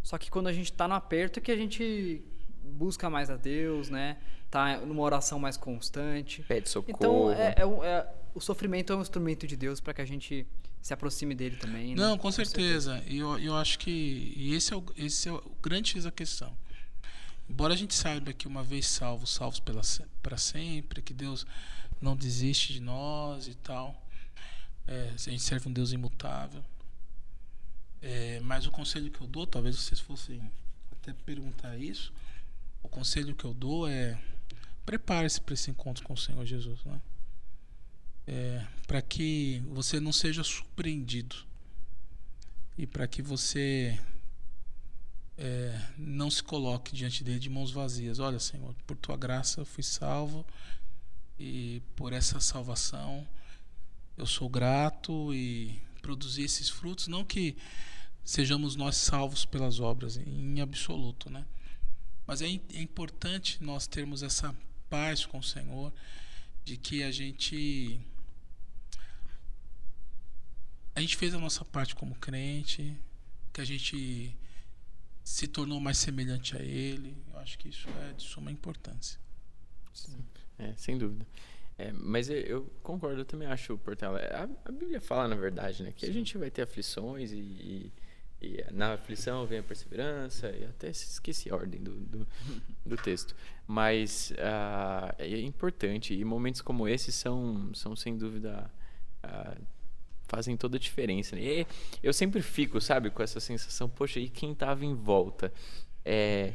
só 0.02 0.16
que 0.16 0.30
quando 0.30 0.46
a 0.46 0.52
gente 0.52 0.72
tá 0.72 0.88
no 0.88 0.94
aperto 0.94 1.38
é 1.40 1.42
que 1.42 1.50
a 1.52 1.56
gente 1.56 2.22
busca 2.62 3.10
mais 3.10 3.28
a 3.28 3.36
Deus, 3.36 3.90
né? 3.90 4.16
Tá 4.50 4.78
numa 4.78 5.02
oração 5.02 5.38
mais 5.38 5.56
constante. 5.56 6.42
Pede 6.44 6.68
socorro. 6.70 6.96
Então, 6.96 7.30
é, 7.32 7.54
é 7.58 7.88
é- 7.88 8.06
o 8.34 8.40
sofrimento 8.40 8.92
é 8.92 8.96
um 8.96 9.02
instrumento 9.02 9.46
de 9.46 9.56
Deus 9.56 9.80
para 9.80 9.92
que 9.94 10.00
a 10.00 10.04
gente 10.04 10.46
se 10.80 10.92
aproxime 10.92 11.34
dele 11.34 11.56
também. 11.56 11.94
né? 11.94 12.02
Não, 12.02 12.16
com 12.18 12.30
certeza. 12.30 13.02
E 13.06 13.18
eu, 13.18 13.38
eu 13.38 13.54
acho 13.56 13.78
que 13.78 14.32
e 14.36 14.54
esse 14.54 14.72
é, 14.72 14.76
o, 14.76 14.84
esse 14.96 15.28
é 15.28 15.32
o 15.32 15.42
grande 15.62 15.90
X 15.90 16.04
da 16.04 16.10
questão. 16.10 16.56
Embora 17.48 17.74
a 17.74 17.76
gente 17.76 17.94
saiba 17.94 18.32
que 18.32 18.48
uma 18.48 18.62
vez 18.62 18.86
salvos, 18.86 19.30
salvos 19.30 19.60
para 20.22 20.36
sempre, 20.38 21.02
que 21.02 21.12
Deus 21.12 21.46
não 22.00 22.16
desiste 22.16 22.72
de 22.72 22.80
nós 22.80 23.48
e 23.48 23.54
tal. 23.54 24.00
É, 24.86 25.12
a 25.14 25.30
gente 25.30 25.42
serve 25.42 25.68
um 25.68 25.72
Deus 25.72 25.92
imutável. 25.92 26.64
É, 28.00 28.40
mas 28.40 28.66
o 28.66 28.70
conselho 28.70 29.10
que 29.10 29.20
eu 29.20 29.26
dou, 29.26 29.46
talvez 29.46 29.76
vocês 29.76 30.00
fossem 30.00 30.50
até 30.92 31.12
perguntar 31.12 31.76
isso. 31.78 32.12
O 32.82 32.88
conselho 32.88 33.34
que 33.34 33.44
eu 33.44 33.54
dou 33.54 33.88
é 33.88 34.18
prepare-se 34.84 35.40
para 35.40 35.54
esse 35.54 35.70
encontro 35.70 36.04
com 36.04 36.12
o 36.12 36.18
Senhor 36.18 36.44
Jesus, 36.44 36.84
né? 36.84 37.00
É, 38.26 38.66
para 38.86 39.02
que 39.02 39.62
você 39.68 40.00
não 40.00 40.12
seja 40.12 40.42
surpreendido 40.42 41.36
e 42.76 42.86
para 42.86 43.06
que 43.06 43.22
você 43.22 43.98
é, 45.36 45.80
não 45.98 46.30
se 46.30 46.42
coloque 46.42 46.94
diante 46.94 47.24
dele 47.24 47.38
de 47.38 47.50
mãos 47.50 47.70
vazias. 47.70 48.18
Olha, 48.18 48.38
Senhor, 48.38 48.74
por 48.86 48.96
tua 48.96 49.16
graça 49.16 49.64
fui 49.64 49.82
salvo 49.82 50.44
e 51.38 51.82
por 51.96 52.12
essa 52.12 52.40
salvação 52.40 53.26
eu 54.16 54.26
sou 54.26 54.48
grato 54.48 55.34
e 55.34 55.80
produzi 56.00 56.42
esses 56.42 56.68
frutos. 56.68 57.08
Não 57.08 57.24
que 57.24 57.56
sejamos 58.24 58.76
nós 58.76 58.96
salvos 58.96 59.44
pelas 59.44 59.80
obras, 59.80 60.16
em 60.16 60.60
absoluto, 60.60 61.28
né? 61.30 61.44
Mas 62.26 62.40
é, 62.40 62.46
é 62.46 62.80
importante 62.80 63.62
nós 63.62 63.86
termos 63.86 64.22
essa 64.22 64.54
paz 64.88 65.26
com 65.26 65.38
o 65.38 65.42
Senhor, 65.42 65.92
de 66.64 66.76
que 66.76 67.02
a 67.02 67.10
gente 67.10 68.00
a 70.94 71.00
gente 71.00 71.16
fez 71.16 71.34
a 71.34 71.38
nossa 71.38 71.64
parte 71.64 71.94
como 71.94 72.14
crente, 72.14 72.96
que 73.52 73.60
a 73.60 73.64
gente 73.64 74.34
se 75.24 75.48
tornou 75.48 75.80
mais 75.80 75.96
semelhante 75.96 76.54
a 76.54 76.60
Ele. 76.60 77.16
Eu 77.32 77.38
acho 77.40 77.58
que 77.58 77.70
isso 77.70 77.88
é 78.08 78.12
de 78.12 78.22
suma 78.22 78.52
importância. 78.52 79.18
É, 80.58 80.74
sem 80.76 80.98
dúvida. 80.98 81.26
É, 81.78 81.90
mas 81.92 82.28
eu, 82.28 82.70
concordo, 82.82 83.22
eu 83.22 83.24
também 83.24 83.48
acho, 83.48 83.76
Portela. 83.78 84.20
A, 84.20 84.68
a 84.68 84.72
Bíblia 84.72 85.00
fala, 85.00 85.26
na 85.26 85.34
verdade, 85.34 85.82
né, 85.82 85.92
que 85.96 86.06
a 86.06 86.12
gente 86.12 86.36
vai 86.36 86.50
ter 86.50 86.62
aflições 86.62 87.32
e, 87.32 87.36
e, 87.36 87.92
e 88.40 88.64
na 88.70 88.92
aflição 88.92 89.44
vem 89.46 89.58
a 89.58 89.62
perseverança, 89.62 90.50
e 90.50 90.64
até 90.64 90.92
se 90.92 91.10
esqueci 91.10 91.50
a 91.50 91.56
ordem 91.56 91.82
do, 91.82 91.96
do, 91.96 92.28
do 92.86 92.96
texto. 92.96 93.34
Mas 93.66 94.32
ah, 94.38 95.14
é 95.18 95.40
importante, 95.40 96.14
e 96.14 96.24
momentos 96.24 96.60
como 96.60 96.86
esse 96.86 97.10
são, 97.10 97.74
são 97.74 97.96
sem 97.96 98.16
dúvida. 98.16 98.70
ah, 99.22 99.56
fazem 100.26 100.56
toda 100.56 100.76
a 100.76 100.80
diferença. 100.80 101.36
né? 101.36 101.42
E 101.42 101.66
eu 102.02 102.12
sempre 102.12 102.42
fico, 102.42 102.80
sabe, 102.80 103.10
com 103.10 103.22
essa 103.22 103.40
sensação, 103.40 103.88
poxa, 103.88 104.18
e 104.20 104.28
quem 104.28 104.52
estava 104.52 104.84
em 104.84 104.94
volta? 104.94 105.52
É, 106.04 106.52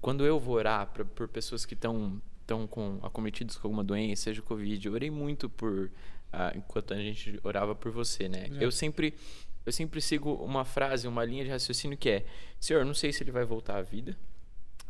quando 0.00 0.24
eu 0.24 0.38
vou 0.38 0.56
orar 0.56 0.86
pra, 0.88 1.04
por 1.04 1.28
pessoas 1.28 1.64
que 1.64 1.74
estão 1.74 2.20
estão 2.40 2.64
com 2.64 3.00
acometidos 3.02 3.56
com 3.56 3.66
alguma 3.66 3.82
doença, 3.82 4.22
seja 4.22 4.40
Covid, 4.40 4.86
eu 4.86 4.92
orei 4.92 5.10
muito 5.10 5.48
por 5.48 5.90
ah, 6.32 6.52
enquanto 6.54 6.94
a 6.94 6.96
gente 6.96 7.40
orava 7.42 7.74
por 7.74 7.90
você, 7.90 8.28
né? 8.28 8.46
É. 8.60 8.64
Eu 8.64 8.70
sempre 8.70 9.14
eu 9.64 9.72
sempre 9.72 10.00
sigo 10.00 10.32
uma 10.34 10.64
frase, 10.64 11.08
uma 11.08 11.24
linha 11.24 11.42
de 11.44 11.50
raciocínio 11.50 11.98
que 11.98 12.08
é: 12.08 12.24
Senhor, 12.60 12.84
não 12.84 12.94
sei 12.94 13.12
se 13.12 13.24
ele 13.24 13.32
vai 13.32 13.44
voltar 13.44 13.78
à 13.78 13.82
vida. 13.82 14.16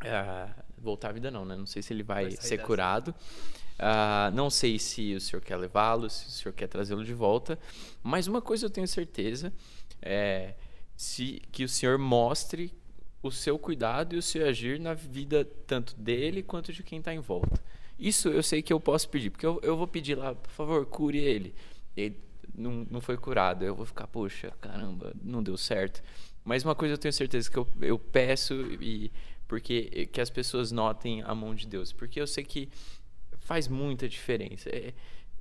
Ah, 0.00 0.54
voltar 0.76 1.08
à 1.08 1.12
vida 1.12 1.30
não, 1.30 1.46
né? 1.46 1.56
Não 1.56 1.64
sei 1.64 1.80
se 1.80 1.94
ele 1.94 2.02
vai, 2.02 2.24
Vai 2.24 2.32
ser 2.32 2.56
dessa. 2.56 2.58
curado. 2.58 3.14
Ah, 3.78 4.30
não 4.34 4.48
sei 4.48 4.78
se 4.78 5.14
o 5.14 5.20
senhor 5.20 5.42
quer 5.42 5.56
levá-lo, 5.56 6.08
se 6.08 6.26
o 6.26 6.30
senhor 6.30 6.52
quer 6.52 6.66
trazê-lo 6.66 7.04
de 7.04 7.12
volta. 7.12 7.58
Mas 8.02 8.26
uma 8.26 8.40
coisa 8.40 8.66
eu 8.66 8.70
tenho 8.70 8.88
certeza 8.88 9.52
é 10.00 10.54
se, 10.96 11.42
que 11.52 11.64
o 11.64 11.68
senhor 11.68 11.98
mostre 11.98 12.72
o 13.22 13.30
seu 13.30 13.58
cuidado 13.58 14.14
e 14.14 14.18
o 14.18 14.22
seu 14.22 14.46
agir 14.46 14.78
na 14.78 14.94
vida 14.94 15.44
tanto 15.66 15.94
dele 15.96 16.42
quanto 16.42 16.72
de 16.72 16.82
quem 16.82 16.98
está 16.98 17.12
em 17.12 17.18
volta. 17.18 17.60
Isso 17.98 18.28
eu 18.28 18.42
sei 18.42 18.62
que 18.62 18.72
eu 18.72 18.80
posso 18.80 19.08
pedir, 19.08 19.30
porque 19.30 19.46
eu, 19.46 19.58
eu 19.62 19.76
vou 19.76 19.86
pedir 19.86 20.16
lá, 20.16 20.34
por 20.34 20.50
favor, 20.50 20.86
cure 20.86 21.18
ele. 21.18 21.54
Ele 21.96 22.16
não, 22.54 22.86
não 22.90 23.00
foi 23.00 23.16
curado. 23.16 23.64
Eu 23.64 23.74
vou 23.74 23.86
ficar, 23.86 24.06
poxa, 24.06 24.52
caramba, 24.60 25.12
não 25.22 25.42
deu 25.42 25.56
certo. 25.56 26.02
Mas 26.44 26.62
uma 26.62 26.74
coisa 26.74 26.94
eu 26.94 26.98
tenho 26.98 27.12
certeza 27.12 27.50
que 27.50 27.56
eu, 27.56 27.66
eu 27.80 27.98
peço 27.98 28.54
e 28.80 29.10
porque 29.48 30.08
que 30.12 30.20
as 30.20 30.30
pessoas 30.30 30.72
notem 30.72 31.22
a 31.22 31.34
mão 31.34 31.54
de 31.54 31.66
Deus, 31.66 31.92
porque 31.92 32.20
eu 32.20 32.26
sei 32.26 32.44
que 32.44 32.68
faz 33.46 33.68
muita 33.68 34.08
diferença. 34.08 34.68
É, 34.68 34.92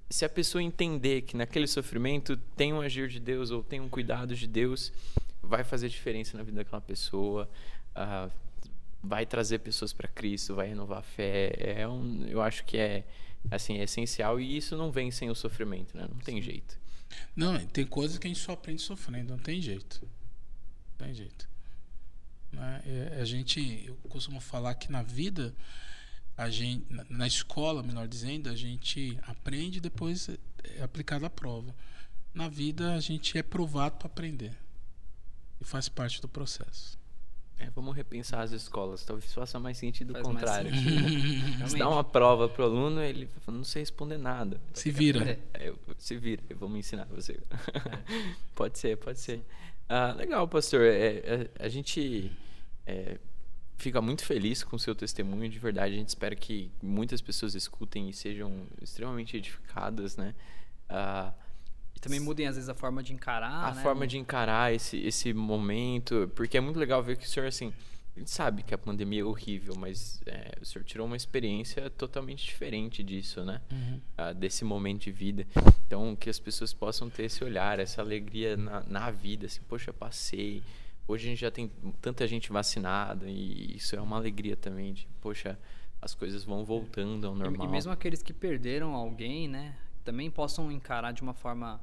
se 0.09 0.23
a 0.23 0.29
pessoa 0.29 0.61
entender 0.61 1.23
que 1.23 1.35
naquele 1.35 1.65
sofrimento 1.65 2.37
tem 2.55 2.71
um 2.71 2.79
agir 2.79 3.09
de 3.09 3.19
Deus 3.19 3.49
ou 3.49 3.63
tem 3.63 3.81
um 3.81 3.89
cuidado 3.89 4.35
de 4.35 4.45
Deus, 4.45 4.93
vai 5.41 5.63
fazer 5.63 5.89
diferença 5.89 6.37
na 6.37 6.43
vida 6.43 6.57
daquela 6.57 6.81
pessoa, 6.81 7.49
ah, 7.95 8.29
vai 9.03 9.25
trazer 9.25 9.59
pessoas 9.59 9.91
para 9.91 10.07
Cristo, 10.07 10.53
vai 10.53 10.67
renovar 10.67 10.99
a 10.99 11.01
fé. 11.01 11.51
É 11.57 11.87
um, 11.87 12.27
eu 12.27 12.41
acho 12.41 12.63
que 12.63 12.77
é 12.77 13.03
assim 13.49 13.79
é 13.79 13.83
essencial 13.83 14.39
e 14.39 14.55
isso 14.55 14.77
não 14.77 14.91
vem 14.91 15.09
sem 15.09 15.29
o 15.31 15.35
sofrimento, 15.35 15.97
né? 15.97 16.07
Não 16.07 16.19
tem 16.19 16.39
jeito. 16.39 16.77
Não, 17.35 17.57
tem 17.67 17.85
coisas 17.85 18.19
que 18.19 18.27
a 18.27 18.29
gente 18.29 18.39
só 18.39 18.51
aprende 18.51 18.83
sofrendo, 18.83 19.31
não 19.31 19.39
tem 19.39 19.59
jeito. 19.59 20.01
Não 20.99 21.07
tem 21.07 21.13
jeito. 21.15 21.49
Né? 22.51 22.81
É, 22.85 23.21
a 23.21 23.25
gente, 23.25 23.83
eu 23.87 23.95
costumo 24.09 24.39
falar 24.39 24.75
que 24.75 24.91
na 24.91 25.01
vida, 25.01 25.55
a 26.37 26.49
gente, 26.49 26.85
na, 26.91 27.05
na 27.09 27.27
escola, 27.27 27.81
melhor 27.83 28.07
dizendo, 28.07 28.49
a 28.49 28.55
gente 28.55 29.17
aprende 29.23 29.77
e 29.77 29.81
depois 29.81 30.29
é, 30.29 30.37
é 30.79 30.83
aplicado 30.83 31.25
à 31.25 31.29
prova. 31.29 31.73
Na 32.33 32.49
vida, 32.49 32.93
a 32.93 32.99
gente 32.99 33.37
é 33.37 33.43
provado 33.43 33.95
para 33.97 34.07
aprender. 34.07 34.51
E 35.61 35.63
faz 35.65 35.87
parte 35.87 36.21
do 36.21 36.27
processo. 36.27 36.97
É, 37.57 37.69
vamos 37.69 37.95
repensar 37.95 38.41
as 38.41 38.51
escolas, 38.51 39.05
talvez 39.05 39.33
faça 39.33 39.57
mais 39.57 39.77
sentido 39.77 40.09
o 40.09 40.13
Faz 40.13 40.27
mais 40.27 40.35
contrário. 40.39 40.75
sentido. 40.75 41.63
Se 41.69 41.77
dá 41.77 41.87
uma 41.87 42.03
prova 42.03 42.49
pro 42.49 42.65
aluno, 42.65 43.01
ele 43.01 43.27
fala, 43.45 43.57
não 43.57 43.63
sei 43.63 43.81
responder 43.81 44.17
nada. 44.17 44.59
Se 44.73 44.91
vira. 44.91 45.23
É. 45.31 45.39
É, 45.53 45.69
eu- 45.69 45.79
se 45.97 46.17
vira, 46.17 46.43
eu 46.49 46.57
vou 46.57 46.67
me 46.67 46.79
ensinar 46.79 47.05
você. 47.05 47.39
pode 48.53 48.77
ser, 48.77 48.97
pode 48.97 49.19
ser. 49.21 49.41
Ah, 49.87 50.11
legal, 50.11 50.45
pastor. 50.49 50.81
É, 50.81 51.15
é, 51.17 51.49
a 51.57 51.69
gente 51.69 52.29
é, 52.85 53.17
fica 53.77 54.01
muito 54.01 54.23
feliz 54.25 54.63
com 54.63 54.75
o 54.75 54.79
seu 54.79 54.95
testemunho, 54.95 55.49
de 55.49 55.59
verdade. 55.59 55.93
A 55.95 55.97
gente 55.97 56.09
espera 56.09 56.35
que 56.35 56.71
muitas 56.81 57.21
pessoas 57.21 57.55
escutem 57.55 58.09
e 58.09 58.13
sejam 58.13 58.65
extremamente 58.81 59.35
edificadas, 59.37 60.15
né? 60.17 60.33
Ah, 60.89 61.33
E 61.95 61.99
também 61.99 62.19
mudem, 62.19 62.47
às 62.47 62.55
vezes, 62.55 62.69
a 62.69 62.73
forma 62.75 63.01
de 63.01 63.13
encarar. 63.13 63.65
a 63.71 63.73
né? 63.73 63.81
forma 63.81 64.05
de 64.05 64.17
encarar 64.17 64.73
esse, 64.73 64.97
esse 64.97 65.33
momento, 65.33 66.29
porque 66.35 66.57
é 66.57 66.61
muito 66.61 66.77
legal 66.79 67.01
ver 67.03 67.17
que 67.17 67.25
o 67.25 67.29
senhor, 67.29 67.47
assim, 67.47 67.73
A 68.15 68.19
gente 68.19 68.31
sabe 68.31 68.63
que 68.63 68.73
a 68.73 68.77
pandemia 68.77 69.21
é 69.21 69.25
horrível, 69.25 69.75
mas 69.77 70.21
é, 70.25 70.53
o 70.61 70.65
senhor 70.65 70.85
tirou 70.85 71.05
uma 71.05 71.17
experiência 71.17 71.89
totalmente 71.89 72.45
diferente 72.45 73.03
disso, 73.03 73.43
né? 73.43 73.59
Uhum. 73.69 73.99
Ah, 74.17 74.31
desse 74.31 74.63
momento 74.63 75.03
de 75.03 75.11
vida. 75.11 75.45
Então, 75.85 76.15
que 76.15 76.29
as 76.29 76.39
pessoas 76.39 76.73
possam 76.73 77.09
ter 77.09 77.23
esse 77.25 77.43
olhar, 77.43 77.77
essa 77.77 78.01
alegria 78.01 78.55
na, 78.55 78.83
na 78.87 79.11
vida, 79.11 79.47
assim, 79.47 79.59
poxa, 79.67 79.91
passei. 79.91 80.63
Hoje 81.07 81.27
a 81.27 81.29
gente 81.29 81.39
já 81.39 81.51
tem 81.51 81.71
tanta 82.01 82.27
gente 82.27 82.51
vacinada 82.51 83.29
e 83.29 83.75
isso 83.75 83.95
é 83.95 84.01
uma 84.01 84.15
alegria 84.17 84.55
também 84.55 84.93
de, 84.93 85.07
poxa, 85.21 85.57
as 86.01 86.15
coisas 86.15 86.43
vão 86.43 86.65
voltando 86.65 87.27
ao 87.27 87.35
E- 87.35 87.39
normal. 87.39 87.67
E 87.67 87.69
mesmo 87.69 87.91
aqueles 87.91 88.23
que 88.23 88.33
perderam 88.33 88.93
alguém, 88.95 89.47
né? 89.47 89.75
Também 90.03 90.29
possam 90.31 90.71
encarar 90.71 91.11
de 91.11 91.21
uma 91.21 91.33
forma. 91.33 91.79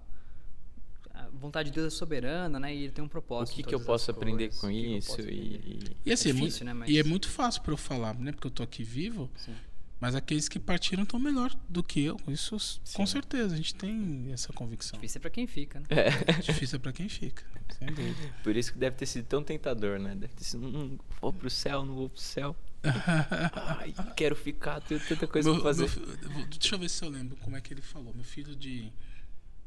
A 1.15 1.29
vontade 1.29 1.71
de 1.71 1.75
Deus 1.77 1.93
é 1.93 1.97
soberana, 1.97 2.59
né? 2.59 2.75
E 2.75 2.85
ele 2.85 2.93
tem 2.93 3.03
um 3.03 3.07
o 3.07 3.11
propósito. 3.11 3.55
que, 3.55 3.61
em 3.63 3.65
que 3.65 3.75
eu 3.75 3.81
posso 3.81 4.11
aprender 4.11 4.49
coisas, 4.49 4.61
com 4.61 4.67
o 4.67 4.71
que 4.71 4.81
que 4.83 4.97
isso? 4.97 5.13
aprender. 5.13 5.35
E, 5.35 5.97
E 6.07 6.13
assim, 6.13 6.31
é, 6.31 6.33
difícil, 6.33 6.39
muito, 6.39 6.65
né, 6.65 6.73
mas- 6.73 6.91
e 6.91 6.99
é 6.99 7.05
muito 7.05 7.29
fácil 7.29 7.63
para 7.63 7.73
eu 7.73 7.77
falar, 7.77 8.15
né? 8.19 8.33
Porque 8.33 8.47
eu 8.47 8.51
tô 8.51 8.63
aqui 8.63 8.83
vivo, 8.83 9.31
Sim. 9.37 9.55
Mas 10.03 10.17
aqueles 10.17 10.49
que 10.49 10.59
partiram 10.59 11.05
estão 11.05 11.17
melhor 11.21 11.55
do 11.69 11.81
que 11.81 12.01
eu. 12.01 12.17
Isso 12.27 12.57
com 12.93 13.07
Sim. 13.07 13.13
certeza, 13.13 13.55
a 13.55 13.57
gente 13.57 13.73
tem 13.73 14.33
essa 14.33 14.53
convicção. 14.53 14.99
Difícil 14.99 15.19
é 15.19 15.21
pra 15.21 15.31
quem 15.31 15.47
fica, 15.47 15.79
né? 15.79 15.87
Difícil 16.43 16.75
é 16.77 16.79
para 16.81 16.93
quem 16.93 17.09
fica, 17.09 17.45
sem 17.79 17.87
dúvida. 17.87 18.35
Por 18.43 18.57
isso 18.57 18.73
que 18.73 18.79
deve 18.81 18.97
ter 18.97 19.07
sido 19.07 19.27
tão 19.27 19.45
tentador, 19.45 20.01
né? 20.01 20.17
Deve 20.17 20.35
ter 20.35 20.43
sido, 20.43 20.67
hum, 20.67 20.99
vou 21.21 21.33
pro 21.33 21.49
céu, 21.49 21.85
não 21.87 21.95
vou 21.95 22.09
pro 22.09 22.21
céu. 22.21 22.57
Ai, 23.55 23.95
quero 24.17 24.35
ficar, 24.35 24.81
tenho 24.81 24.99
tanta 25.07 25.25
coisa 25.29 25.49
Meu- 25.53 25.61
pra 25.63 25.73
fazer. 25.73 25.89
meu 26.29 26.47
deixa 26.49 26.75
eu 26.75 26.79
ver 26.81 26.89
se 26.91 27.05
eu 27.05 27.09
lembro 27.09 27.37
como 27.37 27.57
é 27.57 27.61
que 27.61 27.73
ele 27.73 27.81
falou. 27.81 28.13
Meu 28.13 28.25
filho 28.25 28.57
de, 28.57 28.93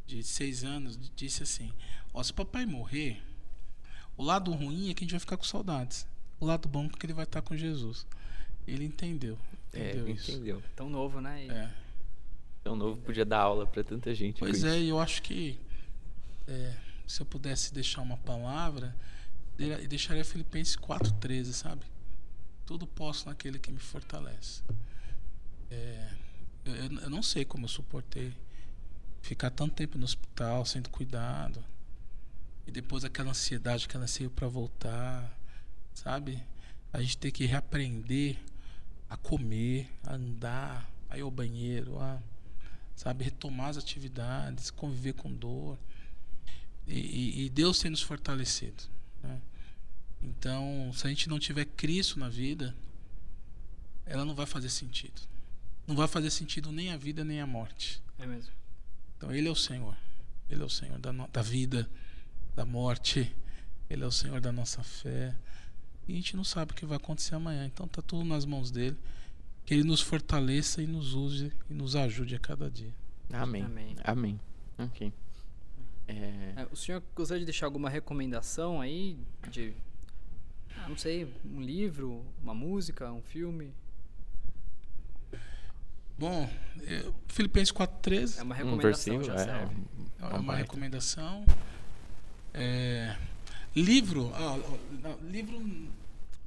de 0.06 0.22
seis 0.22 0.66
anos 0.66 1.00
disse 1.16 1.44
assim: 1.44 1.72
Ó, 2.14 2.22
se 2.22 2.34
papai 2.34 2.66
morrer, 2.66 3.24
o 4.18 4.24
lado 4.24 4.52
ruim 4.52 4.90
é 4.90 4.94
que 4.94 5.04
a 5.04 5.06
gente 5.06 5.12
vai 5.12 5.20
ficar 5.22 5.38
com 5.38 5.46
saudades. 5.46 6.06
O 6.42 6.46
lado 6.46 6.68
bom 6.68 6.88
é 6.88 6.90
que 6.90 7.06
ele 7.06 7.14
vai 7.14 7.24
estar 7.24 7.42
com 7.42 7.56
Jesus. 7.56 8.06
Ele 8.68 8.84
entendeu. 8.84 9.38
É, 9.76 9.90
Entendeu 9.92 10.10
isso? 10.10 10.32
entendeu. 10.32 10.64
Tão 10.76 10.90
novo, 10.90 11.20
né? 11.22 11.46
E- 11.46 11.50
É. 11.50 11.72
Tão 12.64 12.76
novo, 12.76 13.00
podia 13.02 13.24
dar 13.26 13.40
aula 13.42 13.68
pra 13.68 13.84
tanta 13.84 14.14
gente. 14.16 14.40
Pois 14.40 14.64
é, 14.64 14.80
e 14.80 14.90
eu 14.90 15.00
acho 15.00 15.22
que 15.22 15.60
é, 16.48 16.74
se 17.06 17.22
eu 17.22 17.26
pudesse 17.26 17.74
deixar 17.74 18.02
uma 18.02 18.18
palavra, 18.18 18.96
de- 19.58 19.88
deixaria 19.88 20.26
Filipenses 20.26 20.76
4,13, 20.76 21.54
sabe? 21.54 21.86
Tudo 22.66 22.88
posso 22.88 23.28
naquele 23.28 23.60
que 23.60 23.72
me 23.72 23.78
fortalece. 23.80 24.64
É, 25.70 26.10
eu, 26.66 26.76
eu- 26.76 27.10
não 27.10 27.22
sei 27.22 27.46
como 27.46 27.66
eu 27.66 27.70
suportei 27.70 28.34
ficar 29.22 29.50
tanto 29.52 29.74
tempo 29.76 29.98
no 29.98 30.04
hospital, 30.06 30.66
sendo 30.66 30.90
cuidado. 30.90 31.64
E 32.68 32.72
depois 32.72 33.04
aquela 33.04 33.30
ansiedade, 33.30 33.86
aquela 33.86 34.06
anseio 34.06 34.30
para 34.32 34.48
voltar, 34.48 35.32
sabe? 35.94 36.42
A 36.92 37.00
gente 37.02 37.18
tem 37.18 37.32
que 37.32 37.46
reaprender 37.46 38.38
a 39.16 39.18
comer, 39.18 39.90
a 40.04 40.14
andar, 40.16 40.92
a 41.10 41.18
ir 41.18 41.22
ao 41.22 41.32
banheiro, 41.32 41.98
a 42.00 42.22
sabe, 42.96 43.24
retomar 43.26 43.70
as 43.70 43.78
atividades, 43.78 44.70
conviver 44.70 45.14
com 45.14 45.34
dor. 45.34 45.78
E, 46.88 47.46
e- 47.46 47.50
Deus 47.50 47.80
tem 47.80 47.92
nos 47.92 48.02
fortalecido. 48.02 48.84
né? 49.24 49.42
Então, 50.22 50.92
se 50.94 51.06
a 51.06 51.10
gente 51.10 51.28
não 51.28 51.40
tiver 51.40 51.66
Cristo 51.66 52.20
na 52.20 52.30
vida, 52.30 52.76
ela 54.06 54.24
não 54.24 54.36
vai 54.36 54.46
fazer 54.46 54.70
sentido. 54.70 55.22
Não 55.88 55.96
vai 55.96 56.08
fazer 56.08 56.30
sentido 56.30 56.72
nem 56.72 56.92
a 56.92 56.98
vida 56.98 57.24
nem 57.24 57.42
a 57.42 57.48
morte. 57.48 58.02
É 58.18 58.26
mesmo. 58.26 58.54
Então, 59.18 59.32
Ele 59.34 59.48
é 59.48 59.52
o 59.52 59.56
Senhor. 59.56 59.96
Ele 60.50 60.62
é 60.62 60.66
o 60.66 60.70
Senhor 60.70 60.98
da, 61.00 61.12
da 61.12 61.42
vida, 61.42 61.90
da 62.56 62.66
morte. 62.66 63.36
Ele 63.90 64.04
é 64.04 64.08
o 64.08 64.12
Senhor 64.12 64.40
da 64.40 64.52
nossa 64.52 64.84
fé. 64.84 65.36
E 66.08 66.14
a 66.14 66.16
gente 66.16 66.36
não 66.36 66.44
sabe 66.44 66.72
o 66.72 66.76
que 66.76 66.86
vai 66.86 66.98
acontecer 66.98 67.36
amanhã. 67.36 67.66
Então, 67.66 67.88
tá 67.88 68.02
tudo 68.02 68.24
nas 68.24 68.46
mãos 68.46 68.70
dele. 68.72 68.98
Que 69.66 69.74
Ele 69.74 69.84
nos 69.84 70.02
fortaleça 70.02 70.82
e 70.82 70.88
nos 70.88 71.14
use 71.14 71.52
e 71.70 71.74
nos 71.74 71.96
ajude 71.96 72.36
a 72.36 72.40
cada 72.40 72.70
dia. 72.70 72.94
Amém. 73.34 73.64
Amém. 73.64 73.96
Amém. 74.04 74.40
Ok. 74.78 75.12
É, 76.08 76.14
É, 76.58 76.68
o 76.72 76.76
senhor 76.76 77.02
gostaria 77.16 77.40
de 77.40 77.46
deixar 77.46 77.66
alguma 77.66 77.90
recomendação 77.90 78.80
aí 78.80 79.18
de. 79.50 79.74
Ah, 80.78 80.88
não 80.90 80.96
sei, 80.98 81.34
um 81.44 81.62
livro, 81.62 82.24
uma 82.44 82.54
música, 82.54 83.12
um 83.12 83.22
filme? 83.24 83.74
Bom, 86.18 86.50
é, 86.84 87.12
Filipenses 87.28 87.74
4,13 87.74 88.38
É 88.40 88.44
uma 88.44 88.54
um 88.54 88.58
recomendação, 88.58 89.18
versículo, 89.18 89.24
já 89.26 89.34
é, 89.34 89.46
serve. 89.46 89.76
é 90.20 90.26
uma 90.26 90.40
uma 90.40 90.56
recomendação. 90.56 91.46
É, 92.54 93.18
livro, 93.76 94.32
ah, 94.36 94.58
livro, 95.30 95.62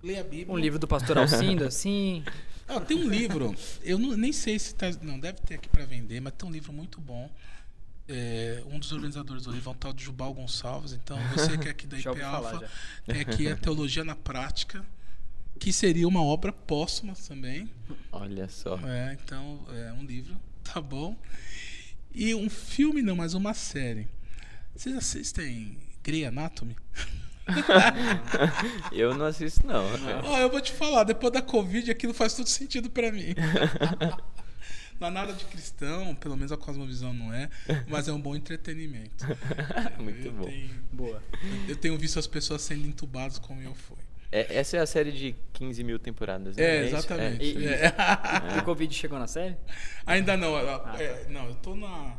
leia 0.03 0.21
a 0.21 0.25
Bíblia. 0.25 0.53
Um 0.53 0.59
livro 0.59 0.79
do 0.79 0.87
pastor 0.89 1.19
Alcindo, 1.19 1.65
assim. 1.65 2.25
Ah, 2.67 2.81
tem 2.81 2.99
um 2.99 3.09
livro, 3.09 3.55
eu 3.83 3.99
não- 3.99 4.17
nem 4.17 4.33
sei 4.33 4.59
se 4.59 4.75
tá, 4.75 4.91
não 5.03 5.19
deve 5.19 5.41
ter 5.41 5.55
aqui 5.55 5.69
para 5.69 5.85
vender, 5.87 6.21
mas 6.21 6.33
tem 6.35 6.49
um 6.49 6.53
livro 6.53 6.73
muito 6.73 7.01
bom. 7.01 7.31
É, 8.11 8.63
um 8.71 8.79
dos 8.79 8.91
organizadores 8.93 9.43
do 9.45 9.53
livro 9.53 9.69
é 9.71 9.73
um 9.73 9.77
tal 9.77 9.93
de 9.93 10.03
Jubal 10.05 10.33
Gonçalves. 10.33 10.93
Então, 10.93 11.19
você 11.35 11.59
que 11.59 11.69
é 11.69 11.71
aqui 11.73 11.87
da 11.87 11.99
IP 11.99 12.05
já. 12.19 12.69
tem 13.07 13.21
aqui 13.21 13.49
a 13.49 13.57
Teologia 13.57 14.03
na 14.03 14.17
Prática, 14.17 14.85
que 15.59 15.73
seria 15.73 16.09
uma 16.09 16.23
obra 16.23 16.51
póstuma 16.53 17.15
também. 17.27 17.71
olha 18.13 18.49
só. 18.49 18.79
É, 18.87 19.19
então, 19.23 19.61
é 19.71 19.93
um 19.93 20.05
livro, 20.05 20.35
tá 20.65 20.81
bom. 20.81 21.17
E 22.15 22.35
um 22.35 22.49
filme 22.49 23.03
não, 23.03 23.15
mas 23.17 23.35
uma 23.35 23.53
série. 23.53 24.09
Vocês 24.75 24.97
assistem 24.97 25.77
Grey 26.03 26.25
Anatomy? 26.25 26.77
Eu 28.93 29.15
não 29.15 29.27
assisto, 29.27 29.67
não. 29.67 29.85
Ó, 30.25 30.39
eu 30.39 30.51
vou 30.51 30.61
te 30.61 30.71
falar, 30.73 31.05
depois 31.05 31.33
da 31.33 31.41
Covid 31.41 31.91
aquilo 31.91 32.13
faz 32.13 32.35
todo 32.35 32.47
sentido 32.47 32.91
pra 32.91 33.11
mim. 33.11 33.35
Não 35.01 35.07
é 35.07 35.11
nada 35.13 35.33
de 35.33 35.45
cristão, 35.45 36.13
pelo 36.17 36.35
menos 36.37 36.51
a 36.51 36.57
Cosmovisão 36.57 37.15
não 37.15 37.33
é, 37.33 37.49
mas 37.87 38.09
é 38.09 38.13
um 38.13 38.21
bom 38.21 38.35
entretenimento. 38.35 39.25
Muito 40.03 40.27
eu 40.27 40.33
bom. 40.33 40.47
Tenho, 40.47 40.71
Boa. 40.93 41.23
eu 41.69 41.77
tenho 41.77 41.97
visto 41.97 42.19
as 42.19 42.27
pessoas 42.27 42.63
sendo 42.63 42.85
entubadas 42.85 43.39
como 43.39 43.63
eu 43.63 43.73
fui. 43.77 43.97
É, 44.33 44.59
essa 44.59 44.77
é 44.77 44.81
a 44.81 44.87
série 44.87 45.13
de 45.13 45.37
15 45.53 45.85
mil 45.85 46.01
temporadas, 46.01 46.57
né? 46.57 46.65
É, 46.65 46.85
isso? 46.85 46.97
exatamente. 46.97 47.45
É, 47.45 47.47
E- 47.47 47.65
É. 47.67 47.95
O 48.59 48.65
Covid 48.65 48.93
chegou 48.93 49.21
na 49.21 49.29
série? 49.29 49.57
Ainda 50.05 50.37
não, 50.37 50.59
é, 50.59 50.65
tá. 50.81 50.95
é, 51.01 51.27
não, 51.29 51.47
eu 51.47 51.55
tô 51.55 51.77
na 51.77 52.17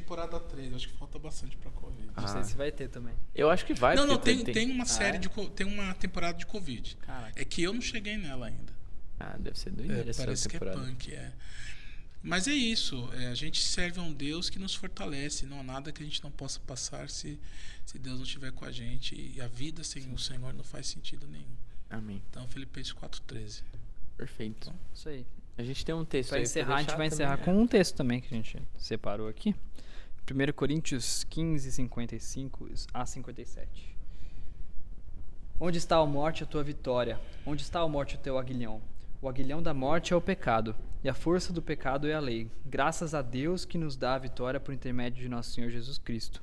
temporada 0.00 0.38
3, 0.40 0.74
acho 0.74 0.88
que 0.88 0.96
falta 0.96 1.18
bastante 1.18 1.56
pra 1.56 1.70
Covid. 1.70 2.06
Não 2.08 2.12
Ah. 2.24 2.28
sei 2.28 2.44
se 2.44 2.54
vai 2.56 2.70
ter 2.72 2.88
também. 2.88 3.14
Eu 3.34 3.48
acho 3.50 3.64
que 3.64 3.72
vai. 3.74 3.94
não, 3.96 4.06
não, 4.06 4.16
porque 4.16 4.34
tem, 4.44 4.54
tem 4.54 4.70
uma 4.70 4.84
série 4.86 5.16
é? 5.16 5.20
de. 5.20 5.28
Tem 5.50 5.66
uma 5.66 5.94
temporada 5.94 6.36
de 6.38 6.46
Covid. 6.46 6.96
Caraca. 6.96 7.40
É 7.40 7.44
que 7.44 7.62
eu 7.62 7.72
não 7.72 7.80
cheguei 7.80 8.16
nela 8.16 8.46
ainda. 8.46 8.72
Ah, 9.18 9.36
deve 9.38 9.58
ser 9.58 9.68
É, 9.70 9.72
doideira 9.72 10.10
essa 10.10 10.22
parece 10.24 10.48
que 10.48 10.56
é 10.56 10.58
punk, 10.60 11.14
é. 11.14 11.32
Mas 12.22 12.48
é 12.48 12.52
isso, 12.54 13.08
é, 13.12 13.26
a 13.26 13.34
gente 13.34 13.62
serve 13.62 14.00
a 14.00 14.02
um 14.02 14.12
Deus 14.12 14.48
que 14.48 14.58
nos 14.58 14.74
fortalece, 14.74 15.44
não 15.44 15.60
há 15.60 15.62
nada 15.62 15.92
que 15.92 16.02
a 16.02 16.06
gente 16.06 16.22
não 16.24 16.30
possa 16.30 16.58
passar 16.60 17.10
se, 17.10 17.38
se 17.84 17.98
Deus 17.98 18.16
não 18.16 18.24
estiver 18.24 18.50
com 18.50 18.64
a 18.64 18.72
gente. 18.72 19.14
E 19.14 19.40
a 19.42 19.46
vida 19.46 19.84
sem 19.84 20.10
o 20.12 20.18
Senhor 20.18 20.52
não 20.54 20.64
faz 20.64 20.86
sentido 20.86 21.26
nenhum. 21.28 21.54
Amém. 21.90 22.22
Então, 22.30 22.48
Filipenses 22.48 22.92
4,13. 22.94 23.62
Perfeito. 24.16 24.72
Isso 24.94 25.08
aí. 25.08 25.26
A 25.56 25.62
gente 25.62 25.84
tem 25.84 25.94
um 25.94 26.04
texto 26.04 26.30
Pra 26.30 26.38
aí 26.38 26.44
encerrar, 26.44 26.76
a 26.76 26.78
gente 26.78 26.86
vai 26.88 26.96
também, 26.96 27.06
encerrar 27.08 27.36
né? 27.36 27.44
com 27.44 27.62
um 27.62 27.66
texto 27.66 27.94
também 27.94 28.20
que 28.20 28.26
a 28.34 28.36
gente 28.36 28.58
separou 28.78 29.28
aqui. 29.28 29.54
1 30.30 30.52
Coríntios 30.54 31.24
15, 31.24 31.70
55 31.72 32.68
a 32.92 33.04
57. 33.04 33.94
Onde 35.60 35.78
está 35.78 35.96
a 35.98 36.06
morte, 36.06 36.42
a 36.42 36.46
tua 36.46 36.62
vitória? 36.64 37.20
Onde 37.46 37.62
está 37.62 37.80
a 37.80 37.88
morte, 37.88 38.16
o 38.16 38.18
teu 38.18 38.38
aguilhão? 38.38 38.80
O 39.20 39.28
aguilhão 39.28 39.62
da 39.62 39.72
morte 39.72 40.12
é 40.12 40.16
o 40.16 40.20
pecado, 40.20 40.74
e 41.02 41.08
a 41.08 41.14
força 41.14 41.52
do 41.52 41.62
pecado 41.62 42.06
é 42.06 42.14
a 42.14 42.20
lei. 42.20 42.50
Graças 42.66 43.14
a 43.14 43.22
Deus 43.22 43.64
que 43.64 43.78
nos 43.78 43.96
dá 43.96 44.14
a 44.14 44.18
vitória 44.18 44.58
por 44.60 44.74
intermédio 44.74 45.22
de 45.22 45.28
nosso 45.28 45.50
Senhor 45.52 45.70
Jesus 45.70 45.98
Cristo. 45.98 46.42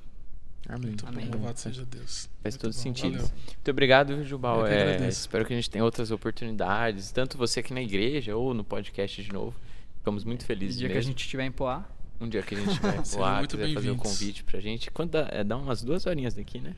Amém. 0.68 0.88
Muito 0.90 1.06
Amém. 1.06 1.26
bom, 1.26 1.32
louvado 1.38 1.58
seja 1.58 1.84
Deus. 1.84 2.30
Faz 2.40 2.54
Muito 2.54 2.60
todo 2.62 2.72
bom, 2.72 2.78
sentido. 2.78 3.16
valeu. 3.18 3.32
Muito 3.46 3.70
obrigado, 3.70 4.24
Jubal. 4.24 4.60
Eu 4.60 4.66
que 4.96 5.04
É, 5.04 5.08
espero 5.08 5.44
que 5.44 5.52
a 5.52 5.56
gente 5.56 5.68
tenha 5.68 5.84
outras 5.84 6.12
oportunidades, 6.12 7.10
tanto 7.10 7.36
você 7.36 7.60
aqui 7.60 7.74
na 7.74 7.82
igreja 7.82 8.36
ou 8.36 8.54
no 8.54 8.62
podcast 8.62 9.22
de 9.24 9.32
novo. 9.32 9.56
Ficamos 9.98 10.22
muito 10.24 10.44
felizes 10.44 10.78
dia 10.78 10.86
que 10.88 10.92
a 10.92 10.96
mesmo. 10.96 11.10
gente 11.10 11.20
estiver 11.22 11.44
em 11.44 11.52
Poá, 11.52 11.84
Um 12.22 12.28
dia 12.28 12.42
que 12.42 12.54
a 12.54 12.58
gente 12.58 12.80
vai 12.80 12.98
voar, 13.04 13.38
muito 13.38 13.56
quiser 13.56 13.74
fazer 13.74 13.90
o 13.90 13.94
bem-vindos. 13.94 14.12
convite 14.18 14.44
pra 14.44 14.60
gente. 14.60 14.90
Quando 14.90 15.10
dá, 15.10 15.28
é, 15.30 15.42
dá 15.42 15.56
umas 15.56 15.82
duas 15.82 16.06
horinhas 16.06 16.34
daqui, 16.34 16.60
né? 16.60 16.74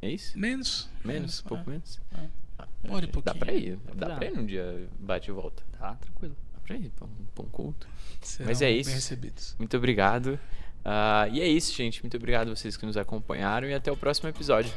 É 0.00 0.10
isso? 0.10 0.38
Menos. 0.38 0.88
Menos? 1.04 1.40
Um 1.44 1.48
pouco 1.48 1.64
é. 1.68 1.72
menos? 1.72 2.00
é. 2.16 2.26
Ah, 2.58 2.66
Uma 2.84 2.96
hora 2.96 3.04
e 3.04 3.08
Dá 3.08 3.12
pouquinho. 3.12 3.38
pra 3.38 3.52
ir. 3.52 3.78
Dá 3.94 4.08
Dá. 4.08 4.16
pra 4.16 4.26
ir 4.26 4.32
num 4.36 4.46
dia 4.46 4.88
bate 4.98 5.30
e 5.30 5.32
volta. 5.32 5.62
tá 5.78 5.94
tranquilo. 5.94 6.34
Dá 6.54 6.60
pra 6.60 6.76
ir 6.76 6.90
pra 6.90 7.04
um, 7.06 7.10
pra 7.34 7.44
um 7.44 7.48
culto. 7.48 7.86
Serão 8.22 8.48
Mas 8.48 8.62
é 8.62 8.70
isso. 8.70 8.90
Recebidos. 8.90 9.54
Muito 9.58 9.76
obrigado. 9.76 10.38
Ah, 10.84 11.28
e 11.30 11.40
é 11.40 11.46
isso, 11.48 11.74
gente. 11.74 12.02
Muito 12.02 12.16
obrigado 12.16 12.50
a 12.50 12.56
vocês 12.56 12.76
que 12.76 12.86
nos 12.86 12.96
acompanharam 12.96 13.68
e 13.68 13.74
até 13.74 13.92
o 13.92 13.96
próximo 13.96 14.28
episódio. 14.28 14.72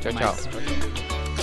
Tchau, 0.00 0.12
tchau. 0.12 0.14
mais. 0.14 0.46
Valeu. 0.46 1.33